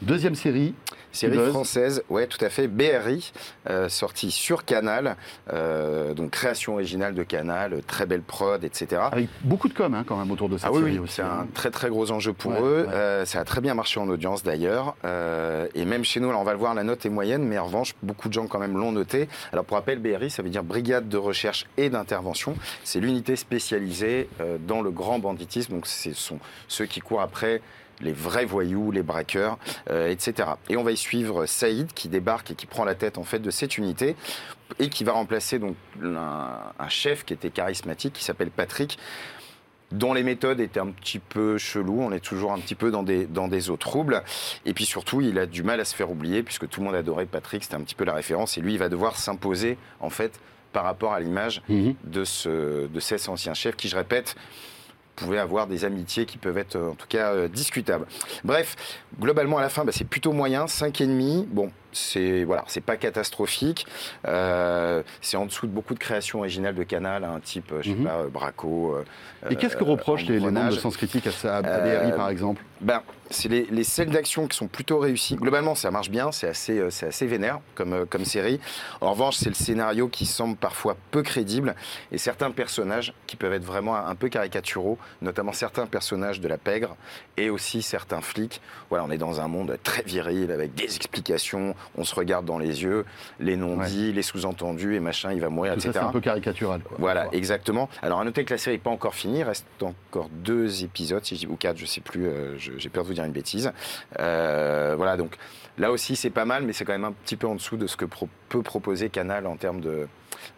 Deuxième 0.00 0.36
série, 0.36 0.74
Série 1.10 1.36
Buzz. 1.36 1.48
française, 1.50 2.04
ouais, 2.08 2.28
tout 2.28 2.42
à 2.44 2.48
fait. 2.50 2.68
BRI, 2.68 3.32
euh, 3.68 3.88
sortie 3.88 4.30
sur 4.30 4.64
Canal, 4.64 5.16
euh, 5.52 6.14
donc 6.14 6.30
création 6.30 6.74
originale 6.74 7.14
de 7.14 7.24
Canal, 7.24 7.80
très 7.84 8.06
belle 8.06 8.22
prod, 8.22 8.62
etc. 8.62 9.02
avec 9.10 9.28
beaucoup 9.42 9.66
de 9.68 9.74
com 9.74 9.92
hein, 9.94 10.04
quand 10.06 10.16
même 10.16 10.30
autour 10.30 10.48
de 10.48 10.56
cette 10.56 10.68
Ah 10.68 10.72
oui, 10.72 10.78
série 10.82 10.92
oui, 10.92 10.98
aussi. 11.00 11.14
c'est 11.16 11.22
hein. 11.22 11.40
un 11.42 11.46
très 11.52 11.72
très 11.72 11.88
gros 11.88 12.12
enjeu 12.12 12.32
pour 12.32 12.52
Ouais, 12.52 12.60
eux. 12.60 12.86
ouais. 12.86 12.94
Euh, 12.94 13.24
ça 13.24 13.40
a 13.40 13.44
très 13.44 13.60
bien 13.60 13.74
marché 13.74 13.98
en 13.98 14.08
audience 14.08 14.44
d'ailleurs. 14.44 14.94
Euh, 15.04 15.66
et 15.74 15.84
même 15.84 16.04
chez 16.04 16.20
nous, 16.20 16.28
alors 16.28 16.42
on 16.42 16.44
va 16.44 16.52
le 16.52 16.58
voir, 16.58 16.74
la 16.74 16.84
note 16.84 17.04
est 17.04 17.10
moyenne, 17.10 17.42
mais 17.42 17.58
en 17.58 17.64
revanche, 17.64 17.96
beaucoup 18.04 18.28
de 18.28 18.34
gens 18.34 18.46
quand 18.46 18.60
même 18.60 18.76
l'ont 18.78 18.92
noté. 18.92 19.28
Alors 19.52 19.64
pour 19.64 19.76
rappel, 19.78 19.98
BRI, 19.98 20.30
ça 20.30 20.44
veut 20.44 20.50
dire 20.50 20.62
Brigade 20.62 21.08
de 21.08 21.16
recherche 21.16 21.66
et 21.76 21.90
d'intervention. 21.90 22.54
C'est 22.84 23.00
l'unité 23.00 23.34
spécialisée 23.34 24.28
dans 24.60 24.80
le 24.82 24.90
grand 24.92 25.18
banditisme. 25.18 25.72
Donc 25.72 25.88
ce 25.88 26.12
sont 26.12 26.38
ceux 26.68 26.86
qui 26.86 27.00
courent 27.00 27.20
après 27.22 27.60
les 28.00 28.12
vrais 28.12 28.44
voyous, 28.44 28.90
les 28.90 29.02
braqueurs, 29.02 29.58
euh, 29.90 30.08
etc. 30.08 30.50
Et 30.68 30.76
on 30.76 30.82
va 30.84 30.92
y 30.92 30.96
suivre 30.96 31.46
Saïd 31.46 31.92
qui 31.92 32.08
débarque 32.08 32.50
et 32.50 32.54
qui 32.54 32.66
prend 32.66 32.84
la 32.84 32.94
tête 32.94 33.18
en 33.18 33.24
fait 33.24 33.38
de 33.40 33.50
cette 33.50 33.76
unité 33.78 34.16
et 34.78 34.88
qui 34.88 35.04
va 35.04 35.12
remplacer 35.12 35.58
donc 35.58 35.76
un, 36.02 36.60
un 36.78 36.88
chef 36.88 37.24
qui 37.24 37.32
était 37.32 37.50
charismatique 37.50 38.12
qui 38.12 38.24
s'appelle 38.24 38.50
Patrick 38.50 38.98
dont 39.90 40.12
les 40.12 40.22
méthodes 40.22 40.60
étaient 40.60 40.80
un 40.80 40.90
petit 40.90 41.18
peu 41.18 41.56
cheloues, 41.56 42.02
on 42.02 42.12
est 42.12 42.20
toujours 42.20 42.52
un 42.52 42.58
petit 42.58 42.74
peu 42.74 42.90
dans 42.90 43.02
des, 43.02 43.24
dans 43.24 43.48
des 43.48 43.70
eaux 43.70 43.78
troubles. 43.78 44.22
Et 44.66 44.74
puis 44.74 44.84
surtout, 44.84 45.22
il 45.22 45.38
a 45.38 45.46
du 45.46 45.62
mal 45.62 45.80
à 45.80 45.86
se 45.86 45.94
faire 45.94 46.10
oublier, 46.10 46.42
puisque 46.42 46.68
tout 46.68 46.80
le 46.80 46.86
monde 46.86 46.94
adorait 46.94 47.24
Patrick, 47.24 47.62
c'était 47.64 47.76
un 47.76 47.80
petit 47.80 47.94
peu 47.94 48.04
la 48.04 48.12
référence, 48.12 48.58
et 48.58 48.60
lui, 48.60 48.74
il 48.74 48.78
va 48.78 48.90
devoir 48.90 49.16
s'imposer, 49.16 49.78
en 50.00 50.10
fait, 50.10 50.40
par 50.74 50.84
rapport 50.84 51.14
à 51.14 51.20
l'image 51.20 51.62
Mhm. 51.70 51.94
de, 52.04 52.24
ce, 52.24 52.86
de 52.86 53.00
ces 53.00 53.30
anciens 53.30 53.54
chefs 53.54 53.76
qui, 53.76 53.88
je 53.88 53.96
répète, 53.96 54.36
pouvaient 55.18 55.38
avoir 55.38 55.66
des 55.66 55.84
amitiés 55.84 56.26
qui 56.26 56.38
peuvent 56.38 56.58
être, 56.58 56.76
en 56.76 56.94
tout 56.94 57.06
cas, 57.08 57.32
euh, 57.32 57.48
discutables. 57.48 58.06
Bref, 58.44 58.76
globalement, 59.20 59.58
à 59.58 59.62
la 59.62 59.68
fin, 59.68 59.84
bah, 59.84 59.92
c'est 59.94 60.04
plutôt 60.04 60.32
moyen, 60.32 60.66
5,5. 60.66 61.46
Bon, 61.46 61.70
c'est 61.92 62.44
voilà, 62.44 62.64
c'est 62.68 62.80
pas 62.82 62.96
catastrophique. 62.96 63.86
Euh, 64.26 65.02
c'est 65.20 65.36
en 65.36 65.46
dessous 65.46 65.66
de 65.66 65.72
beaucoup 65.72 65.94
de 65.94 65.98
créations 65.98 66.40
originales 66.40 66.74
de 66.74 66.82
Canal, 66.82 67.24
un 67.24 67.40
type, 67.40 67.72
je 67.80 67.90
sais 67.90 67.96
Mhm. 67.96 68.04
pas, 68.04 68.16
euh, 68.18 68.28
Braco. 68.28 68.94
euh, 68.96 69.04
Et 69.50 69.56
qu'est-ce 69.56 69.76
que 69.76 69.84
euh, 69.84 69.88
reprochent 69.88 70.26
les, 70.26 70.38
les 70.38 70.50
membres 70.50 70.70
de. 70.70 70.76
Sens 70.78 70.96
Critique 70.96 71.26
à, 71.26 71.30
à 71.48 71.62
Euh, 71.64 72.04
BRI, 72.10 72.12
par 72.16 72.28
exemple 72.28 72.62
Ben, 72.80 73.02
c'est 73.30 73.48
les, 73.48 73.66
les 73.70 73.84
scènes 73.84 74.10
d'action 74.10 74.46
qui 74.48 74.56
sont 74.56 74.68
plutôt 74.68 74.98
réussies. 74.98 75.36
Globalement, 75.36 75.74
ça 75.74 75.90
marche 75.90 76.10
bien, 76.10 76.30
c'est 76.32 76.48
assez, 76.48 76.78
euh, 76.78 76.90
c'est 76.90 77.06
assez 77.06 77.26
vénère 77.26 77.60
comme, 77.74 77.92
euh, 77.92 78.04
comme 78.04 78.24
série. 78.24 78.60
En 79.00 79.10
revanche, 79.12 79.36
c'est 79.36 79.48
le 79.48 79.54
scénario 79.54 80.08
qui 80.08 80.26
semble 80.26 80.56
parfois 80.56 80.96
peu 81.10 81.22
crédible 81.22 81.74
et 82.12 82.18
certains 82.18 82.50
personnages 82.50 83.12
qui 83.26 83.36
peuvent 83.36 83.52
être 83.52 83.64
vraiment 83.64 83.96
un 83.96 84.14
peu 84.14 84.28
caricaturaux, 84.28 84.98
notamment 85.22 85.52
certains 85.52 85.86
personnages 85.86 86.40
de 86.40 86.48
la 86.48 86.58
pègre 86.58 86.96
et 87.36 87.50
aussi 87.50 87.82
certains 87.82 88.20
flics. 88.20 88.60
Voilà, 88.90 89.04
on 89.04 89.10
est 89.10 89.18
dans 89.18 89.40
un 89.40 89.48
monde 89.48 89.76
très 89.82 90.02
viril 90.02 90.50
avec 90.50 90.74
des 90.74 90.96
explications, 90.96 91.74
on 91.96 92.04
se 92.04 92.14
regarde 92.14 92.44
dans 92.44 92.58
les 92.58 92.82
yeux, 92.82 93.04
les 93.40 93.56
non-dits, 93.56 94.12
les 94.12 94.22
sous-entendus 94.22 94.94
et 94.94 95.00
machin, 95.00 95.32
il 95.32 95.40
va 95.40 95.48
mourir, 95.48 95.72
Tout 95.74 95.78
etc. 95.80 95.92
c'est 95.94 95.98
un 96.06 96.10
peu 96.12 96.20
caricatural. 96.20 96.80
quoi. 96.82 96.96
Voilà, 96.98 97.24
Voilà. 97.24 97.36
exactement. 97.38 97.88
Alors 98.02 98.20
à 98.20 98.24
noter 98.24 98.44
que 98.44 98.54
la 98.54 98.58
série 98.58 98.76
n'est 98.76 98.82
pas 98.82 98.90
encore 98.90 99.14
finie, 99.14 99.40
il 99.40 99.44
reste 99.44 99.66
encore 99.82 100.28
deux 100.30 100.84
épisodes, 100.84 101.24
si 101.24 101.34
je 101.36 101.40
dis, 101.40 101.46
ou 101.46 101.56
quatre, 101.56 101.76
je 101.78 101.86
sais 101.86 102.00
plus, 102.00 102.26
euh, 102.26 102.56
j'ai 102.58 102.88
peur 102.88 103.02
de 103.04 103.08
vous 103.08 103.14
dire 103.14 103.24
une 103.24 103.32
bêtise. 103.32 103.72
Euh, 104.18 104.94
voilà, 104.96 105.16
donc 105.16 105.36
là 105.78 105.90
aussi 105.90 106.16
c'est 106.16 106.30
pas 106.30 106.44
mal, 106.44 106.64
mais 106.64 106.72
c'est 106.72 106.84
quand 106.84 106.92
même 106.92 107.04
un 107.04 107.12
petit 107.12 107.36
peu 107.36 107.46
en 107.46 107.54
dessous 107.54 107.76
de 107.76 107.86
ce 107.86 107.96
que 107.96 108.04
pro- 108.04 108.28
peut 108.48 108.62
proposer 108.62 109.08
Canal 109.08 109.46
en 109.46 109.56
termes 109.56 109.80
de, 109.80 110.06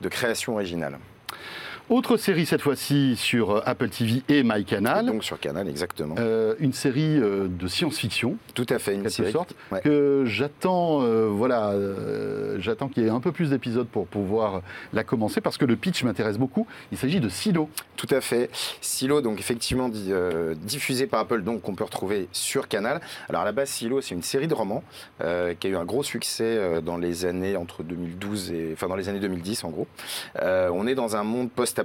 de 0.01 0.09
création 0.09 0.55
originale. 0.55 0.99
Autre 1.91 2.17
série 2.17 2.47
cette 2.47 2.63
fois-ci 2.63 3.17
sur 3.17 3.51
euh, 3.51 3.61
Apple 3.67 3.89
TV 3.89 4.23
et 4.29 4.45
MyCanal. 4.45 5.07
donc 5.07 5.25
sur 5.25 5.41
Canal, 5.41 5.69
exactement. 5.69 6.15
Euh, 6.21 6.55
une 6.61 6.73
série 6.73 7.19
euh, 7.19 7.49
de 7.49 7.67
science-fiction, 7.67 8.37
Tout 8.55 8.65
à 8.69 8.79
fait, 8.79 8.95
une 8.95 9.09
série. 9.09 9.33
sorte, 9.33 9.55
ouais. 9.73 9.81
que 9.81 10.23
j'attends, 10.25 11.03
euh, 11.03 11.27
voilà, 11.27 11.71
euh, 11.71 12.61
j'attends 12.61 12.87
qu'il 12.87 13.03
y 13.03 13.07
ait 13.07 13.11
un 13.11 13.19
peu 13.19 13.33
plus 13.33 13.51
d'épisodes 13.51 13.89
pour 13.89 14.07
pouvoir 14.07 14.63
la 14.93 15.03
commencer, 15.03 15.41
parce 15.41 15.59
que 15.59 15.65
le 15.65 15.75
pitch 15.75 16.05
m'intéresse 16.05 16.39
beaucoup. 16.39 16.65
Il 16.93 16.97
s'agit 16.99 17.19
de 17.19 17.29
Silo. 17.29 17.69
Tout 17.97 18.07
à 18.13 18.21
fait. 18.21 18.51
Silo, 18.81 19.21
donc 19.21 19.41
effectivement 19.41 19.89
di- 19.89 20.13
diffusé 20.63 21.09
par 21.09 21.21
Apple, 21.21 21.43
donc 21.43 21.63
qu'on 21.63 21.75
peut 21.75 21.83
retrouver 21.85 22.29
sur 22.31 22.69
Canal. 22.69 23.01
Alors 23.29 23.43
à 23.43 23.45
la 23.45 23.51
base, 23.53 23.69
Silo, 23.69 24.01
c'est 24.01 24.15
une 24.15 24.23
série 24.23 24.47
de 24.47 24.55
romans 24.55 24.85
qui 25.19 25.25
a 25.27 25.71
eu 25.71 25.75
un 25.77 25.85
gros 25.85 26.05
succès 26.05 26.81
dans 26.83 26.97
les 26.99 27.25
années 27.25 27.57
entre 27.57 27.83
2012 27.83 28.53
et 28.53 28.71
enfin 28.75 28.87
dans 28.87 28.95
les 28.97 29.09
années 29.09 29.19
2010 29.19 29.65
en 29.65 29.71
gros. 29.71 29.89
On 30.41 30.87
est 30.87 30.95
dans 30.95 31.17
un 31.17 31.25
monde 31.25 31.51
post 31.51 31.80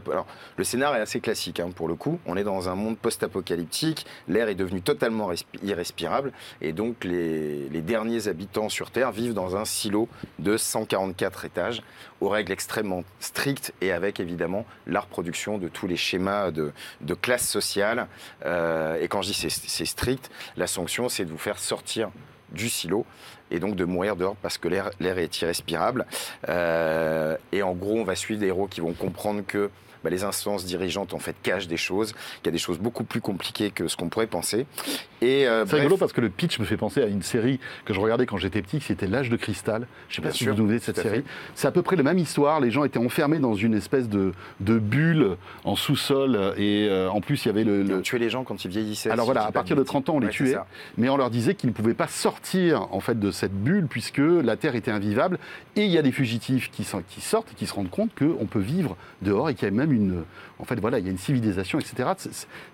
Le 0.57 0.63
scénar 0.63 0.95
est 0.95 1.01
assez 1.01 1.19
classique 1.19 1.59
hein, 1.59 1.69
pour 1.75 1.87
le 1.87 1.95
coup. 1.95 2.19
On 2.25 2.37
est 2.37 2.43
dans 2.43 2.69
un 2.69 2.75
monde 2.75 2.97
post-apocalyptique. 2.97 4.05
L'air 4.27 4.47
est 4.47 4.55
devenu 4.55 4.81
totalement 4.81 5.31
respi- 5.31 5.45
irrespirable 5.63 6.31
et 6.61 6.73
donc 6.73 7.03
les, 7.03 7.69
derniers 7.81 8.27
habitants 8.27 8.69
sur 8.69 8.89
Terre 8.89 9.11
vivent 9.11 9.33
dans 9.33 9.55
un 9.55 9.65
silo 9.65 10.09
de 10.39 10.57
144 10.57 11.45
étages 11.45 11.83
aux 12.19 12.29
règles 12.29 12.51
extrêmement 12.51 13.03
strictes 13.19 13.73
et 13.81 13.91
avec 13.91 14.19
évidemment 14.19 14.65
la 14.87 15.01
reproduction 15.01 15.57
de 15.57 15.67
tous 15.67 15.87
les 15.87 15.97
schémas 15.97 16.51
de, 16.51 16.71
classe 17.21 17.47
sociale. 17.47 18.07
Euh, 18.45 18.99
et 18.99 19.07
quand 19.07 19.21
je 19.21 19.31
dis 19.31 19.49
c'est 19.49 19.85
strict, 19.85 20.31
la 20.57 20.67
sanction 20.67 21.09
c'est 21.09 21.25
de 21.25 21.29
vous 21.29 21.37
faire 21.37 21.59
sortir 21.59 22.09
du 22.51 22.69
silo 22.69 23.05
et 23.51 23.59
donc 23.59 23.75
de 23.75 23.85
mourir 23.85 24.15
dehors 24.15 24.35
parce 24.41 24.57
que 24.57 24.67
l'air, 24.67 24.91
est 24.99 25.41
irrespirable. 25.41 26.05
Euh, 26.49 27.37
et 27.51 27.63
en 27.63 27.73
gros, 27.73 27.97
on 27.99 28.03
va 28.03 28.15
suivre 28.15 28.39
des 28.39 28.47
héros 28.47 28.67
qui 28.67 28.81
vont 28.81 28.93
comprendre 28.93 29.43
que 29.45 29.69
bah, 30.05 30.09
les 30.11 30.23
instances 30.23 30.63
dirigeantes 30.65 31.13
en 31.13 31.19
fait 31.19 31.35
cachent 31.43 31.67
des 31.67 31.75
choses, 31.77 32.13
qu'il 32.13 32.45
y 32.45 32.49
a 32.49 32.51
des 32.51 32.57
choses 32.57 32.79
beaucoup 32.79 33.03
plus 33.03 33.19
compliquées 33.21 33.71
que 33.71 33.87
ce 33.89 33.97
qu'on 33.97 34.07
pourrait 34.07 34.27
penser. 34.27 34.65
Et 35.21 35.47
euh, 35.47 35.65
C'est 35.65 35.77
rigolo 35.77 35.97
parce 35.97 36.13
que 36.13 36.21
le 36.21 36.29
pitch 36.29 36.59
me 36.59 36.65
fait 36.65 36.77
penser 36.77 37.01
à 37.01 37.07
une 37.07 37.21
série 37.23 37.59
que 37.85 37.93
je 37.93 37.99
regardais 37.99 38.25
quand 38.25 38.37
j'étais 38.37 38.61
petit, 38.61 38.79
c'était 38.79 39.07
L'âge 39.07 39.29
de 39.29 39.35
cristal. 39.37 39.87
Je 40.09 40.13
ne 40.13 40.15
sais 40.15 40.21
pas 40.21 40.27
Bien 40.29 40.31
si 40.37 40.43
sûr, 40.43 40.51
vous 40.53 40.57
vous 40.57 40.63
souvenez 40.63 40.79
de 40.79 40.83
cette 40.83 40.99
série. 41.01 41.23
C'est 41.55 41.67
à 41.67 41.71
peu 41.71 41.81
près 41.81 41.95
la 41.95 42.03
même 42.03 42.17
histoire. 42.19 42.59
Les 42.59 42.69
gens 42.71 42.83
étaient 42.83 42.99
enfermés 42.99 43.39
dans 43.39 43.55
une 43.55 43.73
espèce 43.73 44.07
de, 44.09 44.33
de 44.59 44.77
bulle 44.77 45.37
en 45.63 45.75
sous-sol 45.75 46.53
et 46.57 46.87
euh, 46.89 47.09
en 47.09 47.21
plus 47.21 47.43
il 47.45 47.47
y 47.47 47.51
avait 47.51 47.63
le, 47.63 47.81
le- 47.83 47.97
on 47.97 48.01
tuait 48.01 48.19
les 48.19 48.29
gens 48.29 48.43
quand 48.43 48.63
ils 48.65 48.69
vieillissaient. 48.69 49.09
Alors 49.09 49.25
si 49.25 49.31
voilà, 49.31 49.45
à 49.47 49.51
partir 49.51 49.75
de 49.75 49.81
bêtises. 49.81 49.91
30 49.91 50.09
ans, 50.09 50.13
on 50.15 50.19
les 50.19 50.27
Ouais, 50.27 50.31
tuait, 50.31 50.55
mais 50.97 51.09
on 51.09 51.17
leur 51.17 51.29
disait 51.29 51.55
qu'ils 51.55 51.69
ne 51.69 51.73
pouvaient 51.73 51.93
pas 51.93 52.07
sortir 52.07 52.87
en 52.91 52.99
fait 52.99 53.19
de 53.19 53.31
cette 53.31 53.53
bulle 53.53 53.87
puisque 53.89 54.19
la 54.19 54.55
Terre 54.57 54.75
était 54.75 54.91
invivable. 54.91 55.39
Et 55.75 55.85
il 55.85 55.91
y 55.91 55.97
a 55.97 56.01
des 56.01 56.11
fugitifs 56.11 56.69
qui, 56.71 56.83
sont- 56.83 57.03
qui 57.07 57.21
sortent 57.21 57.51
et 57.51 57.55
qui 57.55 57.65
se 57.67 57.73
rendent 57.73 57.89
compte 57.89 58.11
qu'on 58.17 58.45
peut 58.45 58.59
vivre 58.59 58.97
dehors 59.21 59.49
et 59.49 59.55
qu'il 59.55 59.65
y 59.67 59.71
a 59.71 59.73
même 59.73 59.91
une, 59.91 59.94
en 60.59 60.63
fait 60.65 60.79
voilà, 60.79 60.99
il 60.99 61.05
y 61.05 61.07
a 61.07 61.11
une 61.11 61.17
civilisation, 61.17 61.79
etc. 61.79 62.09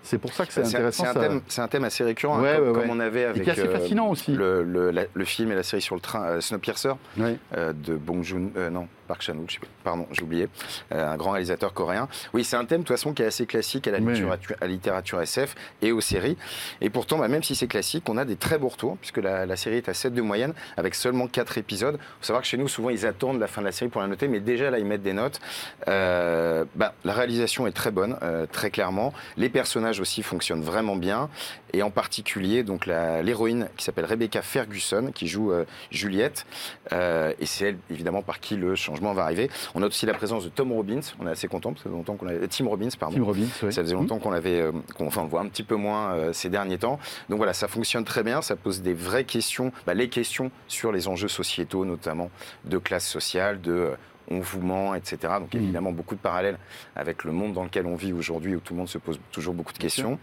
C'est- 0.04 0.18
pour 0.18 0.34
ça 0.34 0.46
que 0.46 0.54
c'est 0.54 0.62
un, 0.62 0.66
intéressant. 0.66 1.04
c'est 1.04 1.10
un 1.10 1.14
ça. 1.14 1.20
thème, 1.20 1.42
c'est 1.48 1.62
un 1.62 1.68
thème 1.68 1.84
assez 1.84 2.04
récurrent, 2.04 2.40
hein, 2.40 2.56
comme, 2.58 2.68
ouais, 2.68 2.74
comme 2.74 2.84
ouais. 2.84 2.90
on 2.92 3.00
avait 3.00 3.22
Et 3.22 3.26
avec 3.26 3.44
qui 3.44 3.50
est 3.50 3.54
assez 3.54 3.62
euh, 3.68 3.72
fascinant 3.72 4.10
aussi. 4.10 4.34
le, 4.34 4.64
le- 4.64 4.92
la- 4.92 5.06
le 5.14 5.26
film 5.26 5.52
et 5.52 5.56
la 5.56 5.64
série 5.64 5.82
sur 5.82 5.96
le 5.96 6.02
train 6.02 6.24
euh, 6.24 6.42
Snowpiercer 6.42 6.94
euh, 7.20 7.74
de 7.74 7.96
Bong 7.96 8.24
Joon, 8.24 8.52
euh, 8.58 8.70
non, 8.70 8.88
Park 9.12 9.24
Chan-wook, 9.24 9.60
pardon, 9.84 10.08
j'ai 10.13 10.24
oublié, 10.24 10.47
euh, 10.93 11.06
un 11.12 11.17
grand 11.17 11.32
réalisateur 11.32 11.74
coréen. 11.74 12.08
Oui, 12.34 12.45
c'est 12.45 12.56
un 12.56 12.63
thème 12.63 12.80
de 12.84 12.86
toute 12.88 12.95
façon 12.95 13.12
qui 13.13 13.24
est 13.24 13.26
assez 13.26 13.45
classique 13.45 13.86
à 13.89 13.91
la 13.91 13.97
Oui. 14.00 14.13
littérature, 14.13 14.56
à 14.62 14.65
la 14.65 14.71
littérature 14.71 15.21
SF 15.21 15.54
et 15.82 15.91
aux 15.91 16.00
séries. 16.00 16.38
Et 16.80 16.89
pourtant, 16.89 17.17
bah, 17.17 17.28
même 17.28 17.43
si 17.43 17.54
c'est 17.54 17.67
classique, 17.67 18.06
on 18.08 18.15
a 18.17 18.24
des 18.24 18.38
très 18.38 18.58
beaux 18.58 18.69
retours 18.69 18.95
puisque 19.00 19.17
la, 19.17 19.45
la 19.45 19.56
série 19.58 19.76
est 19.76 19.89
à 19.89 19.93
7 19.93 20.13
de 20.13 20.21
moyenne 20.21 20.54
avec 20.78 20.95
seulement 20.95 21.28
4 21.28 21.58
épisodes. 21.58 21.95
Il 22.00 22.19
faut 22.21 22.26
savoir 22.28 22.41
que 22.41 22.47
chez 22.47 22.56
nous, 22.56 22.69
souvent, 22.69 22.89
ils 22.89 23.06
attendent 23.06 23.38
la 23.41 23.47
fin 23.47 23.60
de 23.60 23.65
la 23.65 23.74
série 23.74 23.91
pour 23.91 24.00
la 24.00 24.08
noter, 24.08 24.30
mais 24.30 24.39
déjà 24.39 24.71
là, 24.71 24.80
ils 24.80 24.86
mettent 24.86 25.04
des 25.04 25.12
notes. 25.12 25.41
Euh, 25.89 26.63
bah, 26.76 26.93
la 27.04 27.12
réalisation 27.12 27.67
est 27.67 27.74
très 27.74 27.91
bonne, 27.91 28.15
euh, 28.24 28.45
très 28.50 28.71
clairement. 28.71 29.13
Les 29.36 29.50
personnages 29.50 30.00
aussi 30.00 30.24
fonctionnent 30.24 30.62
vraiment 30.63 30.95
bien. 30.95 31.30
Et 31.74 31.84
en 31.84 31.89
particulier, 31.89 32.63
donc 32.63 32.86
l'héroïne 32.86 33.67
qui 33.78 33.84
s'appelle 33.86 34.06
Rebecca 34.06 34.41
Ferguson, 34.41 35.12
qui 35.13 35.28
joue 35.28 35.52
euh, 35.52 35.65
Juliette. 35.89 36.45
Et 36.91 37.45
c'est 37.45 37.65
elle, 37.69 37.78
évidemment, 37.89 38.21
par 38.21 38.39
qui 38.39 38.56
le 38.56 38.76
changement 38.76 39.01
va 39.14 39.24
arriver. 39.24 39.50
On 39.76 39.80
note 39.80 39.92
aussi 39.92 40.06
la 40.06 40.14
présence 40.14 40.44
de 40.44 40.50
Tom 40.50 40.72
Robbins. 40.72 41.02
On 41.20 41.28
est 41.28 41.32
assez 41.32 41.48
content, 41.48 41.74
parce 41.74 41.84
que 41.84 41.90
longtemps 41.90 42.16
qu'on 42.16 42.28
avait... 42.28 42.48
Tim 42.48 42.68
Robbins, 42.68 42.90
pardon. 43.00 43.16
Tim 43.18 43.24
Robbins, 43.24 43.48
oui. 43.64 43.74
Ça 43.74 43.82
faisait 43.82 43.94
longtemps 43.96 44.20
qu'on 44.20 44.32
l'avait, 44.32 44.62
euh, 44.62 44.72
qu'on 44.98 45.08
enfin, 45.08 45.22
on 45.22 45.26
le 45.26 45.30
voit 45.30 45.42
un 45.42 45.48
petit 45.48 45.64
peu 45.64 45.76
moins 45.76 46.14
euh, 46.14 46.34
ces 46.34 46.50
derniers 46.50 46.78
temps. 46.78 47.00
Donc 47.30 47.38
voilà, 47.38 47.54
ça 47.54 47.68
fonctionne 47.68 48.06
très 48.06 48.24
bien, 48.24 48.42
ça 48.42 48.56
pose 48.56 48.82
des 48.82 48.94
vraies 48.94 49.26
questions, 49.26 49.72
bah, 49.86 49.94
les 49.94 50.10
questions 50.10 50.52
sur 50.68 50.92
les 50.92 51.08
enjeux 51.08 51.28
sociétaux, 51.28 51.86
notamment 51.86 52.30
de 52.66 52.78
classe 52.78 53.08
sociale, 53.08 53.60
de 53.62 53.72
euh, 53.72 53.96
on 54.30 54.40
vous 54.40 54.62
ment, 54.62 54.96
etc. 54.96 55.18
Donc 55.42 55.54
Mhm. 55.54 55.62
évidemment 55.64 55.92
beaucoup 55.92 56.16
de 56.16 56.22
parallèles 56.22 56.58
avec 56.96 57.26
le 57.26 57.34
monde 57.34 57.52
dans 57.54 57.64
lequel 57.66 57.86
on 57.86 57.96
vit 57.96 58.14
aujourd'hui, 58.14 58.56
où 58.56 58.60
tout 58.62 58.74
le 58.74 58.78
monde 58.78 58.88
se 58.88 58.98
pose 58.98 59.20
toujours 59.34 59.54
beaucoup 59.54 59.74
de 59.74 59.78
questions. 59.78 60.20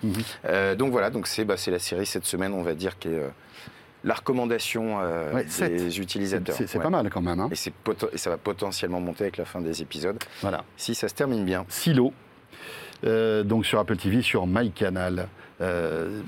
Euh, 0.47 0.75
donc 0.75 0.93
voilà, 0.93 1.11
donc 1.11 1.27
c'est 1.27 1.45
bah, 1.45 1.57
c'est 1.59 1.71
la 1.71 1.79
série 1.79 2.07
cette 2.07 2.25
semaine, 2.25 2.55
on 2.55 2.63
va 2.63 2.75
dire, 2.75 2.99
qui 2.99 3.09
est 3.09 3.19
euh, 3.19 3.29
la 4.09 4.15
recommandation 4.15 4.99
euh, 5.01 5.33
Ouais, 5.35 5.45
des 5.69 6.01
utilisateurs. 6.01 6.57
C'est 6.57 6.77
Ouais. 6.77 6.83
pas 6.83 6.91
mal 6.91 7.11
quand 7.11 7.21
même. 7.21 7.39
hein. 7.41 7.51
Et 7.53 8.19
ça 8.19 8.31
va 8.31 8.39
potentiellement 8.39 9.01
monter 9.01 9.25
avec 9.25 9.37
la 9.37 9.45
fin 9.45 9.61
des 9.61 9.83
épisodes, 9.83 10.19
Voilà. 10.41 10.65
si 10.77 10.95
ça 10.95 11.09
se 11.09 11.15
termine 11.15 11.45
bien. 11.45 11.65
Silo, 11.69 12.13
euh, 13.05 13.43
donc 13.45 13.67
sur 13.67 13.79
Apple 13.79 13.97
TV, 13.97 14.23
sur 14.23 14.47
MyCanal. 14.47 15.29
Euh, 15.61 16.21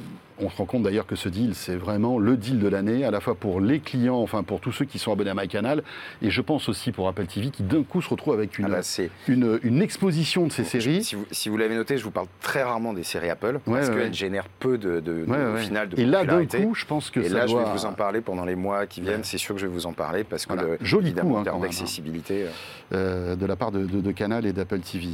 on 0.43 0.49
se 0.49 0.57
rend 0.57 0.65
compte 0.65 0.83
d'ailleurs 0.85 1.07
que 1.07 1.17
ce 1.17 1.29
deal, 1.29 1.55
c'est 1.55 1.77
vraiment 1.77 2.19
le 2.19 2.35
deal 2.37 2.59
de 2.61 2.67
l'année, 2.69 3.05
à 3.05 3.11
la 3.11 3.21
fois 3.21 3.35
pour 3.35 3.61
les 3.61 3.79
clients, 3.79 4.17
enfin 4.17 4.43
pour 4.43 4.61
tous 4.61 4.73
ceux 4.73 4.87
qui 4.87 4.99
sont 4.99 5.13
abonnés 5.13 5.29
à 5.31 5.35
MyCanal, 5.35 5.83
et 6.23 6.31
je 6.31 6.41
pense 6.41 6.69
aussi 6.71 6.93
pour 6.93 7.07
Apple 7.09 7.27
TV, 7.27 7.51
qui 7.51 7.63
d'un 7.63 7.83
coup 7.83 8.01
se 8.01 8.09
retrouve 8.09 8.33
avec 8.33 8.59
une, 8.59 8.65
Ah 8.65 8.69
bah, 8.69 8.83
c'est 8.83 9.11
une, 9.29 9.61
une 9.63 9.83
exposition 9.83 10.47
de 10.47 10.53
ces 10.53 10.65
séries. 10.65 11.05
Si 11.05 11.15
vous, 11.15 11.27
si 11.31 11.51
vous 11.51 11.59
l'avez 11.59 11.75
noté, 11.75 11.99
je 11.99 12.05
vous 12.05 12.11
parle 12.11 12.27
très 12.41 12.63
rarement 12.63 12.95
des 12.95 13.03
séries 13.03 13.29
Apple 13.29 13.61
Ouais, 13.67 13.81
parce 13.81 13.89
ouais, 13.89 13.95
qu'elles 13.95 14.05
ouais. 14.07 14.13
génèrent 14.15 14.49
peu 14.49 14.79
de, 14.79 15.01
de- 15.01 15.27
au 15.29 15.57
final 15.59 15.91
de 15.91 16.01
Et 16.01 16.07
là, 16.07 16.25
d'un 16.25 16.47
coup, 16.47 16.75
je 16.75 16.87
pense 16.87 17.11
que 17.11 17.21
Et 17.21 17.29
ça 17.29 17.35
là, 17.41 17.47
je 17.47 17.55
vais 17.55 17.65
vous 17.65 17.85
en 17.85 17.93
parler 17.93 18.23
pendant 18.23 18.47
les 18.47 18.57
mois 18.57 18.87
qui 18.87 19.03
viennent. 19.03 19.25
C'est 19.25 19.37
sûr 19.37 19.55
que 19.57 19.61
je 19.61 19.67
vais 19.67 19.73
vous 19.73 19.85
en 19.87 19.93
parler 19.93 20.25
parce 20.25 20.47
que, 20.47 20.55
Voilà. 20.55 20.69
le, 20.71 20.79
Joli 20.81 21.09
évidemment, 21.09 21.31
coup, 21.33 21.37
hein, 21.37 21.41
en 21.41 21.45
termes 21.45 21.59
hein. 21.59 21.67
d'accessibilité, 21.67 22.45
euh, 22.45 22.49
euh, 22.95 23.37
de 23.37 23.45
la 23.47 23.57
part 23.57 23.73
de 23.73 24.13
Canal 24.13 24.47
et 24.47 24.55
d'Apple 24.55 24.81
TV. 24.81 25.07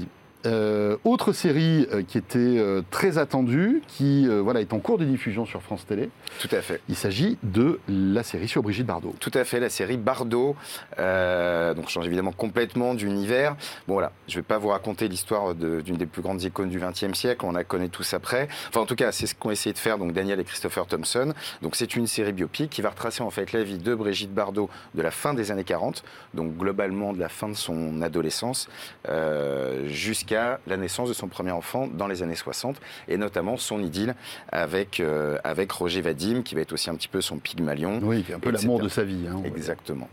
Euh, 0.44 0.96
autre 1.04 1.32
série 1.32 1.86
euh, 1.92 2.02
qui 2.06 2.18
était 2.18 2.38
euh, 2.38 2.82
très 2.90 3.18
attendue, 3.18 3.82
qui 3.88 4.26
voilà, 4.28 4.60
est 4.60 4.72
en 4.72 4.78
cours 4.78 4.98
de 4.98 5.04
diffusion 5.04 5.44
sur 5.46 5.62
France 5.62 5.86
Télé, 5.86 6.10
tout 6.40 6.48
à 6.52 6.60
fait. 6.60 6.80
il 6.88 6.94
s'agit 6.96 7.38
de 7.42 7.80
la 7.88 8.22
série 8.22 8.48
sur 8.48 8.62
Brigitte 8.62 8.86
Bardot. 8.86 9.14
Tout 9.18 9.30
à 9.34 9.44
fait, 9.44 9.60
la 9.60 9.70
série 9.70 9.96
Bardot. 9.96 10.54
Donc, 10.98 11.88
change 11.88 12.06
évidemment 12.06 12.32
complètement 12.32 12.94
d'univers. 12.94 13.56
Bon, 13.88 13.94
voilà, 13.94 14.12
je 14.28 14.34
ne 14.34 14.40
vais 14.40 14.42
pas 14.46 14.58
vous 14.58 14.68
raconter 14.68 15.08
l'histoire 15.08 15.54
de- 15.54 15.80
d'une 15.80 15.96
des 15.96 16.06
plus 16.06 16.22
grandes 16.22 16.42
icônes 16.42 16.68
du 16.68 16.78
XXe 16.78 17.12
siècle. 17.18 17.44
On 17.44 17.52
la 17.52 17.64
connaît 17.64 17.88
tous 17.88 18.14
après. 18.14 18.48
Enfin, 18.68 18.80
en 18.80 18.86
tout 18.86 18.96
cas, 18.96 19.12
c'est 19.12 19.26
ce 19.26 19.34
qu'ont 19.34 19.50
essayé 19.50 19.72
de 19.72 19.78
faire 19.78 19.98
donc 19.98 20.12
Daniel 20.12 20.40
et 20.40 20.44
Christopher 20.44 20.86
Thompson. 20.86 21.32
Donc, 21.62 21.76
c'est 21.76 21.96
une 21.96 22.06
série 22.06 22.32
biopic 22.32 22.70
qui 22.70 22.82
va 22.82 22.90
retracer 22.90 23.22
en 23.22 23.30
fait 23.30 23.52
la 23.52 23.62
vie 23.62 23.78
de 23.78 23.94
Brigitte 23.94 24.32
Bardot 24.32 24.68
de 24.94 25.02
la 25.02 25.10
fin 25.10 25.34
des 25.34 25.50
années 25.50 25.64
40, 25.64 26.04
donc 26.34 26.56
globalement 26.56 27.12
de 27.12 27.18
la 27.18 27.28
fin 27.28 27.48
de 27.48 27.54
son 27.54 28.02
adolescence 28.02 28.68
euh, 29.08 29.86
jusqu'à 30.26 30.58
la 30.66 30.76
naissance 30.76 31.08
de 31.08 31.14
son 31.14 31.28
premier 31.28 31.52
enfant 31.52 31.86
dans 31.86 32.08
les 32.08 32.22
années 32.22 32.34
60, 32.34 32.80
et 33.08 33.16
notamment 33.16 33.56
son 33.56 33.80
idylle 33.80 34.14
avec, 34.50 34.98
euh, 34.98 35.38
avec 35.44 35.70
Roger 35.70 36.00
Vadim, 36.00 36.42
qui 36.42 36.54
va 36.56 36.62
être 36.62 36.72
aussi 36.72 36.90
un 36.90 36.96
petit 36.96 37.08
peu 37.08 37.20
son 37.20 37.38
pygmalion. 37.38 38.00
Oui, 38.02 38.24
un 38.34 38.40
peu 38.40 38.50
l'amour 38.50 38.80
de 38.80 38.88
sa 38.88 39.04
vie. 39.04 39.26
hein, 39.30 39.36
dire. 39.40 39.46
Exactement. 39.46 40.08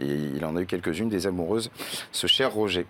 Et 0.00 0.06
il 0.06 0.44
en 0.44 0.56
a 0.56 0.60
eu 0.60 0.66
quelques-unes 0.66 1.08
des 1.08 1.26
amoureuses, 1.26 1.70
ce 2.12 2.26
cher 2.26 2.52
Roger. 2.52 2.86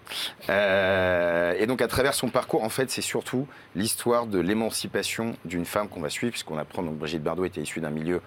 Euh, 0.49 1.55
et 1.59 1.67
donc 1.67 1.81
à 1.83 1.89
travers 1.89 2.15
son 2.15 2.29
parcours, 2.29 2.63
en 2.65 2.69
fait, 2.69 2.91
c'est 2.91 3.03
surtout 3.03 3.47
l'histoire 3.75 4.27
de 4.27 4.39
l'émancipation 4.39 5.35
d'une 5.45 5.65
femme 5.65 5.89
qu'on 5.89 6.01
va 6.01 6.11
suivre, 6.11 6.33
puisqu'on 6.33 6.59
apprend 6.59 6.83
donc 6.83 6.97
Brigitte 6.97 7.23
Bardot 7.23 7.45
était 7.45 7.61
issue 7.63 7.81
d'un 7.81 7.91
milieu 7.91 8.21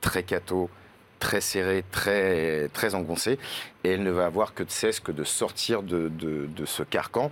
très 0.00 0.22
catho, 0.22 0.68
très 1.18 1.40
serrée, 1.40 1.84
très, 1.90 2.68
très 2.72 2.94
engoncée, 2.94 3.38
et 3.84 3.90
elle 3.90 4.02
ne 4.02 4.10
va 4.10 4.26
avoir 4.26 4.54
que 4.54 4.62
de 4.62 4.70
cesse 4.70 5.00
que 5.00 5.12
de 5.12 5.24
sortir 5.24 5.82
de, 5.82 6.08
de, 6.08 6.46
de 6.46 6.66
ce 6.66 6.82
carcan. 6.82 7.30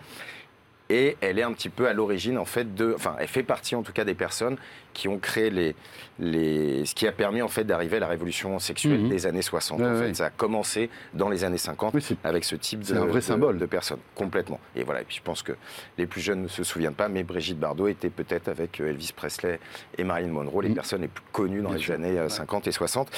Et 0.89 1.17
elle 1.21 1.39
est 1.41 1.43
un 1.43 1.53
petit 1.53 1.69
peu 1.69 1.89
à 1.89 1.93
l'origine, 1.93 2.39
en 2.39 2.45
fait, 2.45 2.75
de. 2.77 2.93
Enfin, 2.95 3.17
elle 3.19 3.27
fait 3.27 3.43
partie, 3.43 3.75
en 3.75 3.83
tout 3.83 3.93
cas, 3.93 4.05
des 4.05 4.15
personnes 4.15 4.57
qui 4.95 5.09
ont 5.09 5.19
créé 5.19 5.51
les. 5.51 5.75
les 6.21 6.87
ce 6.87 6.95
qui 6.95 7.09
a 7.09 7.13
permis, 7.13 7.43
en 7.43 7.49
fait, 7.49 7.65
d'arriver 7.65 7.97
à 7.97 8.01
la 8.01 8.07
révolution 8.07 8.59
sexuelle 8.61 9.01
Mhm. 9.01 9.09
des 9.09 9.27
années 9.27 9.43
60. 9.43 9.81
Ouais, 9.81 9.87
en 9.87 9.97
fait. 9.97 10.15
Ça 10.15 10.27
a 10.27 10.31
commencé 10.31 10.89
dans 11.13 11.29
les 11.29 11.43
années 11.43 11.59
50 11.59 11.93
Oui, 11.95 12.07
avec 12.23 12.45
ce 12.45 12.55
type 12.55 12.81
de, 12.81 12.87
c'est 12.87 12.97
un 12.97 13.05
vrai 13.05 13.15
de- 13.17 13.21
symbole. 13.25 13.59
de 13.59 13.67
personnes, 13.67 13.99
complètement. 14.15 14.61
Et 14.77 14.85
voilà, 14.85 15.01
et 15.01 15.05
puis 15.05 15.17
je 15.17 15.23
pense 15.23 15.43
que 15.43 15.53
les 15.99 16.07
plus 16.07 16.21
jeunes 16.21 16.43
ne 16.43 16.49
se 16.49 16.63
souviennent 16.63 16.95
pas, 16.95 17.09
mais 17.09 17.25
Brigitte 17.25 17.59
Bardot 17.59 17.89
était 17.89 18.09
peut-être 18.11 18.47
avec 18.49 18.81
euh, 18.81 18.89
Elvis 18.91 19.11
Presley 19.15 19.59
et 19.99 20.05
Marilyn 20.05 20.29
Monroe, 20.31 20.63
les 20.63 20.69
Mhm. 20.69 20.75
personnes 20.77 21.01
les 21.03 21.09
plus 21.09 21.25
connues 21.33 21.63
dans 21.63 21.71
Bien 21.71 21.79
les 21.79 21.83
sûr. 21.85 21.95
années 21.95 22.17
euh, 22.19 22.29
50 22.29 22.69
et 22.69 22.73
60. 22.73 23.09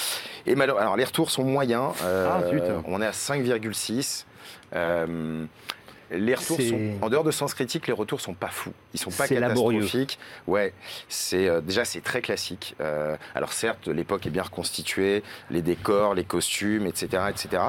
Et 0.47 0.55
malheureusement, 0.55 0.83
alors 0.87 0.97
les 0.97 1.05
retours 1.05 1.31
sont 1.31 1.45
moyens. 1.45 1.93
euh, 2.03 2.29
Ah, 2.31 2.81
on 2.87 3.03
est 3.03 3.07
à 3.07 3.13
5,6. 3.13 4.25
Euh, 4.75 5.45
les 6.11 6.35
retours 6.35 6.61
sont, 6.61 6.93
en 7.03 7.09
dehors 7.09 7.25
de 7.25 7.31
Sens 7.31 7.55
Critique, 7.55 7.87
les 7.87 7.93
retours 7.93 8.21
sont 8.21 8.35
pas 8.35 8.49
fous. 8.49 8.73
Ils 8.95 9.01
sont 9.01 9.11
pas 9.11 9.27
laborieux. 9.27 9.81
catastrophiques. 9.81 10.19
Ouais, 10.47 10.73
c'est 11.09 11.49
euh, 11.49 11.61
déjà 11.61 11.85
c'est 11.85 12.01
très 12.01 12.21
classique. 12.21 12.75
Euh, 12.81 13.17
alors 13.35 13.53
certes, 13.53 13.89
l'époque 13.89 14.27
est 14.27 14.31
bien 14.31 14.43
reconstituée, 14.43 15.23
les 15.51 15.63
décors, 15.63 16.15
les 16.15 16.25
costumes, 16.25 16.87
etc., 16.87 17.25
etc. 17.29 17.63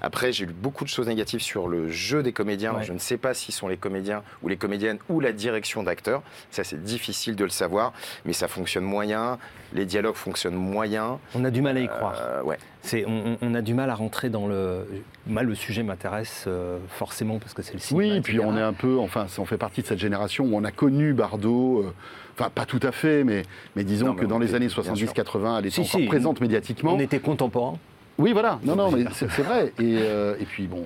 Après, 0.00 0.32
j'ai 0.32 0.46
lu 0.46 0.52
beaucoup 0.52 0.84
de 0.84 0.88
choses 0.88 1.08
négatives 1.08 1.40
sur 1.40 1.68
le 1.68 1.90
jeu 1.90 2.22
des 2.22 2.32
comédiens. 2.32 2.74
Ouais. 2.74 2.84
Je 2.84 2.92
ne 2.92 2.98
sais 2.98 3.16
pas 3.16 3.34
si 3.34 3.52
sont 3.52 3.68
les 3.68 3.76
comédiens 3.76 4.22
ou 4.42 4.48
les 4.48 4.56
comédiennes 4.56 4.98
ou 5.08 5.20
la 5.20 5.32
direction 5.32 5.82
d'acteurs. 5.82 6.22
Ça, 6.50 6.64
c'est 6.64 6.82
difficile 6.82 7.36
de 7.36 7.44
le 7.44 7.50
savoir, 7.50 7.92
mais 8.24 8.32
ça 8.32 8.48
fonctionne 8.48 8.84
moyen. 8.84 9.38
Les 9.72 9.86
dialogues 9.86 10.16
fonctionnent 10.16 10.54
moyen. 10.54 11.18
On 11.34 11.44
a 11.44 11.50
du 11.50 11.62
mal 11.62 11.76
à 11.76 11.80
y 11.80 11.88
croire. 11.88 12.14
Euh, 12.20 12.42
ouais. 12.42 12.58
C'est, 12.84 13.06
on, 13.06 13.38
on 13.40 13.54
a 13.54 13.62
du 13.62 13.72
mal 13.72 13.88
à 13.88 13.94
rentrer 13.94 14.28
dans 14.28 14.46
le. 14.46 14.86
Moi, 15.26 15.42
le 15.42 15.54
sujet 15.54 15.82
m'intéresse 15.82 16.44
euh, 16.46 16.76
forcément 16.90 17.38
parce 17.38 17.54
que 17.54 17.62
c'est 17.62 17.72
le 17.72 17.78
cinéma. 17.78 18.14
Oui, 18.14 18.20
puis 18.20 18.34
etc. 18.36 18.46
on 18.52 18.58
est 18.58 18.62
un 18.62 18.74
peu, 18.74 18.98
enfin, 18.98 19.26
on 19.38 19.46
fait 19.46 19.56
partie 19.56 19.80
de 19.80 19.86
cette 19.86 19.98
génération 19.98 20.44
où 20.44 20.54
on 20.54 20.64
a 20.64 20.70
connu 20.70 21.14
Bardot, 21.14 21.80
euh, 21.82 21.94
enfin 22.38 22.50
pas 22.54 22.66
tout 22.66 22.80
à 22.82 22.92
fait, 22.92 23.24
mais, 23.24 23.42
mais 23.74 23.84
disons 23.84 24.08
Non, 24.08 24.12
mais 24.12 24.20
que 24.20 24.26
dans 24.26 24.38
les 24.38 24.54
années 24.54 24.66
bien 24.66 24.82
sûr. 24.82 24.84
70-80, 24.84 25.58
elle 25.60 25.66
était 25.66 25.74
Si, 25.76 25.80
encore 25.80 26.00
si. 26.02 26.06
présente 26.06 26.40
médiatiquement. 26.42 26.92
On 26.94 26.98
était 27.00 27.20
contemporains. 27.20 27.78
Oui, 28.18 28.32
voilà, 28.32 28.60
non, 28.64 28.76
non, 28.76 28.92
mais 28.92 29.06
c'est 29.12 29.28
c'est 29.30 29.42
vrai. 29.42 29.72
Et, 29.80 29.96
euh, 30.02 30.36
et 30.38 30.44
puis 30.44 30.66
bon, 30.68 30.84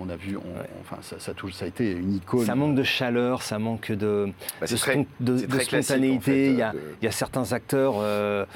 on, 0.00 0.08
a 0.08 0.16
vu, 0.16 0.36
on- 0.38 0.40
enfin, 0.80 0.96
ça, 1.02 1.16
ça, 1.18 1.34
touche, 1.34 1.52
ça 1.52 1.66
a 1.66 1.68
été 1.68 1.90
une 1.90 2.14
icône. 2.14 2.46
Ça 2.46 2.54
manque 2.54 2.74
de 2.76 2.82
chaleur, 2.84 3.42
ça 3.42 3.58
manque 3.58 3.92
de, 3.92 4.28
Bah, 4.60 4.66
très- 4.66 5.82
spontanéité. 5.82 6.16
en 6.16 6.20
fait, 6.20 6.46
il, 6.52 6.54
y 6.56 6.62
a, 6.62 6.72
de- 6.72 6.78
il 7.02 7.04
y 7.04 7.08
a 7.08 7.12
certains 7.12 7.52
acteurs. 7.52 7.96
euh, 7.98 8.46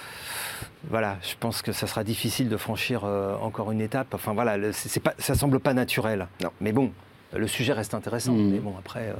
voilà, 0.91 1.17
je 1.23 1.35
pense 1.39 1.63
que 1.63 1.73
ça 1.73 1.87
sera 1.87 2.05
difficile 2.05 2.49
de 2.49 2.57
franchir 2.57 3.03
euh, 3.05 3.35
encore 3.41 3.73
une 3.73 3.81
étape. 3.81 4.15
Enfin 4.15 4.33
voilà, 4.35 4.57
le- 4.57 4.73
c'est 4.73 4.89
c'est 4.89 5.01
pas, 5.01 5.15
ça 5.19 5.35
semble 5.35 5.61
pas 5.61 5.75
naturel. 5.75 6.27
Non. 6.43 6.51
Mais 6.61 6.73
bon, 6.73 6.91
le 7.35 7.47
sujet 7.47 7.73
reste 7.73 7.95
intéressant. 7.95 8.33
Mhm. 8.33 8.51
Mais 8.53 8.59
bon, 8.59 8.75
après, 8.79 9.09
euh, 9.11 9.15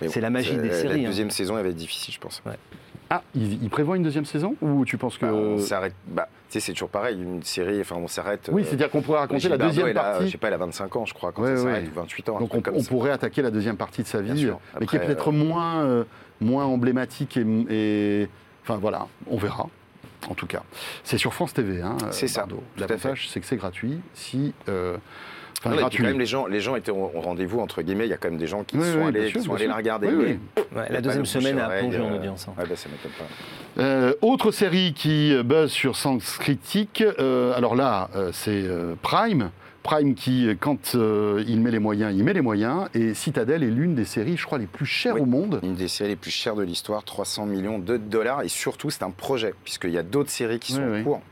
Mais 0.00 0.08
c'est 0.08 0.20
la 0.20 0.30
magie 0.30 0.56
des 0.56 0.68
la- 0.68 0.74
séries, 0.74 1.02
La 1.02 1.08
hein. 1.08 1.10
deuxième 1.10 1.30
saison, 1.30 1.56
elle 1.58 1.64
va 1.64 1.70
être 1.70 1.76
difficile, 1.76 2.14
je 2.14 2.20
pense. 2.20 2.42
Ah, 3.10 3.22
il, 3.34 3.62
il 3.62 3.70
prévoit 3.70 3.96
une 3.96 4.02
deuxième 4.02 4.26
saison 4.26 4.54
ou 4.60 4.84
tu 4.84 4.98
penses 4.98 5.16
que 5.16 5.24
Bah, 5.24 5.32
on 5.32 5.58
s'arrête. 5.58 5.94
Bah, 6.08 6.28
tu 6.50 6.52
sais, 6.54 6.60
c'est 6.60 6.72
toujours 6.72 6.90
pareil. 6.90 7.16
Une 7.20 7.42
série, 7.42 7.80
enfin, 7.80 7.96
on 7.96 8.06
s'arrête. 8.06 8.50
Oui, 8.52 8.60
euh, 8.62 8.64
c'est-à-dire 8.66 8.90
qu'on 8.90 9.00
pourrait 9.00 9.20
raconter 9.20 9.48
la 9.48 9.56
Bardot, 9.56 9.70
deuxième 9.72 9.88
elle 9.88 9.98
a, 9.98 10.02
partie. 10.02 10.26
je 10.26 10.32
sais 10.32 10.38
pas, 10.38 10.48
elle 10.48 10.54
a 10.54 10.58
25 10.58 10.94
ans, 10.96 11.06
je 11.06 11.14
crois, 11.14 11.32
quand 11.32 11.42
Ouais, 11.42 11.52
ouais. 11.52 11.56
s'arrête, 11.56 11.88
ou 11.90 11.94
28 12.00 12.28
ans. 12.28 12.38
Donc 12.38 12.54
on, 12.54 12.80
ça. 12.82 12.88
pourrait 12.90 13.10
attaquer 13.10 13.40
la 13.40 13.50
deuxième 13.50 13.78
partie 13.78 14.02
de 14.02 14.08
sa 14.08 14.20
vie, 14.20 14.50
mais 14.78 14.86
qui 14.86 14.96
est 14.96 15.00
peut-être 15.00 15.28
euh, 15.28 15.32
moins, 15.32 15.80
euh, 15.84 16.04
moins 16.42 16.64
emblématique 16.66 17.36
et, 17.38 17.46
et- 18.22 18.28
Enfin 18.62 18.76
voilà, 18.78 19.06
on 19.30 19.38
verra. 19.38 19.66
En 20.28 20.34
tout 20.34 20.46
cas, 20.46 20.62
c'est 21.04 21.18
sur 21.18 21.32
France 21.32 21.54
TV. 21.54 21.80
Hein, 21.80 21.96
C'est 22.10 22.26
euh, 22.26 22.28
ça, 22.28 22.46
L'avantage, 22.76 23.28
c'est 23.30 23.40
que 23.40 23.46
c'est 23.46 23.56
gratuit. 23.56 24.00
Si, 24.14 24.52
euh, 24.68 24.96
enfin, 25.64 25.76
Non, 25.76 25.88
puis 25.88 25.98
quand 25.98 26.04
même, 26.04 26.18
les 26.18 26.26
gens, 26.26 26.46
les 26.46 26.60
gens 26.60 26.74
étaient 26.74 26.90
au 26.90 27.06
rendez-vous, 27.20 27.60
entre 27.60 27.82
guillemets. 27.82 28.06
Il 28.06 28.10
y 28.10 28.12
a 28.12 28.16
quand 28.16 28.28
même 28.28 28.38
des 28.38 28.48
gens 28.48 28.64
qui 28.64 28.76
Oui, 28.76 28.92
sont 28.92 28.98
oui, 28.98 29.06
allés, 29.08 29.28
sûr, 29.28 29.40
qui 29.40 29.46
sont 29.46 29.54
allés 29.54 29.66
la 29.68 29.76
regarder. 29.76 30.08
Oui, 30.08 30.14
mais 30.16 30.24
oui. 30.56 30.62
ouais, 30.76 30.86
pas 30.88 30.92
la 30.92 31.00
deuxième 31.00 31.24
semaine 31.26 31.58
à 31.60 31.66
a 31.66 31.78
plongé 31.78 32.00
en 32.00 32.10
euh, 32.12 32.16
audience. 32.16 32.46
hein. 32.48 32.54
Ouais, 32.58 32.64
bah, 32.68 32.74
ça 32.76 32.88
m'étonne 32.88 33.12
pas. 33.12 33.82
Euh, 33.82 34.12
autre 34.22 34.50
série 34.50 34.92
qui 34.92 35.34
buzz 35.44 35.70
sur 35.70 35.94
Sens 35.96 36.36
Critique, 36.38 37.02
euh, 37.20 37.56
alors 37.56 37.76
là, 37.76 38.10
euh, 38.16 38.30
c'est 38.32 38.50
euh, 38.64 38.94
Prime. 39.00 39.50
Prime 39.88 40.14
qui, 40.14 40.54
quand 40.60 40.96
euh, 40.96 41.42
il 41.48 41.62
met 41.62 41.70
les 41.70 41.78
moyens, 41.78 42.14
il 42.14 42.22
met 42.22 42.34
les 42.34 42.42
moyens. 42.42 42.90
Et 42.92 43.14
Citadel 43.14 43.62
est 43.62 43.70
l'une 43.70 43.94
des 43.94 44.04
séries, 44.04 44.36
je 44.36 44.44
crois, 44.44 44.58
les 44.58 44.66
plus 44.66 44.84
chères 44.84 45.14
Oui. 45.14 45.22
au 45.22 45.24
monde. 45.24 45.60
Une 45.62 45.76
des 45.76 45.88
séries 45.88 46.10
les 46.10 46.16
plus 46.16 46.30
chères 46.30 46.56
de 46.56 46.62
l'histoire, 46.62 47.04
300 47.04 47.46
millions 47.46 47.78
de 47.78 47.96
dollars. 47.96 48.42
Et 48.42 48.48
surtout, 48.48 48.90
c'est 48.90 49.02
un 49.02 49.10
projet, 49.10 49.54
puisqu'il 49.64 49.92
y 49.92 49.96
a 49.96 50.02
d'autres 50.02 50.28
séries 50.28 50.58
qui 50.58 50.72
sont 50.72 50.82
oui. 50.82 51.00
en 51.00 51.04
cours 51.04 51.22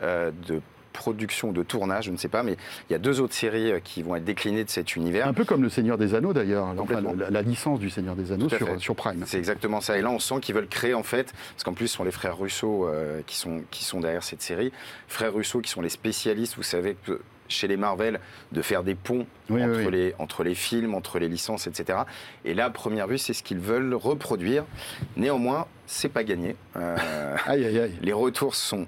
euh, 0.00 0.30
de 0.46 0.60
production, 0.92 1.50
de 1.50 1.64
tournage, 1.64 2.04
je 2.04 2.12
ne 2.12 2.16
sais 2.16 2.28
pas, 2.28 2.44
mais 2.44 2.56
il 2.88 2.92
y 2.92 2.94
a 2.94 3.00
deux 3.00 3.20
autres 3.20 3.34
séries 3.34 3.72
euh, 3.72 3.80
qui 3.82 4.04
vont 4.04 4.14
être 4.14 4.24
déclinées 4.24 4.62
de 4.62 4.70
cet 4.70 4.94
univers. 4.94 5.26
Un 5.26 5.34
peu 5.34 5.44
comme 5.44 5.64
Le 5.64 5.68
Seigneur 5.68 5.98
des 5.98 6.14
Anneaux 6.14 6.32
d'ailleurs, 6.32 6.72
enfin, 6.78 7.00
la, 7.00 7.30
la 7.30 7.42
licence 7.42 7.80
du 7.80 7.90
Seigneur 7.90 8.14
des 8.14 8.30
Anneaux 8.30 8.48
sur, 8.78 8.94
Prime. 8.94 9.24
C'est 9.26 9.38
exactement 9.38 9.80
ça. 9.80 9.98
Et 9.98 10.02
là, 10.02 10.10
on 10.10 10.20
sent 10.20 10.36
qu'ils 10.40 10.54
veulent 10.54 10.68
créer, 10.68 10.94
en 10.94 11.02
fait, 11.02 11.34
parce 11.54 11.64
qu'en 11.64 11.72
plus, 11.72 11.88
ce 11.88 11.96
sont 11.96 12.04
les 12.04 12.12
frères 12.12 12.38
Russo 12.38 12.86
euh, 12.86 13.22
qui, 13.26 13.36
sont, 13.36 13.62
qui 13.72 13.82
sont 13.82 13.98
derrière 13.98 14.22
cette 14.22 14.40
série. 14.40 14.70
Frères 15.08 15.34
Russo 15.34 15.60
qui 15.60 15.70
sont 15.70 15.82
les 15.82 15.88
spécialistes, 15.88 16.54
vous 16.56 16.62
savez, 16.62 16.96
que 17.04 17.20
chez 17.48 17.68
les 17.68 17.76
Marvel, 17.76 18.20
de 18.52 18.62
faire 18.62 18.82
des 18.82 18.94
ponts 18.94 19.26
Oui, 19.50 19.62
entre, 19.62 19.86
oui. 19.86 19.90
Les, 19.90 20.14
entre 20.18 20.44
les 20.44 20.54
films, 20.54 20.94
entre 20.94 21.18
les 21.18 21.28
licences, 21.28 21.66
etc. 21.66 22.00
Et 22.44 22.54
là, 22.54 22.66
à 22.66 22.70
première 22.70 23.06
vue, 23.06 23.18
c'est 23.18 23.32
ce 23.34 23.42
qu'ils 23.42 23.58
veulent 23.58 23.94
reproduire. 23.94 24.64
Néanmoins, 25.16 25.66
c'est 25.86 26.08
pas 26.08 26.24
gagné. 26.24 26.56
Euh, 26.76 26.96
Aïe, 27.46 27.64
aïe, 27.64 27.78
aïe. 27.78 27.98
les 28.02 28.12
retours 28.12 28.54
sont 28.54 28.86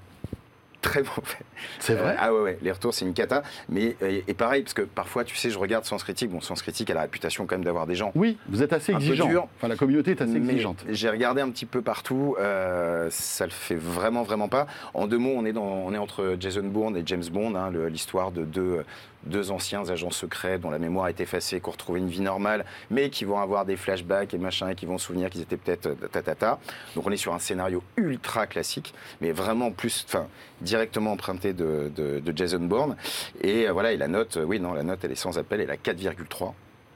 très 0.87 1.01
mauvais. 1.03 1.45
C'est 1.79 1.95
vrai 1.95 2.13
Euh, 2.13 2.17
ah 2.19 2.33
ouais, 2.33 2.41
ouais, 2.41 2.59
les 2.63 2.71
retours, 2.73 2.95
c'est 2.95 3.05
une 3.05 3.15
cata. 3.15 3.43
Mais, 3.69 3.97
et, 4.01 4.25
et 4.29 4.35
pareil, 4.35 4.63
parce 4.63 4.75
que 4.75 4.83
parfois, 4.83 5.25
tu 5.25 5.37
sais, 5.37 5.51
je 5.51 5.59
regarde 5.59 5.85
Sens 5.85 6.03
Critique. 6.05 6.31
Bon, 6.31 6.41
Sens 6.41 6.63
Critique 6.63 6.89
a 6.91 6.95
la 6.95 7.03
réputation 7.03 7.47
quand 7.47 7.57
même 7.57 7.65
d'avoir 7.65 7.87
des 7.87 7.95
gens 7.95 8.13
Oui, 8.15 8.39
vous 8.49 8.63
êtes 8.63 8.73
assez 8.73 8.93
exigeant. 8.93 9.29
dur. 9.29 9.49
Enfin, 9.57 9.69
la 9.69 9.77
communauté 9.77 10.13
est 10.13 10.23
assez 10.23 10.37
exigeante. 10.37 10.85
J'ai 10.89 11.11
regardé 11.11 11.41
un 11.43 11.51
petit 11.51 11.67
peu 11.67 11.83
partout, 11.83 12.37
euh, 12.39 13.09
ça 13.11 13.45
le 13.47 13.51
fait 13.53 13.75
vraiment, 13.75 14.23
vraiment 14.23 14.49
pas. 14.49 14.67
En 14.95 15.07
deux 15.07 15.19
mots, 15.19 15.35
on 15.37 15.45
est, 15.45 15.53
dans, 15.53 15.65
on 15.65 15.93
est 15.93 15.99
entre 15.99 16.37
Jason 16.39 16.63
Bourne 16.65 16.97
et 16.97 17.03
James 17.05 17.25
Bond, 17.31 17.55
hein, 17.55 17.71
l'histoire 17.91 18.31
de 18.31 18.45
deux, 18.45 18.85
deux 19.27 19.51
anciens 19.51 19.89
agents 19.91 20.11
secrets 20.11 20.59
dont 20.59 20.71
la 20.71 20.79
mémoire 20.79 21.09
est 21.09 21.21
effacée, 21.21 21.61
qui 21.61 21.69
ont 21.69 21.73
retrouvé 21.73 22.01
une 22.01 22.09
vie 22.09 22.21
normale, 22.21 22.65
mais 22.91 23.11
qui 23.11 23.25
vont 23.25 23.39
avoir 23.39 23.65
des 23.65 23.77
flashbacks 23.77 24.33
et 24.35 24.39
machin, 24.39 24.69
et 24.71 24.75
qui 24.75 24.87
vont 24.87 24.99
se 24.99 25.07
souvenir 25.07 25.29
qu'ils 25.31 25.43
étaient 25.43 25.57
peut-être 25.57 25.87
euh, 25.87 25.95
tatata. 26.11 26.59
Donc 26.95 27.07
on 27.07 27.11
est 27.11 27.17
sur 27.17 27.35
un 27.35 27.39
scénario 27.39 27.83
ultra 27.97 28.47
classique, 28.47 28.95
mais 29.21 29.33
vraiment 29.33 29.71
plus, 29.71 30.05
enfin, 30.09 30.27
directement 30.61 31.13
emprunté 31.13 31.53
de, 31.53 31.91
de- 31.95 32.21
de 32.21 32.37
Jason 32.37 32.61
Bourne. 32.61 32.97
Et 33.43 33.69
euh, 33.69 33.73
voilà, 33.73 33.93
et 33.93 33.97
la 33.97 34.09
note, 34.09 34.37
euh, 34.37 34.45
oui, 34.45 34.61
non, 34.61 34.73
la 34.73 34.83
note, 34.83 35.05
elle 35.05 35.13
est 35.13 35.17
sans 35.17 35.39
appel, 35.39 35.61
elle 35.61 35.69
est 35.71 35.73
à 35.73 35.77
4,3. 35.77 36.53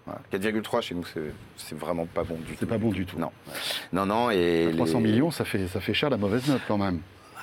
Voilà. 0.07 0.21
4,3 0.33 0.81
chez 0.81 0.95
nous, 0.95 1.05
c'est- 1.05 1.33
c'est 1.57 1.77
vraiment 1.79 2.07
pas 2.07 2.25
bon 2.25 2.37
du 2.37 2.53
tout. 2.53 2.57
C'est 2.61 2.67
pas 2.67 2.79
bon 2.79 2.91
du 2.91 3.05
tout. 3.07 3.19
Non. 3.19 3.31
Non, 3.93 4.07
non, 4.07 4.31
et. 4.31 4.71
300 4.75 4.99
les- 5.01 5.05
millions, 5.11 5.31
ça 5.31 5.45
fait, 5.45 5.69
ça 5.69 5.81
fait 5.81 5.95
cher 5.95 6.11
la 6.11 6.17
mauvaise 6.17 6.47
note 6.49 6.63
quand 6.67 6.79
même. 6.79 7.01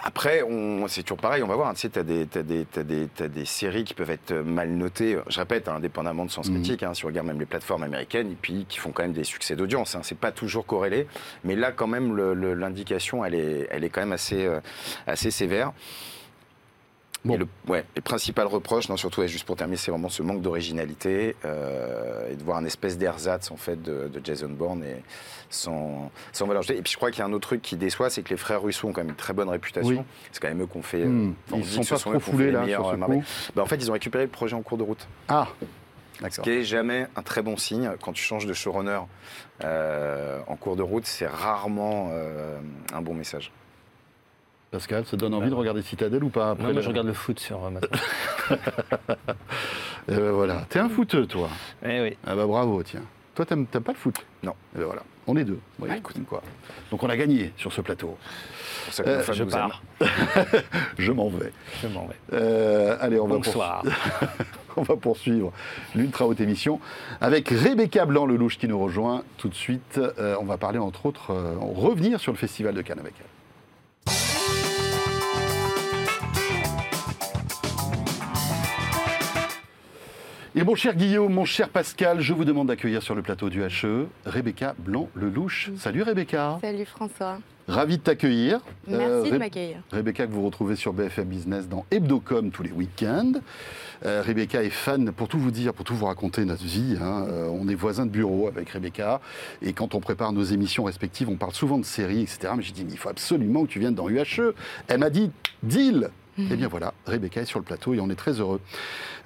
Après, 0.07 0.41
c'est 0.87 1.03
toujours 1.03 1.17
pareil, 1.17 1.43
on 1.43 1.47
va 1.47 1.55
voir. 1.57 1.67
hein, 1.67 1.73
Tu 1.73 1.81
sais, 1.81 1.89
tu 1.89 1.99
as, 1.99 2.03
des, 2.03 2.25
t'as 2.27 2.41
des, 2.41 2.65
t'as 3.13 3.27
des 3.27 3.43
séries 3.43 3.83
qui 3.83 3.93
peuvent 3.93 4.09
être 4.09 4.33
mal 4.33 4.69
notées, 4.69 5.17
je 5.27 5.37
répète, 5.37 5.67
hein, 5.67 5.75
indépendamment 5.75 6.23
de 6.23 6.31
sens 6.31 6.47
Mhm. 6.47 6.53
critique, 6.61 6.83
hein, 6.83 6.93
si 6.93 7.03
on 7.03 7.09
regarde 7.09 7.27
même 7.27 7.39
les 7.41 7.45
plateformes 7.45 7.83
américaines, 7.83 8.31
et 8.31 8.37
puis 8.41 8.65
qui 8.69 8.77
font 8.79 8.91
quand 8.93 9.03
même 9.03 9.11
des 9.11 9.25
succès 9.25 9.57
d'audience. 9.57 9.95
Hein, 9.95 9.99
c'est 10.03 10.17
pas 10.17 10.31
toujours 10.31 10.65
corrélé, 10.65 11.07
mais 11.43 11.57
là, 11.57 11.73
quand 11.73 11.87
même, 11.87 12.15
l'indication, 12.15 13.25
elle 13.25 13.35
est, 13.35 13.67
elle 13.69 13.83
est 13.83 13.89
quand 13.89 13.99
même 13.99 14.13
assez, 14.13 14.45
euh, 14.45 14.61
assez 15.07 15.29
sévère. 15.29 15.73
Bon. 17.27 17.35
Et 17.35 17.37
le, 17.37 17.47
ouais, 17.67 17.83
les 17.95 18.01
principales 18.01 18.47
reproches, 18.47 18.89
non, 18.89 18.97
surtout, 18.97 19.21
et 19.21 19.27
juste 19.27 19.45
pour 19.45 19.55
terminer, 19.55 19.77
c'est 19.77 19.91
vraiment 19.91 20.09
ce 20.09 20.23
manque 20.23 20.41
d'originalité 20.41 21.35
euh, 21.45 22.31
et 22.31 22.35
de 22.35 22.43
voir 22.43 22.57
un 22.57 22.65
espèce 22.65 22.97
d'ersatz 22.97 23.51
en 23.51 23.57
fait 23.57 23.81
de, 23.81 24.07
de 24.07 24.21
Jason 24.23 24.49
Bourne 24.49 24.83
et 24.83 25.03
sans, 25.49 26.11
sans 26.31 26.47
valeur. 26.47 26.63
Et 26.71 26.81
puis 26.81 26.91
je 26.91 26.97
crois 26.97 27.11
qu'il 27.11 27.19
y 27.19 27.21
a 27.21 27.25
un 27.25 27.33
autre 27.33 27.47
truc 27.47 27.61
qui 27.61 27.75
déçoit, 27.75 28.09
c'est 28.09 28.21
que 28.21 28.29
les 28.29 28.37
frères 28.37 28.61
Russo 28.61 28.87
ont 28.87 28.93
quand 28.93 29.01
même 29.01 29.09
une 29.09 29.15
très 29.15 29.33
bonne 29.33 29.49
réputation. 29.49 29.99
Oui. 29.99 30.01
C'est 30.31 30.41
quand 30.41 30.47
même 30.47 30.61
eux 30.61 30.67
qu'on 30.67 30.81
fait. 30.81 31.03
Euh, 31.03 31.31
on 31.51 31.57
Ils 31.57 31.65
sont 31.65 31.83
pas 31.83 31.95
eux 31.95 32.19
trop 32.19 32.19
foulés 32.19 32.51
là 32.51 32.65
sur 32.67 32.89
ce 32.89 32.95
euh, 32.95 33.05
coup. 33.05 33.23
Bah, 33.55 33.63
en 33.63 33.65
fait, 33.65 33.75
ils 33.75 33.89
ont 33.89 33.93
récupéré 33.93 34.23
le 34.23 34.29
projet 34.29 34.55
en 34.55 34.61
cours 34.61 34.77
de 34.77 34.83
route. 34.83 35.07
Ah, 35.27 35.47
Ce 36.29 36.41
qui 36.41 36.49
est 36.49 36.63
jamais 36.63 37.07
un 37.15 37.21
très 37.21 37.41
bon 37.41 37.57
signe. 37.57 37.91
Quand 38.01 38.13
tu 38.13 38.23
changes 38.23 38.45
de 38.45 38.53
showrunner 38.53 39.01
euh, 39.63 40.39
en 40.47 40.55
cours 40.55 40.75
de 40.75 40.83
route, 40.83 41.05
c'est 41.05 41.27
rarement 41.27 42.09
euh, 42.11 42.59
un 42.93 43.01
bon 43.01 43.13
message. 43.13 43.51
Pascal, 44.71 45.05
ça 45.05 45.15
donne 45.17 45.33
envie 45.33 45.49
de 45.49 45.55
regarder 45.55 45.81
Citadel 45.81 46.23
ou 46.23 46.29
pas 46.29 46.51
après 46.51 46.63
Non, 46.67 46.73
le- 46.73 46.81
je 46.81 46.87
regarde 46.89 47.07
le 47.07 47.13
foot 47.13 47.39
sur 47.39 47.63
euh, 47.65 47.69
maintenant. 47.69 47.99
Eh 50.09 50.15
ben 50.15 50.31
voilà. 50.31 50.65
T'es 50.69 50.79
un 50.79 50.87
footeux, 50.87 51.25
toi. 51.25 51.49
Eh 51.85 51.99
oui. 52.01 52.17
Ah 52.25 52.33
bah 52.35 52.45
bravo, 52.45 52.81
tiens. 52.81 53.01
Toi, 53.35 53.45
t'aimes 53.45 53.65
pas 53.65 53.91
le 53.91 53.97
foot? 53.97 54.15
Non. 54.41 54.53
Eh 54.73 54.79
ben 54.79 54.85
voilà. 54.85 55.03
On 55.27 55.35
est 55.35 55.43
deux. 55.43 55.59
Voyez, 55.79 55.95
Ah, 55.95 55.97
écoute. 55.97 56.15
quoi. 56.29 56.41
Donc 56.91 57.03
on 57.03 57.09
a 57.09 57.17
gagné 57.17 57.51
sur 57.57 57.73
ce 57.73 57.81
plateau. 57.81 58.17
C'est 58.89 59.03
pour 59.03 59.11
ça 59.11 59.19
que 59.25 59.31
Euh, 59.31 59.33
Je 59.33 59.43
nous 59.43 59.49
pars. 59.49 59.81
Je 60.97 61.11
m'en 61.11 61.27
vais. 61.27 61.51
Je 61.81 61.87
m'en 61.89 62.07
vais. 62.07 62.15
Euh, 62.31 62.95
allez, 63.01 63.19
on 63.19 63.27
va, 63.27 63.35
Bonsoir. 63.35 63.83
on 64.77 64.83
va 64.83 64.95
poursuivre 64.95 65.51
l'ultra 65.93 66.25
haute 66.25 66.39
émission 66.39 66.79
avec 67.19 67.49
Rebecca 67.49 68.05
Blanc-Lelouch 68.05 68.57
qui 68.57 68.69
nous 68.69 68.79
rejoint 68.79 69.23
tout 69.37 69.49
de 69.49 69.55
suite. 69.55 69.99
Euh, 70.19 70.37
on 70.39 70.45
va 70.45 70.55
parler 70.57 70.79
entre 70.79 71.05
autres, 71.05 71.31
euh, 71.31 71.55
revenir 71.59 72.21
sur 72.21 72.31
le 72.31 72.37
festival 72.37 72.73
de 72.75 72.81
Cannes 72.81 72.99
avec 72.99 73.13
elle. 73.19 73.25
Et 80.59 80.63
mon 80.63 80.73
cher 80.73 80.95
Guillaume, 80.95 81.31
mon 81.31 81.45
cher 81.45 81.69
Pascal, 81.69 82.19
je 82.19 82.33
vous 82.33 82.43
demande 82.43 82.69
d'accueillir 82.69 83.03
sur 83.03 83.13
le 83.13 83.21
plateau 83.21 83.47
du 83.51 83.61
HE 83.61 84.07
Rebecca 84.25 84.73
Blanc-Lelouch. 84.79 85.69
Salut 85.77 86.01
Rebecca. 86.01 86.57
Salut 86.59 86.85
François. 86.85 87.37
Ravi 87.67 87.97
de 87.99 88.01
t'accueillir. 88.01 88.61
Merci 88.87 89.27
Euh, 89.29 89.31
de 89.33 89.37
m'accueillir. 89.37 89.77
Rebecca 89.91 90.25
que 90.25 90.31
vous 90.31 90.43
retrouvez 90.43 90.75
sur 90.75 90.93
BFM 90.93 91.25
Business 91.27 91.67
dans 91.69 91.85
Hebdocom 91.91 92.49
tous 92.49 92.63
les 92.63 92.71
week-ends. 92.71 93.33
Euh, 94.03 94.23
Rebecca 94.25 94.63
est 94.63 94.71
fan, 94.71 95.11
pour 95.11 95.27
tout 95.27 95.37
vous 95.37 95.51
dire, 95.51 95.75
pour 95.75 95.85
tout 95.85 95.93
vous 95.93 96.07
raconter 96.07 96.43
notre 96.43 96.63
vie. 96.63 96.97
hein, 96.99 97.27
euh, 97.29 97.49
on 97.51 97.67
est 97.67 97.75
voisins 97.75 98.07
de 98.07 98.11
bureau 98.11 98.47
avec 98.47 98.71
Rebecca. 98.71 99.21
Et 99.61 99.73
quand 99.73 99.93
on 99.93 99.99
prépare 99.99 100.33
nos 100.33 100.43
émissions 100.43 100.85
respectives, 100.85 101.29
on 101.29 101.35
parle 101.35 101.53
souvent 101.53 101.77
de 101.77 101.85
séries, 101.85 102.21
etc. 102.21 102.53
Mais 102.57 102.63
j'ai 102.63 102.73
dit, 102.73 102.83
mais 102.83 102.93
il 102.93 102.97
faut 102.97 103.09
absolument 103.09 103.63
que 103.65 103.69
tu 103.69 103.79
viennes 103.79 103.93
dans 103.93 104.09
UHE. 104.09 104.55
Elle 104.87 105.01
m'a 105.01 105.11
dit, 105.11 105.29
deal 105.61 106.09
Eh 106.39 106.55
bien 106.55 106.67
voilà, 106.67 106.93
Rebecca 107.05 107.41
est 107.41 107.45
sur 107.45 107.59
le 107.59 107.65
plateau 107.65 107.93
et 107.93 107.99
on 107.99 108.09
est 108.09 108.15
très 108.15 108.33
heureux. 108.33 108.61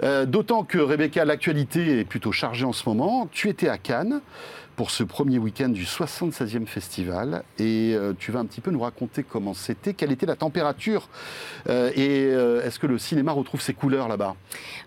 Euh, 0.03 0.25
D'autant 0.25 0.63
que 0.63 0.77
Rebecca, 0.77 1.25
l'actualité 1.25 1.99
est 1.99 2.05
plutôt 2.05 2.31
chargée 2.31 2.65
en 2.65 2.71
ce 2.73 2.87
moment. 2.87 3.27
Tu 3.31 3.49
étais 3.49 3.67
à 3.67 3.77
Cannes 3.77 4.21
pour 4.81 4.89
ce 4.89 5.03
premier 5.03 5.37
week-end 5.37 5.69
du 5.69 5.83
76e 5.83 6.65
festival 6.65 7.43
et 7.59 7.93
euh, 7.93 8.13
tu 8.17 8.31
vas 8.31 8.39
un 8.39 8.47
petit 8.47 8.61
peu 8.61 8.71
nous 8.71 8.79
raconter 8.79 9.21
comment 9.21 9.53
c'était, 9.53 9.93
quelle 9.93 10.11
était 10.11 10.25
la 10.25 10.35
température 10.35 11.07
euh, 11.69 11.91
et 11.95 12.25
euh, 12.31 12.65
est-ce 12.65 12.79
que 12.79 12.87
le 12.87 12.97
cinéma 12.97 13.31
retrouve 13.31 13.61
ses 13.61 13.75
couleurs 13.75 14.07
là-bas? 14.07 14.35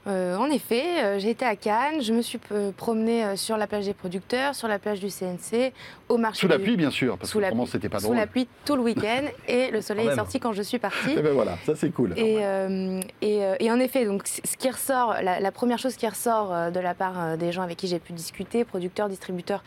En 0.07 0.51
effet, 0.51 1.18
j'ai 1.20 1.30
été 1.30 1.45
à 1.47 1.55
Cannes, 1.57 2.03
je 2.03 2.12
me 2.12 2.20
suis 2.22 2.38
promenée 2.76 3.36
sur 3.36 3.57
la 3.57 3.66
plage 3.66 3.86
des 3.86 3.95
producteurs, 3.95 4.55
sur 4.55 4.68
la 4.68 4.78
plage 4.78 5.01
du 5.01 5.07
CNC, 5.09 5.72
au 6.11 6.18
marché 6.18 6.40
Sous 6.40 6.49
la 6.49 6.59
du- 6.59 6.64
pluie 6.64 6.76
bien 6.76 6.90
sûr, 6.90 7.16
parce 7.16 7.30
sous 7.30 7.38
que 7.40 7.47
c'était 7.70 7.88
pas 7.88 8.01
sous 8.01 8.07
drôle. 8.07 8.16
la 8.16 8.26
pluie 8.26 8.47
tout 8.66 8.76
le 8.76 8.82
week-end 8.82 9.22
et 9.49 9.70
le 9.70 9.80
soleil 9.80 10.09
est 10.09 10.16
sorti 10.16 10.40
quand 10.40 10.53
je 10.53 10.61
suis 10.62 10.78
partie. 10.78 11.12
Et 11.12 11.22
ben 11.22 11.32
voilà, 11.32 11.57
ça 11.64 11.74
c'est 11.76 11.90
cool. 11.90 12.12
Et, 12.18 12.40
et, 13.22 13.40
et 13.61 13.70
en 13.70 13.78
effet, 13.78 14.05
donc, 14.05 14.26
ce 14.26 14.57
qui 14.59 14.68
ressort, 14.68 15.14
la, 15.22 15.40
la 15.40 15.53
première 15.53 15.78
chose 15.78 15.95
qui 15.95 16.07
ressort 16.09 16.72
de 16.72 16.80
la 16.80 16.92
part 16.95 17.38
des 17.38 17.53
gens 17.53 17.62
avec 17.62 17.78
qui 17.78 17.86
j'ai 17.86 18.01
pu 18.01 18.12
discuter, 18.12 18.64
producteurs, 18.64 19.09
distributeurs 19.09 19.62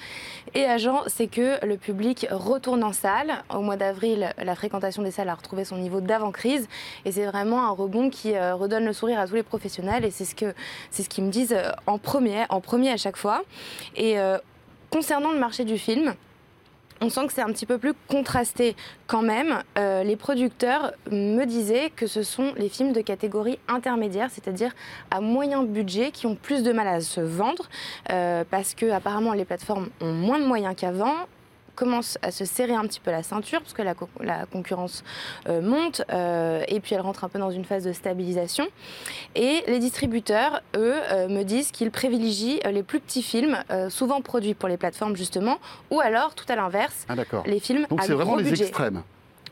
et 0.54 0.66
agents, 0.66 1.04
c'est 1.08 1.28
que 1.28 1.64
le 1.66 1.78
public 1.78 2.28
retourne 2.32 2.84
en 2.84 2.94
salle. 2.94 3.44
Au 3.54 3.62
mois 3.62 3.76
d'avril, 3.76 4.34
la 4.38 4.56
fréquentation 4.56 5.04
des 5.04 5.12
salles 5.12 5.30
a 5.30 5.36
retrouvé 5.36 5.66
son 5.66 5.78
niveau 5.78 6.02
d'avant-crise. 6.02 6.68
Et 7.06 7.12
c'est 7.12 7.26
vraiment 7.26 7.66
un 7.66 7.72
rebond 7.72 8.10
qui 8.10 8.36
euh, 8.36 8.56
redonne 8.56 8.86
le 8.86 8.94
sourire 8.94 9.20
à 9.20 9.28
tous 9.28 9.36
les 9.36 9.44
professionnels. 9.44 10.06
Et 10.06 10.12
c'est 10.12 10.26
ce 10.26 10.36
que 10.36 10.54
ce 10.92 11.04
qu'ils 11.04 11.26
me 11.26 11.30
disent 11.30 11.54
euh, 11.54 11.72
en 11.86 11.98
premier, 11.98 12.46
en 12.50 12.62
premier 12.62 12.92
à 12.92 12.98
chaque 12.98 13.18
fois. 13.18 13.44
Et 13.96 14.20
euh, 14.20 14.38
concernant 14.90 15.32
le 15.32 15.40
marché 15.40 15.66
du 15.66 15.78
film, 15.78 16.16
on 17.02 17.10
sent 17.10 17.28
que 17.28 17.34
c'est 17.34 17.42
un 17.42 17.52
petit 17.52 17.66
peu 17.66 17.78
plus 17.78 17.94
contrasté 18.08 18.76
quand 19.08 19.22
même. 19.22 19.62
Euh, 19.78 20.04
les 20.04 20.16
producteurs 20.16 20.94
me 21.12 21.46
disaient 21.46 21.92
que 21.96 22.08
ce 22.08 22.24
sont 22.24 22.54
les 22.58 22.70
films 22.70 22.94
de 22.94 23.02
catégorie 23.02 23.60
intermédiaire, 23.68 24.30
c'est-à-dire 24.32 24.72
à 25.12 25.22
moyen 25.22 25.64
budget, 25.64 26.12
qui 26.12 26.26
ont 26.26 26.36
plus 26.36 26.64
de 26.64 26.72
mal 26.72 26.88
à 26.88 27.02
se 27.02 27.22
vendre, 27.22 27.70
euh, 28.12 28.44
parce 28.50 28.74
que 28.74 28.90
apparemment 28.92 29.34
les 29.34 29.46
plateformes 29.46 29.90
ont 30.02 30.14
moins 30.14 30.40
de 30.40 30.46
moyens 30.46 30.76
qu'avant 30.76 31.16
commencent 31.78 32.18
à 32.22 32.32
se 32.32 32.44
serrer 32.44 32.74
un 32.74 32.82
petit 32.82 33.00
peu 33.00 33.12
la 33.12 33.24
ceinture 33.24 33.62
parce 33.62 33.72
que 33.74 33.82
la, 33.82 33.94
co- 33.94 34.10
la 34.20 34.46
concurrence 34.46 35.06
euh, 35.48 35.62
monte 35.62 36.02
euh, 36.12 36.62
et 36.68 36.82
puis 36.82 36.94
elle 36.96 37.02
rentre 37.02 37.24
un 37.24 37.30
peu 37.30 37.40
dans 37.40 37.52
une 37.52 37.64
phase 37.64 37.86
de 37.86 37.94
stabilisation. 37.94 38.68
Et 39.36 39.64
les 39.68 39.80
distributeurs 39.80 40.62
eux 40.76 40.96
euh, 41.12 41.30
me 41.30 41.44
disent 41.44 41.72
qu'ils 41.72 41.92
privilégient 41.92 42.60
les 42.70 42.84
plus 42.84 43.00
petits 43.00 43.24
films 43.24 43.58
souvent 43.90 44.20
produits 44.22 44.54
pour 44.56 44.68
les 44.68 44.78
plateformes 44.78 45.16
justement 45.16 45.58
ou 45.92 46.00
alors 46.02 46.34
tout 46.36 46.46
à 46.50 46.56
l'inverse 46.56 47.06
Ah 47.08 47.16
les 47.46 47.60
films 47.60 47.86
Donc 47.90 48.00
à 48.02 48.04
c'est 48.04 48.14
vraiment 48.14 48.36
les 48.36 48.50
extrêmes. 48.64 49.04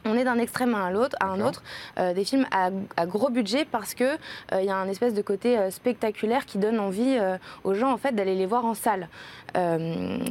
On 0.08 0.16
est 0.16 0.24
d'un 0.24 0.38
extrême 0.38 0.76
à 0.76 0.80
un 0.80 0.96
autre, 0.96 1.16
à 1.20 1.26
un 1.26 1.42
autre, 1.42 1.64
euh, 1.98 2.14
des 2.14 2.24
films 2.24 2.46
à, 2.52 2.70
à 2.96 3.06
gros 3.08 3.30
budget 3.30 3.66
parce 3.66 3.96
que 3.96 4.04
euh, 4.54 4.62
y 4.62 4.70
a 4.70 4.76
un 4.76 4.88
espèce 4.88 5.16
de 5.16 5.22
côté 5.24 5.58
euh, 5.58 5.72
spectaculaire 5.72 6.46
qui 6.46 6.60
donne 6.60 6.80
envie 6.80 7.18
aux 7.64 7.74
gens 7.74 7.92
en 7.92 7.98
fait 7.98 8.14
d'aller 8.14 8.36
les 8.36 8.46
voir 8.46 8.66
en 8.66 8.74
salle. 8.74 9.08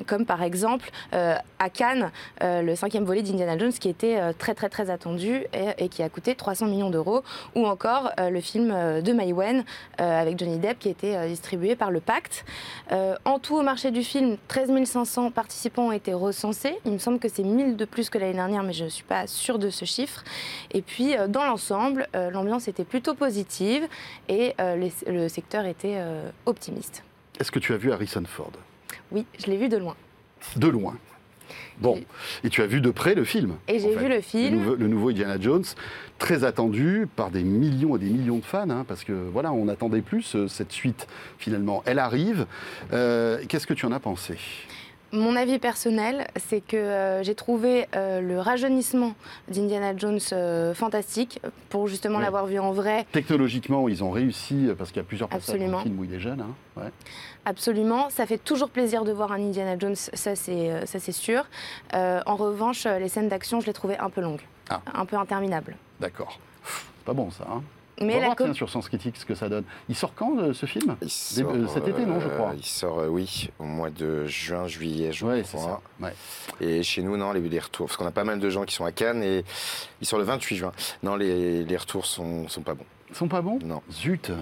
Comme 0.07 0.27
par 0.27 0.43
exemple 0.43 0.91
à 1.13 1.71
Cannes, 1.71 2.11
le 2.43 2.75
cinquième 2.75 3.05
volet 3.05 3.23
d'Indiana 3.23 3.57
Jones 3.57 3.73
qui 3.73 3.89
était 3.89 4.35
très 4.35 4.55
très 4.55 4.69
très 4.69 4.91
attendu 4.91 5.45
et, 5.55 5.85
et 5.85 5.89
qui 5.89 6.03
a 6.03 6.09
coûté 6.11 6.35
300 6.35 6.67
millions 6.67 6.91
d'euros, 6.91 7.23
ou 7.55 7.67
encore 7.67 8.13
le 8.19 8.41
film 8.41 8.69
de 8.69 9.13
Mai 9.13 9.33
Wen 9.33 9.65
avec 9.99 10.39
Johnny 10.39 10.59
Depp 10.59 10.79
qui 10.79 10.91
était 10.91 11.17
euh, 11.17 11.29
distribué 11.29 11.77
par 11.77 11.91
le 11.91 12.01
Pacte. 12.01 12.45
En 13.25 13.39
tout 13.39 13.57
au 13.57 13.63
marché 13.63 13.91
du 13.91 14.03
film, 14.03 14.37
13 14.49 14.85
500 14.85 15.31
participants 15.31 15.89
ont 15.89 15.93
été 15.93 16.13
recensés. 16.13 16.77
Il 16.85 16.93
me 16.93 16.99
semble 16.99 17.19
que 17.19 17.29
c'est 17.29 17.43
1000 17.43 17.77
de 17.77 17.85
plus 17.85 18.11
que 18.11 18.19
l'année 18.19 18.35
dernière, 18.35 18.63
mais 18.63 18.73
je 18.73 18.85
ne 18.85 18.89
suis 18.89 19.05
pas 19.05 19.27
sûre 19.27 19.59
de 19.59 19.64
ce 19.71 19.85
chiffre. 19.85 20.23
Et 20.73 20.83
puis 20.83 21.17
euh, 21.17 21.27
dans 21.29 21.45
l'ensemble, 21.45 22.09
euh, 22.15 22.31
l'ambiance 22.31 22.69
était 22.69 22.85
plutôt 22.85 23.15
positive 23.15 23.83
et 24.29 24.55
euh, 24.61 24.77
les- 24.77 24.93
le 25.13 25.29
secteur 25.29 25.65
était 25.67 25.99
optimiste. 26.47 27.03
Est-ce 27.41 27.51
que 27.51 27.59
tu 27.59 27.73
as 27.73 27.77
vu 27.77 27.93
Harrison 27.93 28.23
Ford? 28.27 28.53
Oui, 29.13 29.27
je 29.39 29.47
l'ai 29.47 29.57
vu 29.57 29.69
de 29.69 29.77
loin. 29.77 29.97
De 30.57 30.69
loin. 30.69 30.97
Bon, 31.79 32.01
et 32.45 32.49
tu 32.49 32.63
as 32.63 32.67
vu 32.67 32.81
de 32.81 32.91
près 32.91 33.15
le 33.15 33.25
film. 33.25 33.57
Et 33.69 33.79
j'ai 33.81 33.95
vu 33.97 34.09
le 34.09 34.17
Le 34.17 34.21
film. 34.21 34.55
nouveau, 34.59 34.75
le 34.77 34.87
nouveau 34.89 35.09
Indiana 35.11 35.37
Jones, 35.41 35.65
très 36.19 36.45
attendu 36.45 37.07
par 37.17 37.31
des 37.31 37.43
millions 37.43 37.97
et 37.97 37.99
des 37.99 38.09
millions 38.09 38.39
de 38.39 38.45
fans, 38.45 38.71
hein, 38.71 38.85
parce 38.87 39.03
que 39.05 39.13
voilà, 39.13 39.53
on 39.53 39.69
attendait 39.69 40.01
plus 40.01 40.37
cette 40.49 40.73
suite 40.73 41.07
finalement. 41.39 41.83
Elle 41.87 41.99
arrive. 41.99 42.47
Euh, 42.93 43.39
Qu'est-ce 43.49 43.67
que 43.67 43.75
tu 43.75 43.85
en 43.87 43.93
as 43.93 44.01
pensé? 44.01 44.37
Mon 45.15 45.37
avis 45.37 45.61
personnel, 45.61 46.27
c'est 46.37 46.61
que 46.61 46.77
euh, 46.77 47.23
j'ai 47.23 47.37
trouvé 47.37 47.87
euh, 47.95 48.21
le 48.21 48.41
rajeunissement 48.41 49.15
d'Indiana 49.49 49.97
Jones 49.97 50.19
euh, 50.33 50.75
fantastique 50.75 51.41
pour 51.69 51.87
justement 51.87 52.19
l'avoir 52.19 52.47
vu 52.47 52.59
en 52.59 52.73
vrai. 52.73 53.07
Technologiquement, 53.13 53.89
ils 53.89 54.03
ont 54.03 54.11
réussi, 54.11 54.69
parce 54.77 54.91
qu'il 54.91 54.97
y 54.97 55.05
a 55.05 55.07
plusieurs 55.07 55.29
passages 55.29 55.47
dans 55.47 55.53
Absolument. 55.55 55.79
le 55.79 55.83
film 55.85 55.99
où 56.01 56.05
il 56.05 56.13
est 56.15 56.19
jeune. 56.19 56.41
hein, 56.41 56.55
ouais. 56.77 56.91
Absolument, 57.45 58.11
ça 58.11 58.27
fait 58.27 58.39
toujours 58.39 58.71
plaisir 58.71 59.05
de 59.05 59.13
voir 59.13 59.31
un 59.31 59.41
Indiana 59.41 59.79
Jones, 59.79 59.95
ça 59.95 60.35
c'est 60.35 61.13
sûr. 61.13 61.45
En 61.93 62.35
revanche, 62.37 62.85
les 62.85 63.09
scènes 63.09 63.29
d'action, 63.29 63.61
je 63.61 63.67
les 63.67 63.73
trouvais 63.73 63.99
un 63.99 64.11
peu 64.11 64.21
longues, 64.21 64.43
Ah. 64.69 64.81
un 64.95 65.05
peu 65.07 65.17
interminables. 65.17 65.77
D'accord. 66.01 66.41
Pas 67.05 67.13
bon 67.13 67.31
ça. 67.31 67.45
Hein 67.49 67.63
Mais 68.01 68.07
On 68.07 68.09
va 68.09 68.15
la 68.15 68.25
voir 68.27 68.37
com- 68.37 68.55
sur 68.55 68.69
Sens 68.71 68.89
Critique 68.89 69.17
ce 69.17 69.25
que 69.25 69.35
ça 69.35 69.49
donne. 69.49 69.65
Il 69.89 69.95
sort 69.95 70.13
quand 70.15 70.39
euh, 70.39 70.53
ce 70.53 70.67
film 70.67 70.97
Début- 71.37 71.49
euh, 71.65 71.67
cet 71.69 71.87
été, 71.87 72.05
non, 72.05 72.19
je 72.21 72.27
euh, 72.27 72.37
crois. 72.37 72.53
Il 72.57 72.65
sort, 72.65 72.99
euh, 72.99 73.07
oui, 73.09 73.51
au 73.59 73.65
mois 73.65 73.91
de 73.91 74.27
juin, 74.27 74.67
juillet, 74.67 75.13
je 75.13 75.25
Ouais, 75.25 75.43
crois. 75.43 75.61
ça. 75.61 75.81
Ouais. 76.01 76.13
Et 76.61 76.83
chez 76.83 77.03
nous, 77.03 77.17
non, 77.17 77.33
les, 77.33 77.41
les 77.41 77.59
retours, 77.61 77.87
parce 77.87 77.97
qu'on 77.97 78.07
a 78.07 78.11
pas 78.11 78.25
mal 78.25 78.41
de 78.41 78.51
gens 78.51 78.65
qui 78.65 78.75
sont 78.75 78.85
à 78.85 78.91
Cannes 78.93 79.23
et 79.23 79.45
il 80.01 80.07
sort 80.07 80.19
le 80.19 80.25
28 80.25 80.57
juin. 80.57 80.73
Non, 81.03 81.15
les, 81.17 81.63
les 81.63 81.77
retours 81.77 82.07
sont, 82.07 82.49
sont 82.49 82.63
pas 82.63 82.75
bons. 82.75 82.87
Ils 83.11 83.17
sont 83.17 83.29
pas 83.29 83.43
bons 83.43 83.59
Non. 83.65 83.81
Zut. 83.93 84.33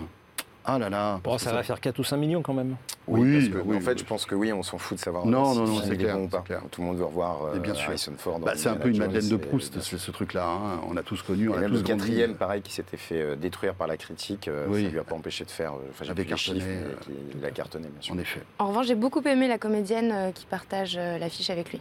Ah 0.64 0.78
là 0.78 0.88
là. 0.88 1.20
Bon, 1.24 1.38
ça 1.38 1.52
va 1.52 1.62
faire 1.64 1.80
4 1.80 1.98
ou 1.98 2.04
5 2.04 2.16
millions 2.18 2.40
quand 2.42 2.54
même. 2.54 2.76
Oui, 3.08 3.38
parce 3.38 3.48
que, 3.48 3.58
oui, 3.68 3.76
en 3.76 3.80
fait, 3.80 3.92
oui. 3.94 3.98
je 3.98 4.04
pense 4.04 4.24
que 4.26 4.34
oui, 4.36 4.52
on 4.52 4.62
s'en 4.62 4.78
fout 4.78 4.96
de 4.96 5.02
savoir 5.02 5.26
Non, 5.26 5.52
si 5.52 5.58
non, 5.58 5.66
non, 5.66 5.80
c'est 5.84 5.96
clair, 5.96 6.16
bon 6.16 6.28
clair. 6.28 6.62
Tout 6.70 6.80
le 6.82 6.86
monde 6.86 6.98
veut 6.98 7.04
revoir 7.04 7.46
euh, 7.46 7.56
Et 7.56 7.58
bien 7.58 7.74
sûr. 7.74 7.88
Harrison 7.88 8.12
Ford. 8.16 8.38
Bah, 8.38 8.52
dans 8.52 8.58
c'est 8.58 8.68
un 8.68 8.76
peu 8.76 8.88
une 8.90 8.98
Madeleine 8.98 9.28
de 9.28 9.36
Proust, 9.36 9.72
bien 9.72 9.82
ce, 9.82 10.10
truc-là. 10.12 10.46
hein. 10.46 10.80
On 10.88 10.96
a 10.96 11.02
tous 11.02 11.20
connu, 11.22 11.48
on 11.48 11.54
Et 11.54 11.56
a 11.56 11.60
même 11.62 11.70
tous 11.70 11.76
le 11.78 11.82
grandi. 11.82 11.98
quatrième, 12.04 12.34
pareil, 12.36 12.62
qui 12.62 12.72
s'était 12.72 12.96
fait 12.96 13.20
euh, 13.20 13.34
détruire 13.34 13.74
par 13.74 13.88
la 13.88 13.96
critique, 13.96 14.46
euh, 14.46 14.66
Oui. 14.68 14.84
ça 14.84 14.90
lui 14.90 14.98
a 15.00 15.04
pas 15.04 15.16
empêché 15.16 15.44
de 15.44 15.50
faire. 15.50 15.72
euh, 15.72 15.78
Enfin, 15.90 16.04
j'ai 16.04 16.14
les 16.14 16.24
cartonné, 16.24 16.60
chiffres, 16.60 16.70
mais 16.70 16.76
euh, 16.84 16.94
qu'il- 17.00 17.38
il 17.40 17.44
a 17.44 17.50
cartonné, 17.50 17.88
bien 17.88 18.00
sûr. 18.00 18.14
En 18.14 18.18
effet. 18.18 18.40
En 18.60 18.68
revanche, 18.68 18.86
j'ai 18.86 18.94
beaucoup 18.94 19.20
aimé 19.22 19.48
la 19.48 19.58
comédienne 19.58 20.12
euh, 20.12 20.30
qui 20.30 20.46
partage 20.46 20.96
euh, 20.96 21.18
l'affiche 21.18 21.50
avec 21.50 21.72
lui. 21.72 21.80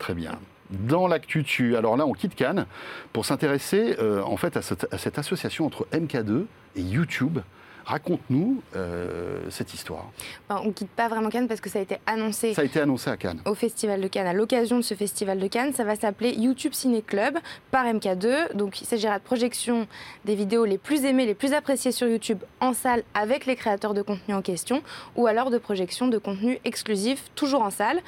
Très 0.00 0.14
bien. 0.14 0.32
Dans 0.70 1.06
l'actu, 1.06 1.44
tu... 1.44 1.76
alors 1.76 1.96
là, 1.96 2.04
on 2.04 2.12
quitte 2.12 2.34
Cannes 2.34 2.66
pour 3.12 3.24
s'intéresser 3.24 3.94
euh, 4.00 4.22
en 4.24 4.36
fait 4.36 4.56
à 4.56 4.62
cette, 4.62 4.92
à 4.92 4.98
cette 4.98 5.18
association 5.20 5.64
entre 5.64 5.86
MK2 5.92 6.46
et 6.74 6.80
YouTube. 6.82 7.38
Raconte-nous 7.86 8.62
euh, 8.74 9.38
cette 9.48 9.72
histoire. 9.72 10.10
Enfin, 10.48 10.60
on 10.64 10.72
quitte 10.72 10.90
pas 10.90 11.06
vraiment 11.06 11.30
Cannes 11.30 11.46
parce 11.46 11.60
que 11.60 11.70
ça 11.70 11.78
a 11.78 11.82
été 11.82 11.98
annoncé. 12.04 12.52
Ça 12.52 12.62
a 12.62 12.64
été 12.64 12.80
annoncé 12.80 13.08
à 13.10 13.16
Cannes. 13.16 13.40
au 13.44 13.54
Festival 13.54 14.00
de 14.00 14.08
Cannes. 14.08 14.26
À 14.26 14.32
l'occasion 14.32 14.78
de 14.78 14.82
ce 14.82 14.94
Festival 14.94 15.38
de 15.38 15.46
Cannes, 15.46 15.72
ça 15.72 15.84
va 15.84 15.94
s'appeler 15.94 16.32
YouTube 16.32 16.72
Ciné 16.72 17.00
Club 17.00 17.38
par 17.70 17.84
MK2. 17.86 18.54
Donc 18.54 18.80
il 18.80 18.86
s'agira 18.86 19.20
de 19.20 19.22
projection 19.22 19.86
des 20.24 20.34
vidéos 20.34 20.64
les 20.64 20.78
plus 20.78 21.04
aimées, 21.04 21.26
les 21.26 21.36
plus 21.36 21.52
appréciées 21.52 21.92
sur 21.92 22.08
YouTube 22.08 22.40
en 22.60 22.72
salle 22.72 23.04
avec 23.14 23.46
les 23.46 23.54
créateurs 23.54 23.94
de 23.94 24.02
contenu 24.02 24.34
en 24.34 24.42
question, 24.42 24.82
ou 25.14 25.28
alors 25.28 25.50
de 25.50 25.58
projection 25.58 26.08
de 26.08 26.18
contenu 26.18 26.58
exclusif, 26.64 27.30
toujours 27.36 27.62
en 27.62 27.70
salle. 27.70 28.00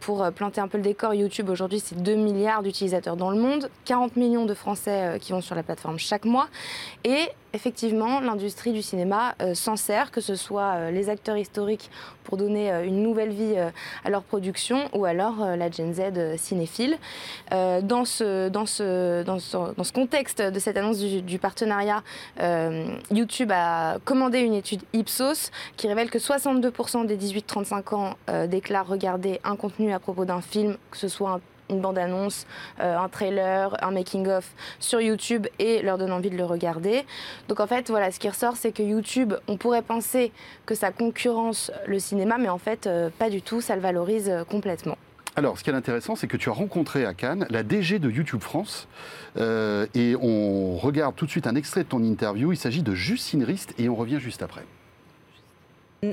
Pour 0.00 0.22
euh, 0.22 0.30
planter 0.30 0.62
un 0.62 0.68
peu 0.68 0.78
le 0.78 0.84
décor, 0.84 1.12
YouTube 1.12 1.50
aujourd'hui 1.50 1.80
c'est 1.80 2.00
2 2.02 2.14
milliards 2.14 2.62
d'utilisateurs 2.62 3.16
dans 3.16 3.30
le 3.30 3.38
monde, 3.38 3.68
40 3.84 4.16
millions 4.16 4.46
de 4.46 4.54
Français 4.54 5.16
euh, 5.16 5.18
qui 5.18 5.32
vont 5.32 5.42
sur 5.42 5.54
la 5.54 5.62
plateforme 5.62 5.98
chaque 5.98 6.24
mois. 6.24 6.48
Et 7.04 7.28
effectivement, 7.56 8.20
l'industrie 8.20 8.72
du 8.72 8.82
cinéma 8.82 9.34
euh, 9.40 9.54
s'en 9.54 9.76
sert, 9.76 10.10
que 10.10 10.20
ce 10.20 10.36
soit 10.36 10.74
euh, 10.74 10.90
les 10.90 11.08
acteurs 11.08 11.38
historiques 11.38 11.90
pour 12.22 12.36
donner 12.36 12.70
euh, 12.70 12.84
une 12.84 13.02
nouvelle 13.02 13.30
vie 13.30 13.54
à 14.04 14.10
leur 14.10 14.22
production 14.22 14.88
ou 14.92 15.06
alors 15.06 15.56
la 15.56 15.70
Gen 15.70 15.94
Z 15.94 16.36
cinéphile. 16.36 16.98
Dans, 17.50 18.04
ce, 18.04 18.50
contexte 19.92 20.42
de 20.42 20.58
cette 20.58 20.76
annonce 20.76 20.98
du, 20.98 21.38
partenariat, 21.38 22.02
YouTube 23.10 23.50
a 23.52 23.98
commandé 24.04 24.40
une 24.40 24.54
étude 24.54 24.82
Ipsos 24.92 25.50
qui 25.76 25.88
révèle 25.88 26.10
que 26.10 26.18
62% 26.18 27.06
des 27.06 27.16
18-35 27.16 27.94
ans 27.94 28.14
déclarent 28.48 28.88
regarder 28.88 29.40
un 29.44 29.56
contenu 29.56 29.92
à 29.92 29.98
propos 29.98 30.24
d'un 30.24 30.40
film, 30.40 30.76
que 30.90 30.98
ce 30.98 31.08
soit 31.08 31.30
un 31.30 31.40
une 31.70 31.80
bande-annonce, 31.80 32.46
euh, 32.80 32.96
un 32.96 33.08
trailer, 33.08 33.76
un 33.84 33.90
making-of 33.90 34.48
sur 34.78 35.00
YouTube 35.00 35.46
et 35.58 35.82
leur 35.82 35.98
donne 35.98 36.12
envie 36.12 36.30
de 36.30 36.36
le 36.36 36.44
regarder. 36.44 37.04
Donc 37.48 37.60
en 37.60 37.66
fait, 37.66 37.90
voilà, 37.90 38.10
ce 38.10 38.18
qui 38.18 38.28
ressort, 38.28 38.56
c'est 38.56 38.72
que 38.72 38.82
YouTube, 38.82 39.34
on 39.48 39.56
pourrait 39.56 39.82
penser 39.82 40.32
que 40.64 40.74
ça 40.74 40.90
concurrence 40.90 41.70
le 41.86 41.98
cinéma, 41.98 42.38
mais 42.38 42.48
en 42.48 42.58
fait, 42.58 42.86
euh, 42.86 43.10
pas 43.18 43.30
du 43.30 43.42
tout, 43.42 43.60
ça 43.60 43.74
le 43.76 43.82
valorise 43.82 44.28
euh, 44.28 44.44
complètement. 44.44 44.96
Alors, 45.38 45.58
ce 45.58 45.64
qui 45.64 45.68
est 45.68 45.74
intéressant, 45.74 46.16
c'est 46.16 46.28
que 46.28 46.38
tu 46.38 46.48
as 46.48 46.52
rencontré 46.52 47.04
à 47.04 47.12
Cannes 47.12 47.46
la 47.50 47.62
DG 47.62 47.98
de 47.98 48.10
YouTube 48.10 48.40
France. 48.40 48.88
et 49.36 50.16
on 50.18 50.76
regarde 50.78 51.14
tout 51.14 51.26
de 51.26 51.30
suite 51.30 51.46
un 51.46 51.54
extrait 51.54 51.82
de 51.82 51.88
ton 51.88 52.02
interview. 52.02 52.52
Il 52.52 52.56
s'agit 52.56 52.82
de 52.82 52.94
Justine 52.94 53.44
Rist 53.44 53.74
et 53.76 53.90
on 53.90 53.94
revient 53.94 54.18
juste 54.18 54.42
après. 54.42 54.62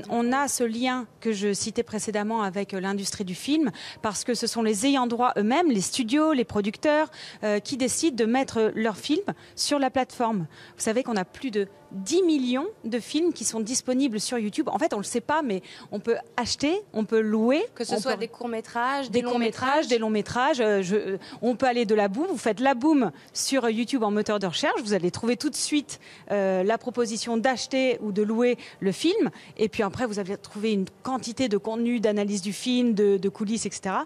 On 0.08 0.32
a 0.32 0.48
ce 0.48 0.64
lien 0.64 1.06
que 1.20 1.32
je 1.32 1.52
citais 1.52 1.82
précédemment 1.82 2.42
avec 2.42 2.72
euh, 2.74 2.80
l'industrie 2.80 3.24
du 3.24 3.34
film 3.34 3.70
parce 4.02 4.24
que 4.24 4.34
ce 4.34 4.46
sont 4.46 4.62
les 4.62 4.86
ayants 4.86 5.06
droit 5.06 5.32
eux-mêmes, 5.36 5.70
les 5.70 5.82
studios, 5.82 6.32
les 6.32 6.44
producteurs, 6.44 7.10
euh, 7.44 7.58
qui 7.60 7.76
décident 7.76 8.16
de 8.16 8.24
mettre 8.24 8.72
leurs 8.74 8.96
films 8.96 9.20
sur 9.56 9.78
la 9.78 9.90
plateforme. 9.90 10.46
Vous 10.76 10.82
savez 10.82 11.02
qu'on 11.02 11.16
a 11.16 11.24
plus 11.24 11.50
de 11.50 11.68
10 11.92 12.22
millions 12.24 12.66
de 12.84 12.98
films 12.98 13.32
qui 13.32 13.44
sont 13.44 13.60
disponibles 13.60 14.18
sur 14.18 14.36
YouTube. 14.36 14.68
En 14.68 14.78
fait, 14.78 14.94
on 14.94 14.96
ne 14.96 15.02
le 15.02 15.06
sait 15.06 15.20
pas, 15.20 15.42
mais 15.42 15.62
on 15.92 16.00
peut 16.00 16.16
acheter, 16.36 16.80
on 16.92 17.04
peut 17.04 17.20
louer. 17.20 17.62
Que 17.76 17.84
ce 17.84 17.96
soit 18.00 18.14
peut- 18.14 18.18
des 18.20 18.26
courts-métrages, 18.28 19.10
des 19.12 19.22
courts-métrages, 19.22 19.86
des 19.86 19.98
longs-métrages. 19.98 20.60
euh, 20.60 20.82
je- 20.82 20.96
euh, 20.96 21.18
on 21.40 21.54
peut 21.54 21.66
aller 21.66 21.84
de 21.84 21.94
la 21.94 22.08
boum. 22.08 22.26
Vous 22.28 22.36
faites 22.38 22.58
la 22.58 22.74
boum 22.74 23.12
sur 23.32 23.68
YouTube 23.70 24.02
en 24.02 24.10
moteur 24.10 24.40
de 24.40 24.46
recherche. 24.46 24.80
Vous 24.82 24.92
allez 24.94 25.12
trouver 25.12 25.36
tout 25.36 25.50
de 25.50 25.54
suite 25.54 26.00
euh, 26.32 26.64
la 26.64 26.78
proposition 26.78 27.36
d'acheter 27.36 27.98
ou 28.00 28.10
de 28.10 28.22
louer 28.22 28.56
le 28.80 28.90
film. 28.90 29.30
Et 29.56 29.68
puis 29.74 29.82
après, 29.82 30.06
vous 30.06 30.20
allez 30.20 30.36
trouver 30.36 30.72
une 30.72 30.84
quantité 31.02 31.48
de 31.48 31.56
contenu, 31.56 31.98
d'analyse 31.98 32.42
du 32.42 32.52
film, 32.52 32.94
de, 32.94 33.28
coulisses, 33.28 33.66
etc. 33.66 33.96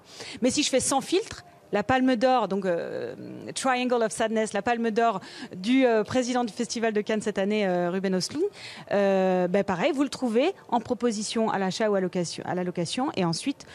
Mais 0.40 0.50
si 0.50 0.62
je 0.62 0.70
fais 0.70 0.80
sans 0.80 1.02
filtre, 1.02 1.44
la 1.72 1.82
Palme 1.82 2.16
d'Or, 2.16 2.48
donc 2.48 2.64
euh, 2.64 3.14
Triangle 3.54 4.02
of 4.02 4.10
Sadness, 4.10 4.54
la 4.54 4.62
Palme 4.62 4.90
d'Or 4.90 5.20
du 5.54 5.84
euh, 5.84 6.04
président 6.04 6.44
du 6.44 6.54
Festival 6.54 6.94
de 6.94 7.02
Cannes 7.02 7.20
cette 7.20 7.36
année, 7.36 7.66
euh, 7.66 7.90
Ruben 7.90 8.14
Östlund, 8.14 8.46
euh, 8.92 9.46
ben 9.46 9.62
pareil, 9.62 9.92
vous 9.92 10.04
le 10.04 10.08
trouvez 10.08 10.54
en 10.70 10.80
proposition 10.80 11.50
à 11.50 11.58
l'achat 11.58 11.90
ou 11.90 11.94
à, 11.94 11.98
à 11.98 12.54
la 12.54 12.64
location, 12.64 13.12
et 13.14 13.26
ensuite 13.26 13.66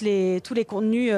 les, 0.00 0.40
tous 0.44 0.54
les 0.54 0.64
contenus 0.64 1.12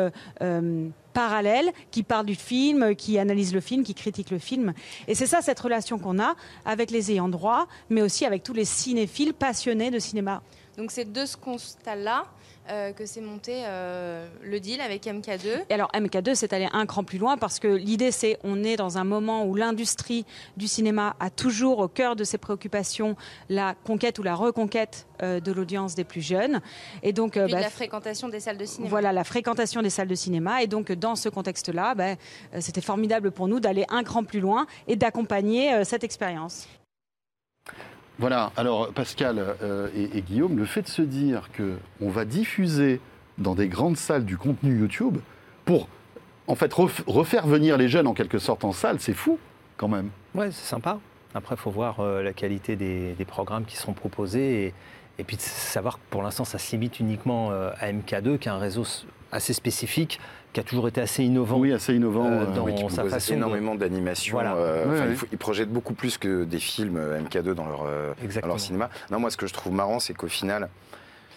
euh, 1.17 1.21
euh, 1.21 1.25
parallèles 1.25 1.73
qui 1.91 2.03
parlent 2.03 2.27
du 2.27 2.35
film, 2.35 2.95
qui 2.95 3.19
analysent 3.19 3.55
le 3.55 3.61
film, 3.61 3.83
qui 3.83 3.95
critiquent 3.95 4.31
le 4.31 4.39
film. 4.39 4.75
Et 5.09 5.15
c'est 5.15 5.27
ça 5.27 5.41
cette 5.43 5.61
relation 5.61 5.99
qu'on 5.99 6.19
a 6.21 6.35
avec 6.65 6.91
les 6.91 7.11
ayants 7.11 7.29
droit, 7.29 7.67
mais 7.89 8.03
aussi 8.03 8.25
avec 8.25 8.43
tous 8.43 8.53
les 8.53 8.65
cinéphiles 8.65 9.33
passionnés 9.35 9.91
de 9.91 9.99
cinéma. 9.99 10.43
Donc 10.77 10.91
c'est 10.91 11.11
de 11.11 11.25
ce 11.25 11.37
constat-là 11.37 12.25
euh, 12.71 12.93
que 12.93 13.05
s'est 13.05 13.21
monté 13.21 13.63
euh, 13.67 14.27
le 14.43 14.59
deal 14.59 14.81
avec 14.81 15.05
MK2. 15.05 15.65
Et 15.69 15.75
alors 15.75 15.91
MK2, 15.93 16.35
c'est 16.35 16.55
allé 16.55 16.67
un 16.73 16.87
cran 16.87 17.05
plus 17.05 17.19
loin 17.19 17.37
parce 17.37 17.59
que 17.59 17.69
l'idée, 17.69 18.11
c'est 18.11 18.39
on 18.43 18.65
est 18.65 18.77
dans 18.77 18.97
un 18.97 19.05
moment 19.05 19.45
où 19.45 19.55
l'industrie 19.55 20.25
du 20.57 20.67
cinéma 20.67 21.15
a 21.21 21.29
toujours 21.29 21.81
au 21.81 21.89
cœur 21.89 22.17
de 22.17 22.25
ses 22.25 22.39
préoccupations 22.39 23.17
la 23.51 23.75
conquête 23.85 24.19
ou 24.19 24.23
la 24.23 24.35
reconquête 24.35 25.07
euh, 25.23 25.41
de 25.41 25.53
l'audience 25.53 25.95
des 25.95 26.05
plus 26.05 26.23
jeunes. 26.23 26.63
Et 27.03 27.13
donc, 27.13 27.35
de 27.35 27.53
bah, 27.53 27.61
la 27.61 27.69
fréquentation 27.69 28.31
des 28.31 28.41
salles 28.41 28.59
de 28.59 28.65
cinéma. 28.65 28.89
voilà 28.89 29.13
la 29.13 29.25
fréquentation 29.25 29.83
des 29.83 29.91
salles 29.91 30.09
de 30.09 30.15
cinéma. 30.15 30.63
Et 30.63 30.67
donc, 30.67 30.91
dans 30.91 31.17
ce 31.17 31.29
contexte-là, 31.29 31.95
bah, 31.95 32.15
c'était 32.61 32.81
formidable 32.81 33.31
pour 33.31 33.47
nous 33.47 33.61
d'aller 33.61 33.85
un 33.91 34.03
cran 34.03 34.25
plus 34.25 34.41
loin 34.41 34.67
et 34.89 34.97
d'accompagner 34.97 35.85
cette 35.85 36.05
expérience. 36.05 36.67
Voilà, 38.19 38.53
alors 38.57 38.93
Pascal 38.93 39.57
euh, 39.63 39.89
et, 39.95 40.21
Guillaume, 40.23 40.57
le 40.57 40.65
fait 40.65 40.83
de 40.83 40.89
se 40.89 41.03
dire 41.03 41.49
qu'on 41.57 42.09
va 42.11 42.25
diffuser 42.25 43.01
dans 43.39 43.55
des 43.55 43.67
grandes 43.69 43.97
salles 43.97 44.25
du 44.25 44.37
contenu 44.37 44.79
YouTube 44.79 45.19
pour 45.65 45.89
en 46.47 46.55
fait 46.55 46.73
ref- 46.73 47.03
refaire 47.07 47.47
venir 47.47 47.77
les 47.77 47.89
jeunes 47.89 48.07
en 48.07 48.15
quelque 48.15 48.39
sorte 48.39 48.65
en 48.65 48.73
salle, 48.73 49.01
c'est 49.01 49.15
fou 49.15 49.39
quand 49.77 49.89
même. 49.89 50.11
Ouais, 50.35 50.51
c'est 50.53 50.67
sympa. 50.69 51.01
Après, 51.35 51.57
il 51.57 51.59
faut 51.61 51.71
voir 51.73 51.99
euh, 51.99 52.23
la 52.23 52.33
qualité 52.33 52.77
des, 52.77 53.17
programmes 53.27 53.65
qui 53.65 53.77
seront 53.77 53.95
proposés 53.95 54.73
et 55.19 55.25
puis 55.25 55.37
de 55.37 55.43
savoir 55.43 55.95
que 55.97 56.01
pour 56.11 56.23
l'instant, 56.23 56.45
ça 56.45 56.59
se 56.59 56.73
limite 56.73 57.01
uniquement 57.01 57.51
euh, 57.51 57.71
à 57.81 57.91
MK2, 57.93 58.39
qui 58.39 58.49
est 58.49 58.53
un 58.53 58.59
réseau 58.59 58.85
assez 59.33 59.53
spécifique, 59.53 60.21
qui 60.53 60.61
a 60.61 60.63
toujours 60.63 60.87
été 60.89 61.01
assez 61.01 61.25
innovant. 61.25 61.59
Oui, 61.59 61.73
assez 61.73 61.95
innovant. 61.95 62.27
Euh, 62.31 62.47
dans- 62.47 62.65
Oui, 62.65 62.75
qui 62.75 62.89
sa 62.95 63.05
façon 63.05 63.35
énormément 63.35 63.75
d'animation. 63.75 64.35
Voilà. 64.35 64.55
euh, 64.57 65.15
Ils 65.33 65.39
projettent 65.39 65.73
beaucoup 65.73 65.95
plus 65.95 66.19
que 66.19 66.45
des 66.45 66.59
films 66.61 66.97
euh, 66.97 67.21
MK2 67.21 67.55
dans 67.55 67.67
leur, 67.67 67.85
dans 67.85 68.25
Exactement. 68.25 68.55
leur 68.55 68.61
cinéma. 68.61 68.91
Non, 69.11 69.19
moi, 69.19 69.31
ce 69.31 69.37
que 69.37 69.47
je 69.47 69.53
trouve 69.53 69.73
marrant, 69.73 69.99
c'est 70.01 70.15
qu'au 70.15 70.29
final, 70.29 70.69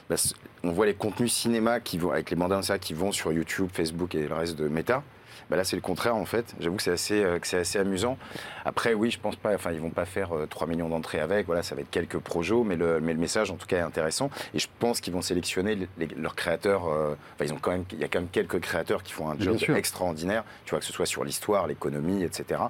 bah, 0.10 0.16
on 0.64 0.72
voit 0.72 0.86
les 0.86 0.94
contenus 0.94 1.34
cinéma 1.34 1.80
qui 1.80 1.98
vont, 1.98 2.12
avec 2.12 2.30
les 2.30 2.36
bandes 2.36 2.52
annonces 2.54 2.72
qui 2.80 2.94
vont 2.94 3.12
sur 3.12 3.32
YouTube, 3.32 3.70
Facebook 3.74 4.14
et 4.16 4.28
le 4.28 4.34
reste 4.36 4.56
de 4.58 4.68
Meta. 4.68 5.02
Bah 5.50 5.56
là, 5.56 5.64
c'est 5.64 5.76
le 5.78 5.82
contraire 5.82 6.16
en 6.16 6.26
fait. 6.26 6.54
J'avoue 6.60 6.76
que 6.76 6.84
c'est 6.84 6.92
assez, 6.92 7.24
euh, 7.24 7.40
que 7.40 7.48
c'est 7.48 7.58
assez 7.60 7.80
amusant. 7.80 8.18
Après, 8.66 8.94
oui, 8.94 9.12
je 9.12 9.20
pense 9.20 9.36
pas. 9.38 9.54
Enfin, 9.56 9.72
ils 9.72 9.80
vont 9.80 9.90
pas 9.92 10.06
faire 10.06 10.36
euh, 10.36 10.46
3 10.46 10.68
millions 10.68 10.90
d'entrées 10.90 11.20
avec. 11.22 11.46
Voilà, 11.46 11.64
ça 11.64 11.74
va 11.76 11.82
être 11.82 11.90
quelques 11.90 12.20
projets, 12.20 12.54
mais 12.66 12.76
le, 12.76 13.00
mais 13.00 13.14
le 13.14 13.20
message 13.20 13.50
en 13.50 13.56
tout 13.56 13.66
cas 13.68 13.78
est 13.78 13.82
intéressant. 13.82 14.30
Et 14.54 14.60
je 14.60 14.68
pense 14.80 15.00
qu'ils 15.00 15.14
vont 15.14 15.22
sélectionner 15.22 15.76
les- 15.76 15.88
les- 15.98 16.16
leurs 16.16 16.36
créateurs. 16.36 16.88
euh, 16.88 17.16
enfin, 17.36 17.46
ils 17.46 17.54
ont 17.54 17.60
quand 17.62 17.72
même, 17.72 17.86
il 17.94 18.00
y 18.00 18.04
a 18.04 18.08
quand 18.10 18.20
même 18.20 18.30
quelques 18.30 18.60
créateurs 18.60 19.04
qui 19.04 19.14
font 19.14 19.30
un 19.30 19.36
job 19.40 19.58
extraordinaire. 19.78 20.44
Tu 20.66 20.72
vois 20.72 20.80
que 20.80 20.86
ce 20.86 20.92
soit 20.94 21.06
sur 21.06 21.24
l'histoire, 21.24 21.66
l'économie, 21.68 22.24
etc. 22.24 22.62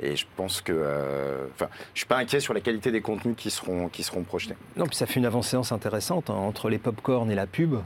Et 0.00 0.14
je 0.16 0.26
pense 0.36 0.60
que, 0.60 0.72
euh, 0.74 1.46
enfin, 1.54 1.68
je 1.94 2.00
suis 2.00 2.06
pas 2.06 2.16
inquiet 2.18 2.40
sur 2.40 2.52
la 2.54 2.60
qualité 2.60 2.90
des 2.90 3.00
contenus 3.00 3.34
qui 3.36 3.50
seront, 3.50 3.88
qui 3.88 4.02
seront 4.02 4.22
projetés. 4.24 4.54
Non, 4.76 4.86
puis 4.86 4.96
ça 4.96 5.06
fait 5.06 5.20
une 5.20 5.26
avancée 5.26 5.56
intéressante 5.56 6.28
hein, 6.28 6.34
entre 6.34 6.68
les 6.68 6.78
pop-corn 6.78 7.30
et 7.30 7.34
la 7.34 7.46
pub. 7.46 7.76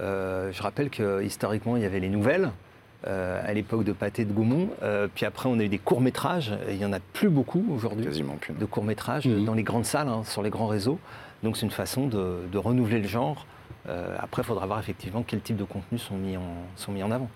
Euh, 0.00 0.50
je 0.52 0.62
rappelle 0.62 0.88
que 0.90 1.22
historiquement, 1.22 1.76
il 1.76 1.82
y 1.82 1.86
avait 1.86 2.00
les 2.00 2.08
nouvelles. 2.08 2.50
Euh, 3.06 3.40
à 3.44 3.52
l'époque 3.52 3.84
de 3.84 3.92
Pâté 3.92 4.24
de 4.24 4.32
Gaumont. 4.32 4.68
Euh, 4.82 5.08
puis 5.14 5.24
après, 5.26 5.48
on 5.48 5.58
a 5.58 5.62
eu 5.64 5.68
des 5.68 5.78
courts-métrages. 5.78 6.52
Il 6.68 6.76
n'y 6.76 6.84
en 6.84 6.92
a 6.92 7.00
plus 7.00 7.28
beaucoup 7.30 7.64
aujourd'hui 7.74 8.04
Quasiment 8.04 8.36
plus. 8.36 8.52
de 8.54 8.64
courts-métrages 8.64 9.26
Mhm. 9.26 9.44
dans 9.44 9.54
les 9.54 9.62
grandes 9.62 9.84
salles, 9.86 10.08
hein, 10.08 10.22
sur 10.24 10.42
les 10.42 10.50
grands 10.50 10.66
réseaux. 10.66 10.98
Donc 11.42 11.56
c'est 11.56 11.64
une 11.64 11.72
façon 11.72 12.06
de, 12.06 12.40
de 12.52 12.58
renouveler 12.58 12.98
le 13.00 13.08
genre. 13.08 13.46
Euh, 13.88 14.14
après, 14.20 14.42
il 14.42 14.44
faudra 14.44 14.66
voir 14.66 14.78
effectivement 14.78 15.24
quel 15.26 15.40
type 15.40 15.56
de 15.56 15.64
contenus 15.64 16.02
sont 16.02 16.16
mis 16.16 16.36
en, 16.36 16.42
sont 16.76 16.92
mis 16.92 17.02
en 17.02 17.10
avant. 17.10 17.30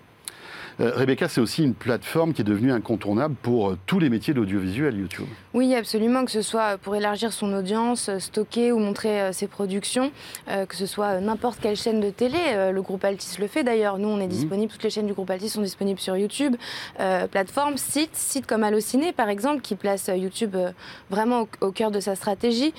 Euh, 0.81 0.91
Rebecca, 0.93 1.29
c'est 1.29 1.39
aussi 1.39 1.63
une 1.63 1.73
plateforme 1.73 2.33
qui 2.33 2.41
est 2.41 2.45
devenue 2.45 2.71
incontournable 2.73 3.35
pour 3.41 3.69
euh, 3.69 3.77
tous 3.85 3.99
les 3.99 4.09
métiers 4.09 4.33
de 4.33 4.39
l'audiovisuel 4.39 4.97
YouTube. 4.97 5.27
Oui, 5.53 5.73
absolument, 5.73 6.25
que 6.25 6.31
ce 6.31 6.41
soit 6.41 6.77
pour 6.77 6.97
élargir 6.97 7.31
son 7.31 7.53
audience, 7.53 8.09
euh, 8.09 8.19
stocker 8.19 8.73
ou 8.73 8.79
montrer 8.79 9.21
euh, 9.21 9.31
ses 9.31 9.47
productions, 9.47 10.11
euh, 10.49 10.65
que 10.65 10.75
ce 10.75 10.85
soit 10.85 11.05
euh, 11.05 11.19
n'importe 11.21 11.59
quelle 11.61 11.77
chaîne 11.77 12.01
de 12.01 12.09
télé. 12.09 12.37
euh, 12.53 12.71
le 12.71 12.81
groupe 12.81 13.05
Altis 13.05 13.39
le 13.39 13.47
fait 13.47 13.63
d'ailleurs. 13.63 13.97
Nous, 13.99 14.09
on 14.09 14.19
est 14.19 14.27
disponible, 14.27 14.69
toutes 14.71 14.83
les 14.83 14.89
chaînes 14.89 15.07
du 15.07 15.13
groupe 15.13 15.29
Altis 15.29 15.49
sont 15.49 15.61
disponibles 15.61 15.99
sur 15.99 16.17
YouTube. 16.17 16.57
Euh, 16.99 17.27
plateforme, 17.27 17.77
site, 17.77 18.13
site 18.15 18.45
comme 18.45 18.63
Allociné 18.63 19.13
par 19.13 19.29
exemple, 19.29 19.61
qui 19.61 19.75
place 19.75 20.09
euh, 20.09 20.17
YouTube 20.17 20.55
euh, 20.55 20.71
vraiment 21.09 21.47
au, 21.61 21.67
au 21.67 21.71
cœur 21.71 21.89
de 21.89 22.01
sa 22.01 22.15
stratégie. 22.15 22.73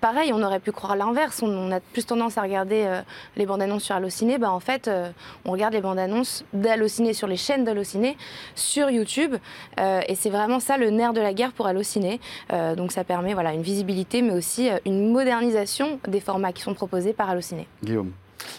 Pareil, 0.00 0.32
on 0.32 0.42
aurait 0.42 0.60
pu 0.60 0.70
croire 0.70 0.94
l'inverse. 0.94 1.42
On, 1.42 1.48
on 1.48 1.72
a 1.72 1.80
plus 1.80 2.04
tendance 2.06 2.38
à 2.38 2.42
regarder 2.42 2.84
euh, 2.86 3.00
les 3.36 3.46
bandes 3.46 3.60
annonces 3.62 3.82
sur 3.82 3.96
Allociné. 3.96 4.38
Bah, 4.38 4.52
en 4.52 4.60
fait, 4.60 4.86
euh, 4.86 5.10
on 5.44 5.50
regarde 5.50 5.74
les 5.74 5.80
bandes 5.80 5.98
annonces 5.98 6.44
d'Allociné 6.52 7.14
sur 7.14 7.26
les 7.26 7.36
chaînes 7.36 7.64
d'Allociné 7.64 8.16
sur 8.54 8.90
YouTube. 8.90 9.34
Euh, 9.80 10.00
et 10.06 10.14
c'est 10.14 10.30
vraiment 10.30 10.60
ça 10.60 10.76
le 10.76 10.90
nerf 10.90 11.12
de 11.12 11.20
la 11.20 11.34
guerre 11.34 11.52
pour 11.52 11.66
Allociné. 11.66 12.20
Euh, 12.52 12.76
donc 12.76 12.92
ça 12.92 13.02
permet 13.02 13.34
voilà, 13.34 13.52
une 13.52 13.62
visibilité, 13.62 14.22
mais 14.22 14.34
aussi 14.34 14.70
euh, 14.70 14.78
une 14.84 15.10
modernisation 15.10 15.98
des 16.06 16.20
formats 16.20 16.52
qui 16.52 16.62
sont 16.62 16.74
proposés 16.74 17.12
par 17.12 17.28
Allociné. 17.30 17.66
Guillaume. 17.82 18.12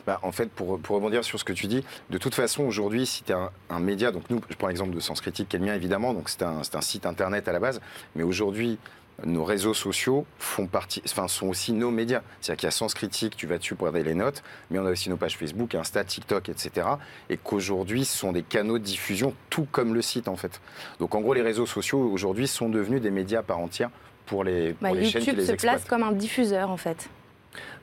Bah, 0.05 0.19
en 0.23 0.33
fait, 0.33 0.51
pour, 0.51 0.77
pour 0.79 0.97
rebondir 0.97 1.23
sur 1.23 1.39
ce 1.39 1.45
que 1.45 1.53
tu 1.53 1.67
dis, 1.67 1.85
de 2.09 2.17
toute 2.17 2.35
façon, 2.35 2.63
aujourd'hui, 2.63 3.05
si 3.05 3.23
tu 3.23 3.31
es 3.31 3.35
un, 3.35 3.49
un 3.69 3.79
média, 3.79 4.11
donc 4.11 4.23
nous, 4.29 4.41
je 4.49 4.55
prends 4.55 4.67
l'exemple 4.67 4.93
de 4.93 4.99
Sens 4.99 5.21
Critique, 5.21 5.47
qui 5.47 5.55
est 5.55 5.59
le 5.59 5.65
mien 5.65 5.73
évidemment, 5.73 6.13
donc 6.13 6.27
c'est 6.27 6.43
un, 6.43 6.63
c'est 6.63 6.75
un 6.75 6.81
site 6.81 7.05
internet 7.05 7.47
à 7.47 7.53
la 7.53 7.59
base, 7.59 7.79
mais 8.13 8.23
aujourd'hui, 8.23 8.77
nos 9.25 9.43
réseaux 9.43 9.73
sociaux 9.73 10.25
font 10.37 10.67
partie, 10.67 11.01
enfin, 11.05 11.27
sont 11.27 11.47
aussi 11.47 11.73
nos 11.73 11.91
médias. 11.91 12.21
C'est-à-dire 12.41 12.59
qu'il 12.59 12.67
y 12.67 12.69
a 12.69 12.71
Sens 12.71 12.93
Critique, 12.93 13.35
tu 13.35 13.47
vas 13.47 13.57
dessus 13.57 13.75
pour 13.75 13.87
regarder 13.87 14.07
les 14.07 14.15
notes, 14.15 14.43
mais 14.69 14.79
on 14.79 14.85
a 14.85 14.91
aussi 14.91 15.09
nos 15.09 15.17
pages 15.17 15.37
Facebook, 15.37 15.75
Insta, 15.75 16.03
TikTok, 16.03 16.49
etc. 16.49 16.87
Et 17.29 17.37
qu'aujourd'hui, 17.37 18.05
ce 18.05 18.17
sont 18.17 18.31
des 18.31 18.43
canaux 18.43 18.77
de 18.79 18.83
diffusion, 18.83 19.33
tout 19.49 19.67
comme 19.71 19.93
le 19.93 20.01
site 20.01 20.27
en 20.27 20.35
fait. 20.35 20.61
Donc 20.99 21.15
en 21.15 21.21
gros, 21.21 21.33
les 21.33 21.41
réseaux 21.41 21.65
sociaux 21.65 21.99
aujourd'hui 22.11 22.47
sont 22.47 22.69
devenus 22.69 23.01
des 23.01 23.11
médias 23.11 23.39
à 23.39 23.43
part 23.43 23.59
entière 23.59 23.89
pour 24.25 24.43
les, 24.43 24.73
pour 24.73 24.83
Bah, 24.83 24.93
les 24.93 25.05
chaînes 25.05 25.21
qui 25.21 25.27
YouTube 25.29 25.37
les 25.39 25.45
se 25.47 25.51
exploitent. 25.53 25.77
place 25.81 25.89
comme 25.89 26.03
un 26.03 26.11
diffuseur 26.11 26.69
en 26.69 26.77
fait. 26.77 27.09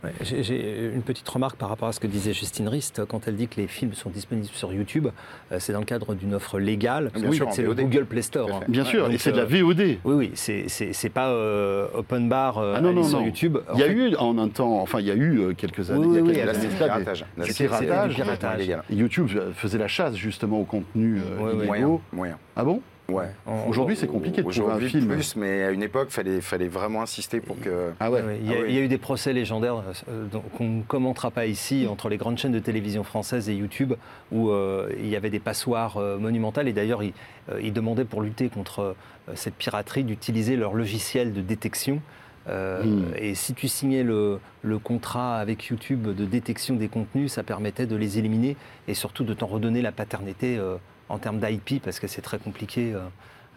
Ouais, 0.05 0.13
J'ai 0.21 0.91
une 0.95 1.03
petite 1.03 1.29
remarque 1.29 1.57
par 1.57 1.69
rapport 1.69 1.89
à 1.89 1.93
ce 1.93 1.99
que 2.01 2.07
disait 2.07 2.33
Justine 2.33 2.69
Rist 2.69 3.05
quand 3.07 3.27
elle 3.27 3.35
dit 3.37 3.49
que 3.49 3.61
les 3.61 3.67
films 3.67 3.95
sont 3.95 4.11
disponibles 4.11 4.47
sur 4.53 4.73
YouTube. 4.73 5.09
euh, 5.53 5.57
c'est 5.59 5.73
dans 5.73 5.81
le 5.81 5.85
cadre 5.85 6.15
d'une 6.15 6.35
offre 6.35 6.59
légale. 6.59 7.11
Fait, 7.15 7.27
en 7.43 7.51
c'est 7.51 7.63
le. 7.63 7.75
Google 7.75 8.05
Play 8.05 8.23
Store. 8.23 8.49
Hein. 8.53 8.61
Bien 8.69 8.85
sûr, 8.85 9.11
et 9.11 9.19
c'est 9.19 9.33
de 9.33 9.37
la 9.39 9.43
euh, 9.43 9.63
VOD. 9.63 9.81
Oui, 10.05 10.15
oui, 10.15 10.31
c'est- 10.35 11.09
pas 11.13 11.29
euh, 11.31 11.87
open 11.95 12.29
bar 12.29 12.59
euh, 12.59 12.75
Ah 12.77 12.81
non, 12.81 12.89
aller 12.91 12.97
non, 12.97 13.05
sur 13.05 13.19
non. 13.21 13.27
YouTube. 13.27 13.59
Il 13.75 13.81
y 13.81 13.83
a 13.83 13.87
fait, 13.87 13.93
eu 13.93 14.17
en 14.17 14.39
un 14.39 14.49
temps, 14.49 14.81
enfin 14.81 15.01
il 15.01 15.07
y 15.07 15.11
a 15.11 15.17
eu 15.17 15.55
quelques 15.57 15.91
années, 15.91 16.07
Oui, 16.07 16.07
il 16.11 16.15
y 16.17 16.19
a 16.19 16.23
oui, 16.23 16.33
quelques 16.35 16.53
oui, 16.53 16.57
années 16.67 16.69
piratage. 16.77 17.25
Là, 17.37 18.55
illégal. 18.57 18.83
YouTube 18.91 19.29
faisait 19.55 19.79
la 19.79 19.89
chasse 19.89 20.15
justement 20.17 20.61
au 20.61 20.65
contenu 20.65 21.19
euh, 21.19 21.39
Ouais, 21.39 21.45
ouais. 21.45 21.55
illégaux. 21.55 21.67
Moyen, 21.67 22.01
moyen. 22.13 22.39
Ah 22.55 22.65
bon? 22.65 22.81
Ouais. 23.09 23.29
Aujourd'hui, 23.69 23.95
c'est 23.97 24.09
compliqué 24.09 24.43
de 24.43 24.51
trouver 24.51 24.59
un 24.59 24.65
Aujourd'hui, 24.65 24.89
film. 24.89 25.07
plus, 25.09 25.37
mais 25.37 25.63
à 25.63 25.71
une 25.71 25.83
époque, 25.85 26.11
fallait, 26.11 26.41
fallait 26.41 26.67
vraiment 26.67 27.03
insister 27.03 27.41
pour 27.41 27.59
que. 27.61 27.93
Ah 28.01 28.11
ouais. 28.11 28.21
Ouais, 28.23 28.39
il, 28.43 28.51
y 28.51 28.53
a, 28.53 28.57
Ah 28.59 28.61
oui. 28.63 28.67
il 28.71 28.75
y 28.75 28.79
a 28.79 28.81
eu 28.83 28.89
des 28.89 28.99
procès 28.99 29.33
légendaires 29.33 29.83
euh, 30.09 30.27
donc, 30.27 30.43
qu'on 30.57 30.69
ne 30.69 30.83
commentera 30.83 31.31
pas 31.31 31.47
ici 31.47 31.87
entre 31.89 32.09
les 32.09 32.17
grandes 32.17 32.37
chaînes 32.39 32.51
de 32.53 32.59
télévision 32.59 33.05
françaises 33.05 33.49
et 33.49 33.55
YouTube 33.55 33.95
où 34.33 34.51
euh, 34.51 34.89
il 34.99 35.07
y 35.09 35.15
avait 35.15 35.31
des 35.31 35.39
passoires 35.39 35.99
euh, 35.99 36.19
monumentales 36.19 36.67
et 36.67 36.73
d'ailleurs 36.73 37.03
ils, 37.05 37.13
euh, 37.53 37.61
ils 37.63 37.73
demandaient 37.73 38.05
pour 38.05 38.23
lutter 38.23 38.49
contre 38.49 38.81
euh, 38.81 39.33
cette 39.35 39.55
piraterie 39.55 40.03
d'utiliser 40.03 40.57
leur 40.57 40.75
logiciel 40.75 41.33
de 41.33 41.41
détection. 41.43 42.01
Euh, 42.49 42.83
Mm. 42.85 43.05
Et 43.19 43.35
si 43.35 43.55
tu 43.55 43.67
signais 43.67 44.03
le, 44.05 44.39
le 44.63 44.79
contrat 44.79 45.39
avec 45.39 45.65
YouTube 45.67 46.15
de 46.15 46.25
détection 46.25 46.77
des 46.77 46.87
contenus, 46.89 47.33
ça 47.33 47.43
permettait 47.43 47.87
de 47.87 47.97
les 47.97 48.19
éliminer 48.19 48.57
et 48.87 48.95
surtout 48.95 49.25
de 49.25 49.35
t'en 49.35 49.47
redonner 49.47 49.83
la 49.83 49.91
paternité 49.91 50.57
euh, 50.57 50.77
en 51.09 51.19
termes 51.19 51.39
d'IP 51.41 51.83
parce 51.83 52.01
que 52.01 52.07
c'est 52.07 52.23
très 52.23 52.39
compliqué 52.39 52.93
euh, 52.95 52.99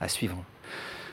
à 0.02 0.08
suivre. 0.08 0.38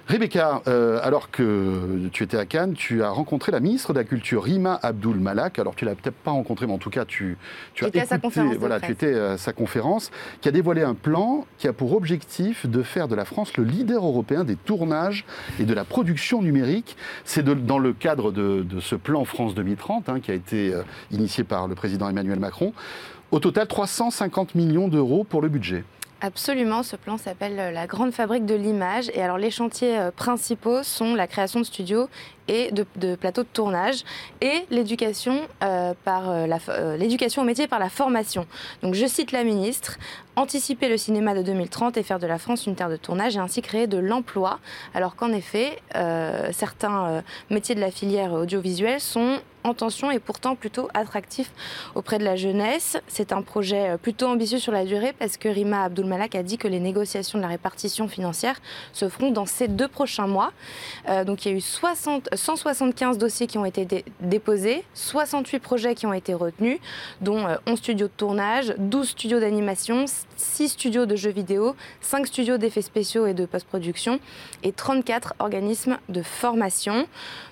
Rebecca, 0.08 0.62
euh, 0.68 1.00
alors 1.02 1.32
que 1.32 2.08
tu 2.12 2.22
étais 2.22 2.36
à 2.36 2.46
Cannes, 2.46 2.74
tu 2.74 3.02
as 3.02 3.10
rencontré 3.10 3.50
la 3.50 3.58
ministre 3.58 3.92
de 3.92 3.98
la 3.98 4.04
Culture, 4.04 4.44
Rima 4.44 4.78
Abdul 4.80 5.16
Malak. 5.16 5.58
Alors, 5.58 5.74
tu 5.74 5.84
l'as 5.84 5.96
peut-être 5.96 6.14
pas 6.14 6.30
rencontrée, 6.30 6.68
mais 6.68 6.74
en 6.74 6.78
tout 6.78 6.90
cas, 6.90 7.04
tu, 7.04 7.36
tu 7.74 7.84
as 7.84 7.88
à 7.88 7.90
sa 7.90 7.98
écouté- 8.14 8.20
conférence 8.20 8.54
voilà, 8.56 8.78
tu 8.78 8.92
étais 8.92 9.18
à 9.18 9.36
sa 9.36 9.52
conférence, 9.52 10.12
qui 10.40 10.48
a 10.48 10.52
dévoilé 10.52 10.82
un 10.82 10.94
plan 10.94 11.44
qui 11.58 11.66
a 11.66 11.72
pour 11.72 11.92
objectif 11.92 12.66
de 12.66 12.84
faire 12.84 13.08
de 13.08 13.16
la 13.16 13.24
France 13.24 13.56
le 13.56 13.64
leader 13.64 14.04
européen 14.06 14.44
des 14.44 14.54
tournages 14.54 15.24
et 15.58 15.64
de 15.64 15.74
la 15.74 15.82
production 15.84 16.40
numérique. 16.40 16.96
C'est 17.24 17.42
dans 17.44 17.80
le 17.80 17.92
cadre 17.92 18.30
de, 18.30 18.62
de 18.62 18.78
ce 18.78 18.94
plan 18.94 19.24
France 19.24 19.56
2030, 19.56 20.08
hein, 20.08 20.20
qui 20.20 20.30
a 20.30 20.34
été 20.34 20.72
euh, 20.72 20.82
initié 21.10 21.42
par 21.42 21.66
le 21.66 21.74
président 21.74 22.08
Emmanuel 22.08 22.38
Macron. 22.38 22.72
Au 23.32 23.40
total, 23.40 23.66
350 23.66 24.54
millions 24.54 24.86
d'euros 24.86 25.24
pour 25.24 25.42
le 25.42 25.48
budget. 25.48 25.82
Absolument, 26.22 26.82
ce 26.82 26.96
plan 26.96 27.18
s'appelle 27.18 27.60
euh, 27.60 27.70
la 27.70 27.86
Grande 27.86 28.10
Fabrique 28.10 28.46
de 28.46 28.54
l'Image. 28.54 29.10
Et 29.12 29.20
alors 29.20 29.36
les 29.36 29.50
chantiers 29.50 29.98
euh, 29.98 30.10
principaux 30.10 30.82
sont 30.82 31.14
la 31.14 31.26
création 31.26 31.60
de 31.60 31.64
studios 31.64 32.08
et 32.48 32.70
de, 32.70 32.86
de 32.96 33.14
plateaux 33.14 33.42
de 33.42 33.48
tournage 33.48 34.04
et 34.40 34.66
l'éducation 34.70 35.40
euh, 35.62 35.94
par 36.04 36.30
euh, 36.30 36.46
euh, 36.68 36.96
l'éducation 36.96 37.42
au 37.42 37.44
métier 37.44 37.66
par 37.66 37.78
la 37.78 37.88
formation. 37.88 38.46
Donc 38.82 38.94
je 38.94 39.06
cite 39.06 39.32
la 39.32 39.44
ministre 39.44 39.98
anticiper 40.36 40.88
le 40.88 40.96
cinéma 40.96 41.34
de 41.34 41.42
2030 41.42 41.96
et 41.96 42.02
faire 42.02 42.18
de 42.18 42.26
la 42.26 42.38
France 42.38 42.66
une 42.66 42.74
terre 42.74 42.90
de 42.90 42.96
tournage 42.96 43.36
et 43.36 43.38
ainsi 43.38 43.62
créer 43.62 43.86
de 43.86 43.96
l'emploi. 43.96 44.58
Alors 44.94 45.16
qu'en 45.16 45.32
effet, 45.32 45.78
certains 46.52 47.22
métiers 47.48 47.74
de 47.74 47.80
la 47.80 47.90
filière 47.90 48.34
audiovisuelle 48.34 49.00
sont 49.00 49.38
en 49.64 49.72
tension 49.72 50.10
et 50.10 50.18
pourtant 50.18 50.54
plutôt 50.54 50.88
attractifs 50.92 51.50
auprès 51.94 52.18
de 52.18 52.24
la 52.24 52.36
jeunesse. 52.36 52.98
C'est 53.08 53.32
un 53.32 53.40
projet 53.40 53.96
plutôt 53.96 54.26
ambitieux 54.26 54.58
sur 54.58 54.72
la 54.72 54.84
durée 54.84 55.14
parce 55.18 55.38
que 55.38 55.48
Rima 55.48 55.84
Abdulmalak 55.84 56.34
a 56.34 56.42
dit 56.42 56.58
que 56.58 56.68
les 56.68 56.80
négociations 56.80 57.38
de 57.38 57.42
la 57.42 57.48
répartition 57.48 58.06
financière 58.06 58.60
se 58.92 59.08
feront 59.08 59.30
dans 59.30 59.46
ces 59.46 59.68
deux 59.68 59.88
prochains 59.88 60.26
mois. 60.26 60.52
Donc 61.24 61.46
il 61.46 61.52
y 61.52 61.54
a 61.54 61.56
eu 61.56 61.62
60, 61.62 62.28
175 62.36 63.18
dossiers 63.18 63.46
qui 63.46 63.58
ont 63.58 63.64
été 63.64 63.84
dé- 63.84 64.04
déposés, 64.20 64.84
68 64.94 65.58
projets 65.58 65.94
qui 65.94 66.06
ont 66.06 66.12
été 66.12 66.34
retenus, 66.34 66.78
dont 67.20 67.46
euh, 67.46 67.56
11 67.66 67.78
studios 67.78 68.06
de 68.06 68.12
tournage, 68.16 68.74
12 68.78 69.08
studios 69.08 69.40
d'animation, 69.40 70.04
6 70.36 70.68
studios 70.68 71.06
de 71.06 71.16
jeux 71.16 71.30
vidéo, 71.30 71.74
5 72.00 72.26
studios 72.26 72.58
d'effets 72.58 72.82
spéciaux 72.82 73.26
et 73.26 73.34
de 73.34 73.46
post-production 73.46 74.20
et 74.62 74.72
34 74.72 75.34
organismes 75.38 75.98
de 76.08 76.22
formation. 76.22 77.06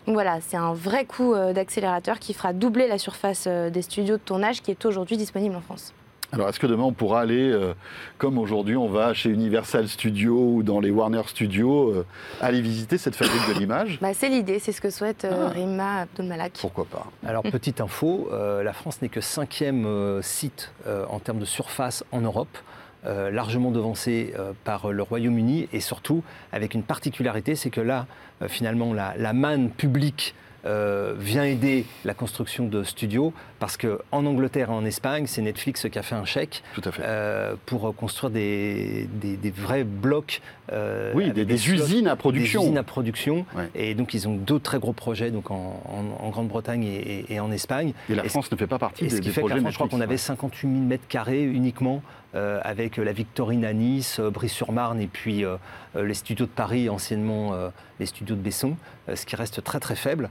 Donc 0.07 0.14
voilà, 0.14 0.39
c'est 0.47 0.57
un 0.57 0.74
vrai 0.74 1.05
coup 1.07 1.35
euh, 1.35 1.53
d'accélérateur 1.53 2.18
qui 2.18 2.35
fera 2.35 2.53
doubler 2.53 2.87
la 2.89 2.99
surface 2.99 3.45
euh, 3.47 3.70
des 3.70 3.82
studios 3.82 4.16
de 4.18 4.22
tournage 4.22 4.61
qui 4.62 4.70
est 4.70 4.85
aujourd'hui 4.85 5.16
disponible 5.16 5.57
en 5.57 5.61
France. 5.61 5.93
Alors, 6.35 6.49
est-ce 6.49 6.59
que 6.59 6.66
demain 6.66 6.82
on 6.82 6.93
pourra 6.93 7.20
aller, 7.20 7.51
euh, 7.51 7.74
comme 8.18 8.39
aujourd'hui 8.39 8.76
on 8.76 8.89
va 8.89 9.14
chez 9.14 9.30
Universal 9.30 9.89
Studios 9.89 10.55
ou 10.57 10.62
dans 10.64 10.80
les 10.80 10.91
Warner 10.91 11.22
Studios, 11.26 11.91
euh, 11.91 12.07
aller 12.41 12.61
visiter 12.61 12.99
cette 12.99 13.14
fabrique 13.14 13.49
de 13.49 13.59
l'image 13.59 13.99
Bah, 14.03 14.12
c'est 14.14 14.28
l'idée, 14.28 14.59
c'est 14.59 14.72
ce 14.72 14.80
que 14.80 14.91
souhaite 14.91 15.24
euh, 15.24 15.49
Rima 15.49 16.01
Abdulmalak. 16.03 16.59
Pourquoi 16.61 16.87
pas. 16.87 17.07
Alors, 17.24 17.43
petite 17.45 17.80
info, 17.80 18.28
euh, 18.32 18.62
la 18.62 18.72
France 18.72 19.01
n'est 19.01 19.09
que 19.09 19.20
cinquième 19.20 19.87
euh, 19.87 20.22
site 20.22 20.72
euh, 20.87 21.05
en 21.09 21.20
termes 21.20 21.39
de 21.39 21.45
surface 21.45 22.05
en 22.11 22.20
Europe, 22.20 22.59
euh, 23.07 23.30
largement 23.30 23.70
devancé 23.70 24.35
euh, 24.37 24.53
par 24.64 24.91
le 24.91 25.03
Royaume-Uni. 25.03 25.68
Et 25.72 25.80
surtout 25.80 26.24
avec 26.53 26.74
une 26.74 26.82
particularité, 26.82 27.55
c'est 27.55 27.70
que 27.70 27.80
là, 27.80 28.07
euh, 28.43 28.49
finalement, 28.49 28.93
la, 28.93 29.14
la 29.16 29.32
manne 29.32 29.70
publique 29.70 30.35
euh, 30.66 31.14
vient 31.18 31.45
aider 31.45 31.85
la 32.07 32.14
construction 32.14 32.66
de 32.66 32.85
studios 32.85 33.35
parce 33.65 33.79
qu'en 33.79 34.27
Angleterre 34.27 34.69
et 34.69 34.75
en 34.75 34.85
Espagne, 34.85 35.25
c'est 35.27 35.41
Netflix 35.41 35.87
qui 35.91 35.99
a 35.99 36.03
fait 36.03 36.15
un 36.15 36.27
chèque 36.27 36.62
Tout 36.75 36.83
à 36.85 36.93
fait. 36.93 37.01
euh, 37.03 37.55
pour 37.65 37.97
construire 37.97 38.31
des, 38.31 39.09
des- 39.15 39.39
des 39.39 39.51
vrais 39.51 39.85
blocs. 39.85 40.43
euh, 40.71 41.12
oui, 41.15 41.31
des, 41.31 41.47
des 41.47 41.57
slots 41.57 41.77
usines 41.77 42.07
à 42.07 42.15
production. 42.15 42.61
des 42.61 42.67
usines 42.67 42.77
à 42.79 42.83
production. 42.83 43.47
Ouais. 43.57 43.71
Et 43.75 43.95
donc, 43.95 44.12
ils 44.12 44.29
ont 44.29 44.35
deux 44.35 44.59
très 44.61 44.79
gros 44.79 44.93
projets 44.93 45.31
donc 45.31 45.51
en, 45.51 45.81
en- 45.87 46.27
en 46.27 46.29
Grande-Bretagne 46.29 46.85
et, 46.85 46.97
et- 47.31 47.33
et 47.37 47.41
en 47.41 47.51
Espagne. 47.51 47.95
Et 48.11 48.15
la 48.15 48.27
Et 48.27 48.29
France 48.29 48.53
ne 48.53 48.57
fait 48.59 48.67
pas 48.67 48.79
partie 48.79 49.07
Et 49.07 49.09
des, 49.09 49.17
ce 49.17 49.21
qui 49.23 49.31
fait 49.31 49.41
que 49.43 49.49
la 49.49 49.57
France, 49.57 49.71
je 49.73 49.77
crois 49.79 49.89
qu'on 49.89 50.03
avait 50.03 50.19
58 50.19 50.69
000 50.69 50.81
mètres 50.83 51.09
carrés 51.09 51.43
uniquement 51.45 52.03
euh, 52.35 52.61
avec 52.65 52.99
la 52.99 53.12
Victorine 53.12 53.65
à 53.65 53.73
Nice, 53.73 54.19
euh, 54.21 54.29
Brie-sur-Marne 54.29 55.01
et 55.01 55.07
puis 55.07 55.43
euh, 55.43 55.57
les 55.97 56.12
studios 56.12 56.45
de 56.45 56.51
Paris, 56.51 56.91
anciennement 56.91 57.53
les 57.99 58.05
studios 58.07 58.37
de 58.37 58.41
Besson, 58.43 58.77
ce 59.15 59.25
qui 59.25 59.37
reste 59.37 59.65
très 59.65 59.81
très 59.81 59.97
faible. 59.97 60.29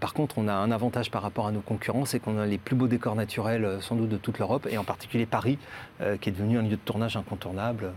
Par 0.00 0.14
contre, 0.14 0.38
on 0.38 0.48
a 0.48 0.52
un 0.54 0.70
avantage 0.70 1.10
par 1.10 1.20
rapport 1.22 1.46
à 1.46 1.52
nos 1.52 1.60
concurrents, 1.60 2.04
c'est 2.06 2.18
qu'on 2.18 2.38
a 2.38 2.46
les 2.46 2.56
plus 2.58 2.73
beaux 2.74 2.88
décors 2.88 3.14
naturels 3.14 3.64
euh, 3.64 3.80
sans 3.80 3.96
doute 3.96 4.08
de 4.08 4.16
toute 4.16 4.38
l'Europe 4.38 4.66
et 4.70 4.78
en 4.78 4.84
particulier 4.84 5.26
Paris, 5.26 5.58
euh, 6.00 6.16
qui 6.16 6.28
est 6.28 6.32
devenu 6.32 6.58
un 6.58 6.62
lieu 6.62 6.70
de 6.70 6.76
tournage 6.76 7.16
incontournable. 7.16 7.92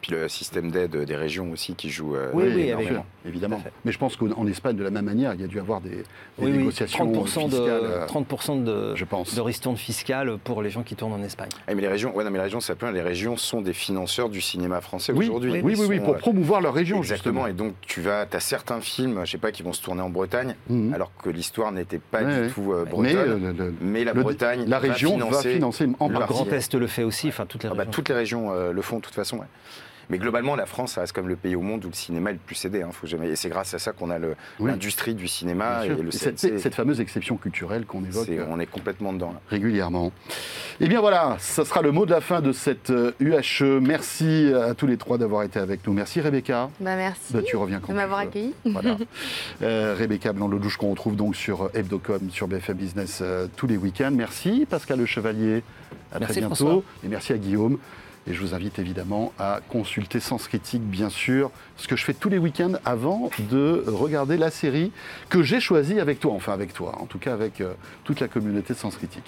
Puis 0.00 0.12
le 0.12 0.28
système 0.28 0.70
d'aide 0.70 0.96
des 0.96 1.16
régions 1.16 1.50
aussi 1.52 1.74
qui 1.74 1.90
joue. 1.90 2.16
euh, 2.16 2.30
Oui, 2.32 2.44
oui, 2.54 2.72
évidemment. 3.26 3.62
Mais 3.84 3.92
je 3.92 3.98
pense 3.98 4.16
qu'en 4.16 4.30
en 4.32 4.46
Espagne, 4.46 4.74
de 4.76 4.82
la 4.82 4.90
même 4.90 5.04
manière, 5.04 5.34
il 5.34 5.40
y 5.42 5.44
a 5.44 5.46
dû 5.46 5.60
avoir 5.60 5.80
des, 5.82 5.90
des 5.90 5.96
Oui, 6.38 6.50
oui, 6.52 6.58
négociations 6.58 7.04
30% 7.12 7.24
fiscales, 7.26 7.50
de, 7.50 7.56
euh, 7.60 8.06
30% 8.06 8.64
de, 8.64 8.94
je 8.96 9.04
pense. 9.04 9.34
de 9.34 9.40
ristournes 9.42 9.76
fiscales 9.76 10.38
pour 10.42 10.62
les 10.62 10.70
gens 10.70 10.82
qui 10.82 10.96
tournent 10.96 11.12
en 11.12 11.22
Espagne. 11.22 11.50
Ah, 11.68 11.74
mais 11.74 11.82
les 11.82 11.88
régions, 11.88 12.16
ouais, 12.16 12.24
non, 12.24 12.30
mais 12.30 12.38
les 12.38 12.44
régions, 12.44 12.60
ça 12.60 12.74
plein. 12.76 12.92
Les 12.92 13.02
régions 13.02 13.36
sont 13.36 13.60
des 13.60 13.74
financeurs 13.74 14.30
du 14.30 14.40
cinéma 14.40 14.80
français 14.80 15.12
Oui, 15.12 15.26
aujourd'hui. 15.26 15.50
oui, 15.52 15.60
oui, 15.78 15.86
oui, 15.86 15.98
sont, 15.98 16.04
pour 16.04 16.14
euh, 16.14 16.18
promouvoir 16.18 16.62
leur 16.62 16.72
région, 16.72 16.98
Exactement. 16.98 17.44
justement. 17.44 17.46
Et 17.48 17.52
donc, 17.52 17.74
tu 17.82 18.00
vas, 18.00 18.26
as 18.32 18.40
certains 18.40 18.80
films, 18.80 19.20
je 19.24 19.32
sais 19.32 19.38
pas, 19.38 19.52
qui 19.52 19.62
vont 19.62 19.74
se 19.74 19.82
tourner 19.82 20.00
en 20.00 20.08
Bretagne, 20.10 20.54
Mhm. 20.70 20.94
alors 20.94 21.12
que 21.22 21.28
l'histoire 21.28 21.72
n'était 21.72 21.98
pas 21.98 22.22
Ouais, 22.22 22.34
du 22.34 22.40
ouais. 22.40 22.48
tout 22.48 22.72
euh, 22.72 22.84
Mais 22.86 22.90
bretonne. 22.90 23.16
euh, 23.16 23.52
le- 23.52 23.64
le- 23.66 23.74
Mais 23.82 24.04
la 24.04 24.14
le- 24.14 24.22
Bretagne, 24.22 24.64
la 24.66 24.78
région 24.78 25.10
va 25.18 25.26
financer, 25.26 25.54
financer. 25.54 25.88
en 26.00 26.06
le 26.08 26.14
Le 26.14 26.18
partie. 26.20 26.32
Grand 26.34 26.46
Est 26.52 26.74
le 26.74 26.86
fait 26.86 27.02
aussi, 27.04 27.28
enfin 27.28 27.44
toutes 27.44 27.64
les 27.64 27.68
Ah 27.70 27.74
bah, 27.74 27.84
régions. 28.14 28.50
euh, 28.52 28.72
le 28.72 28.80
font 28.82 28.96
de 28.96 29.02
toute 29.02 29.14
façon. 29.14 29.36
ouais. 29.38 29.46
Mais 30.10 30.18
globalement, 30.18 30.56
la 30.56 30.66
France, 30.66 30.92
ça 30.94 31.00
reste 31.02 31.12
comme 31.12 31.28
le 31.28 31.36
pays 31.36 31.54
au 31.56 31.60
monde 31.60 31.84
où 31.84 31.88
le 31.88 31.94
cinéma 31.94 32.30
est 32.30 32.34
le 32.34 32.38
plus 32.40 32.62
aidé. 32.64 32.82
hein, 32.82 32.90
faut 32.92 33.06
jamais... 33.06 33.28
Et 33.30 33.36
c'est 33.36 33.48
grâce 33.48 33.72
à 33.74 33.78
ça 33.78 33.92
qu'on 33.92 34.10
a 34.10 34.18
Oui. 34.58 34.70
l'industrie 34.70 35.14
du 35.14 35.28
cinéma 35.28 35.86
et 35.86 35.88
le 35.88 36.08
Et 36.08 36.58
cette, 36.58 36.74
fameuse 36.74 37.00
exception 37.00 37.36
culturelle 37.36 37.86
qu'on 37.86 38.04
évoque 38.04 38.26
C'est- 38.26 38.38
euh, 38.38 38.44
on 38.48 38.58
est 38.60 38.66
complètement 38.66 39.12
dedans. 39.12 39.32
là. 39.32 39.40
régulièrement. 39.48 40.12
Eh 40.80 40.88
bien 40.88 41.00
voilà, 41.00 41.36
ça 41.38 41.64
sera 41.64 41.80
le 41.82 41.92
mot 41.92 42.06
de 42.06 42.10
la 42.10 42.20
fin 42.20 42.40
de 42.40 42.52
cette 42.52 42.92
UHE. 43.20 43.80
Merci 43.80 44.52
à 44.54 44.74
tous 44.74 44.86
les 44.86 44.96
trois 44.96 45.16
d'avoir 45.18 45.42
été 45.44 45.58
avec 45.58 45.86
nous. 45.86 45.92
Merci 45.92 46.20
Rebecca. 46.20 46.70
Bah, 46.80 46.96
merci 46.96 47.32
Bah, 47.32 47.40
tu 47.44 47.56
reviens 47.56 47.78
quand 47.80 47.92
de 47.92 47.96
m'avoir 47.98 48.18
accueilli. 48.20 48.52
Voilà. 48.64 48.96
Euh, 49.62 49.94
Rebecca 49.98 50.32
Blanc-Lelouch 50.32 50.76
qu'on 50.76 50.90
retrouve 50.90 51.16
donc 51.16 51.36
sur 51.36 51.64
euh, 51.64 51.70
Hebdocom, 51.74 52.30
sur 52.30 52.48
BFM 52.48 52.76
Business 52.76 53.18
euh, 53.22 53.46
tous 53.56 53.66
les 53.66 53.76
week-ends. 53.76 54.10
Merci 54.12 54.66
Pascal 54.68 54.98
Le 54.98 55.06
Chevalier. 55.06 55.62
À 56.12 56.18
Merci, 56.18 56.32
très 56.32 56.40
bientôt. 56.40 56.54
François. 56.56 56.82
Et 57.04 57.08
merci 57.08 57.32
à 57.32 57.38
Guillaume. 57.38 57.78
Et 58.26 58.34
je 58.34 58.40
vous 58.40 58.54
invite 58.54 58.78
évidemment 58.78 59.32
à 59.38 59.60
consulter 59.70 60.20
Sens 60.20 60.46
Critique, 60.46 60.82
bien 60.82 61.08
sûr, 61.08 61.50
ce 61.76 61.88
que 61.88 61.96
je 61.96 62.04
fais 62.04 62.12
tous 62.12 62.28
les 62.28 62.36
week-ends 62.36 62.74
avant 62.84 63.30
de 63.50 63.82
regarder 63.86 64.36
la 64.36 64.50
série 64.50 64.92
que 65.30 65.42
j'ai 65.42 65.58
choisie 65.58 65.98
avec 65.98 66.20
toi, 66.20 66.32
enfin 66.32 66.52
avec 66.52 66.74
toi, 66.74 66.98
en 67.00 67.06
tout 67.06 67.18
cas 67.18 67.32
avec 67.32 67.62
euh, 67.62 67.72
toute 68.04 68.20
la 68.20 68.28
communauté 68.28 68.74
de 68.74 68.78
Sens 68.78 68.96
Critique. 68.96 69.24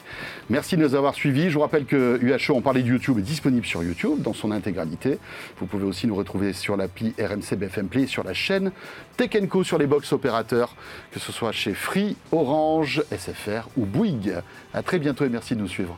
Merci 0.51 0.77
de 0.77 0.83
nous 0.83 0.95
avoir 0.95 1.15
suivis. 1.15 1.49
Je 1.49 1.55
vous 1.55 1.61
rappelle 1.61 1.87
que 1.87 2.19
UHE, 2.21 2.51
on 2.51 2.61
parlait 2.61 2.83
de 2.83 2.89
YouTube, 2.89 3.19
est 3.19 3.23
disponible 3.23 3.65
sur 3.65 3.83
YouTube 3.83 4.21
dans 4.21 4.35
son 4.35 4.51
intégralité. 4.51 5.19
Vous 5.59 5.67
pouvez 5.67 5.85
aussi 5.85 6.07
nous 6.07 6.15
retrouver 6.15 6.53
sur 6.53 6.77
l'appli 6.77 7.15
RMC 7.19 7.57
BFM 7.57 7.89
Play, 7.89 8.07
sur 8.07 8.25
la 8.25 8.35
chaîne 8.35 8.73
Tech 9.17 9.31
Co 9.49 9.65
sur 9.65 9.79
les 9.79 9.87
box 9.87 10.13
opérateurs, 10.13 10.77
que 11.13 11.19
ce 11.19 11.33
soit 11.33 11.53
chez 11.53 11.73
Free, 11.73 12.17
Orange, 12.31 13.03
SFR 13.11 13.69
ou 13.77 13.87
Bouygues. 13.87 14.35
À 14.75 14.83
très 14.83 14.99
bientôt 14.99 15.25
et 15.25 15.31
merci 15.31 15.55
de 15.55 15.61
nous 15.61 15.69
suivre. 15.69 15.97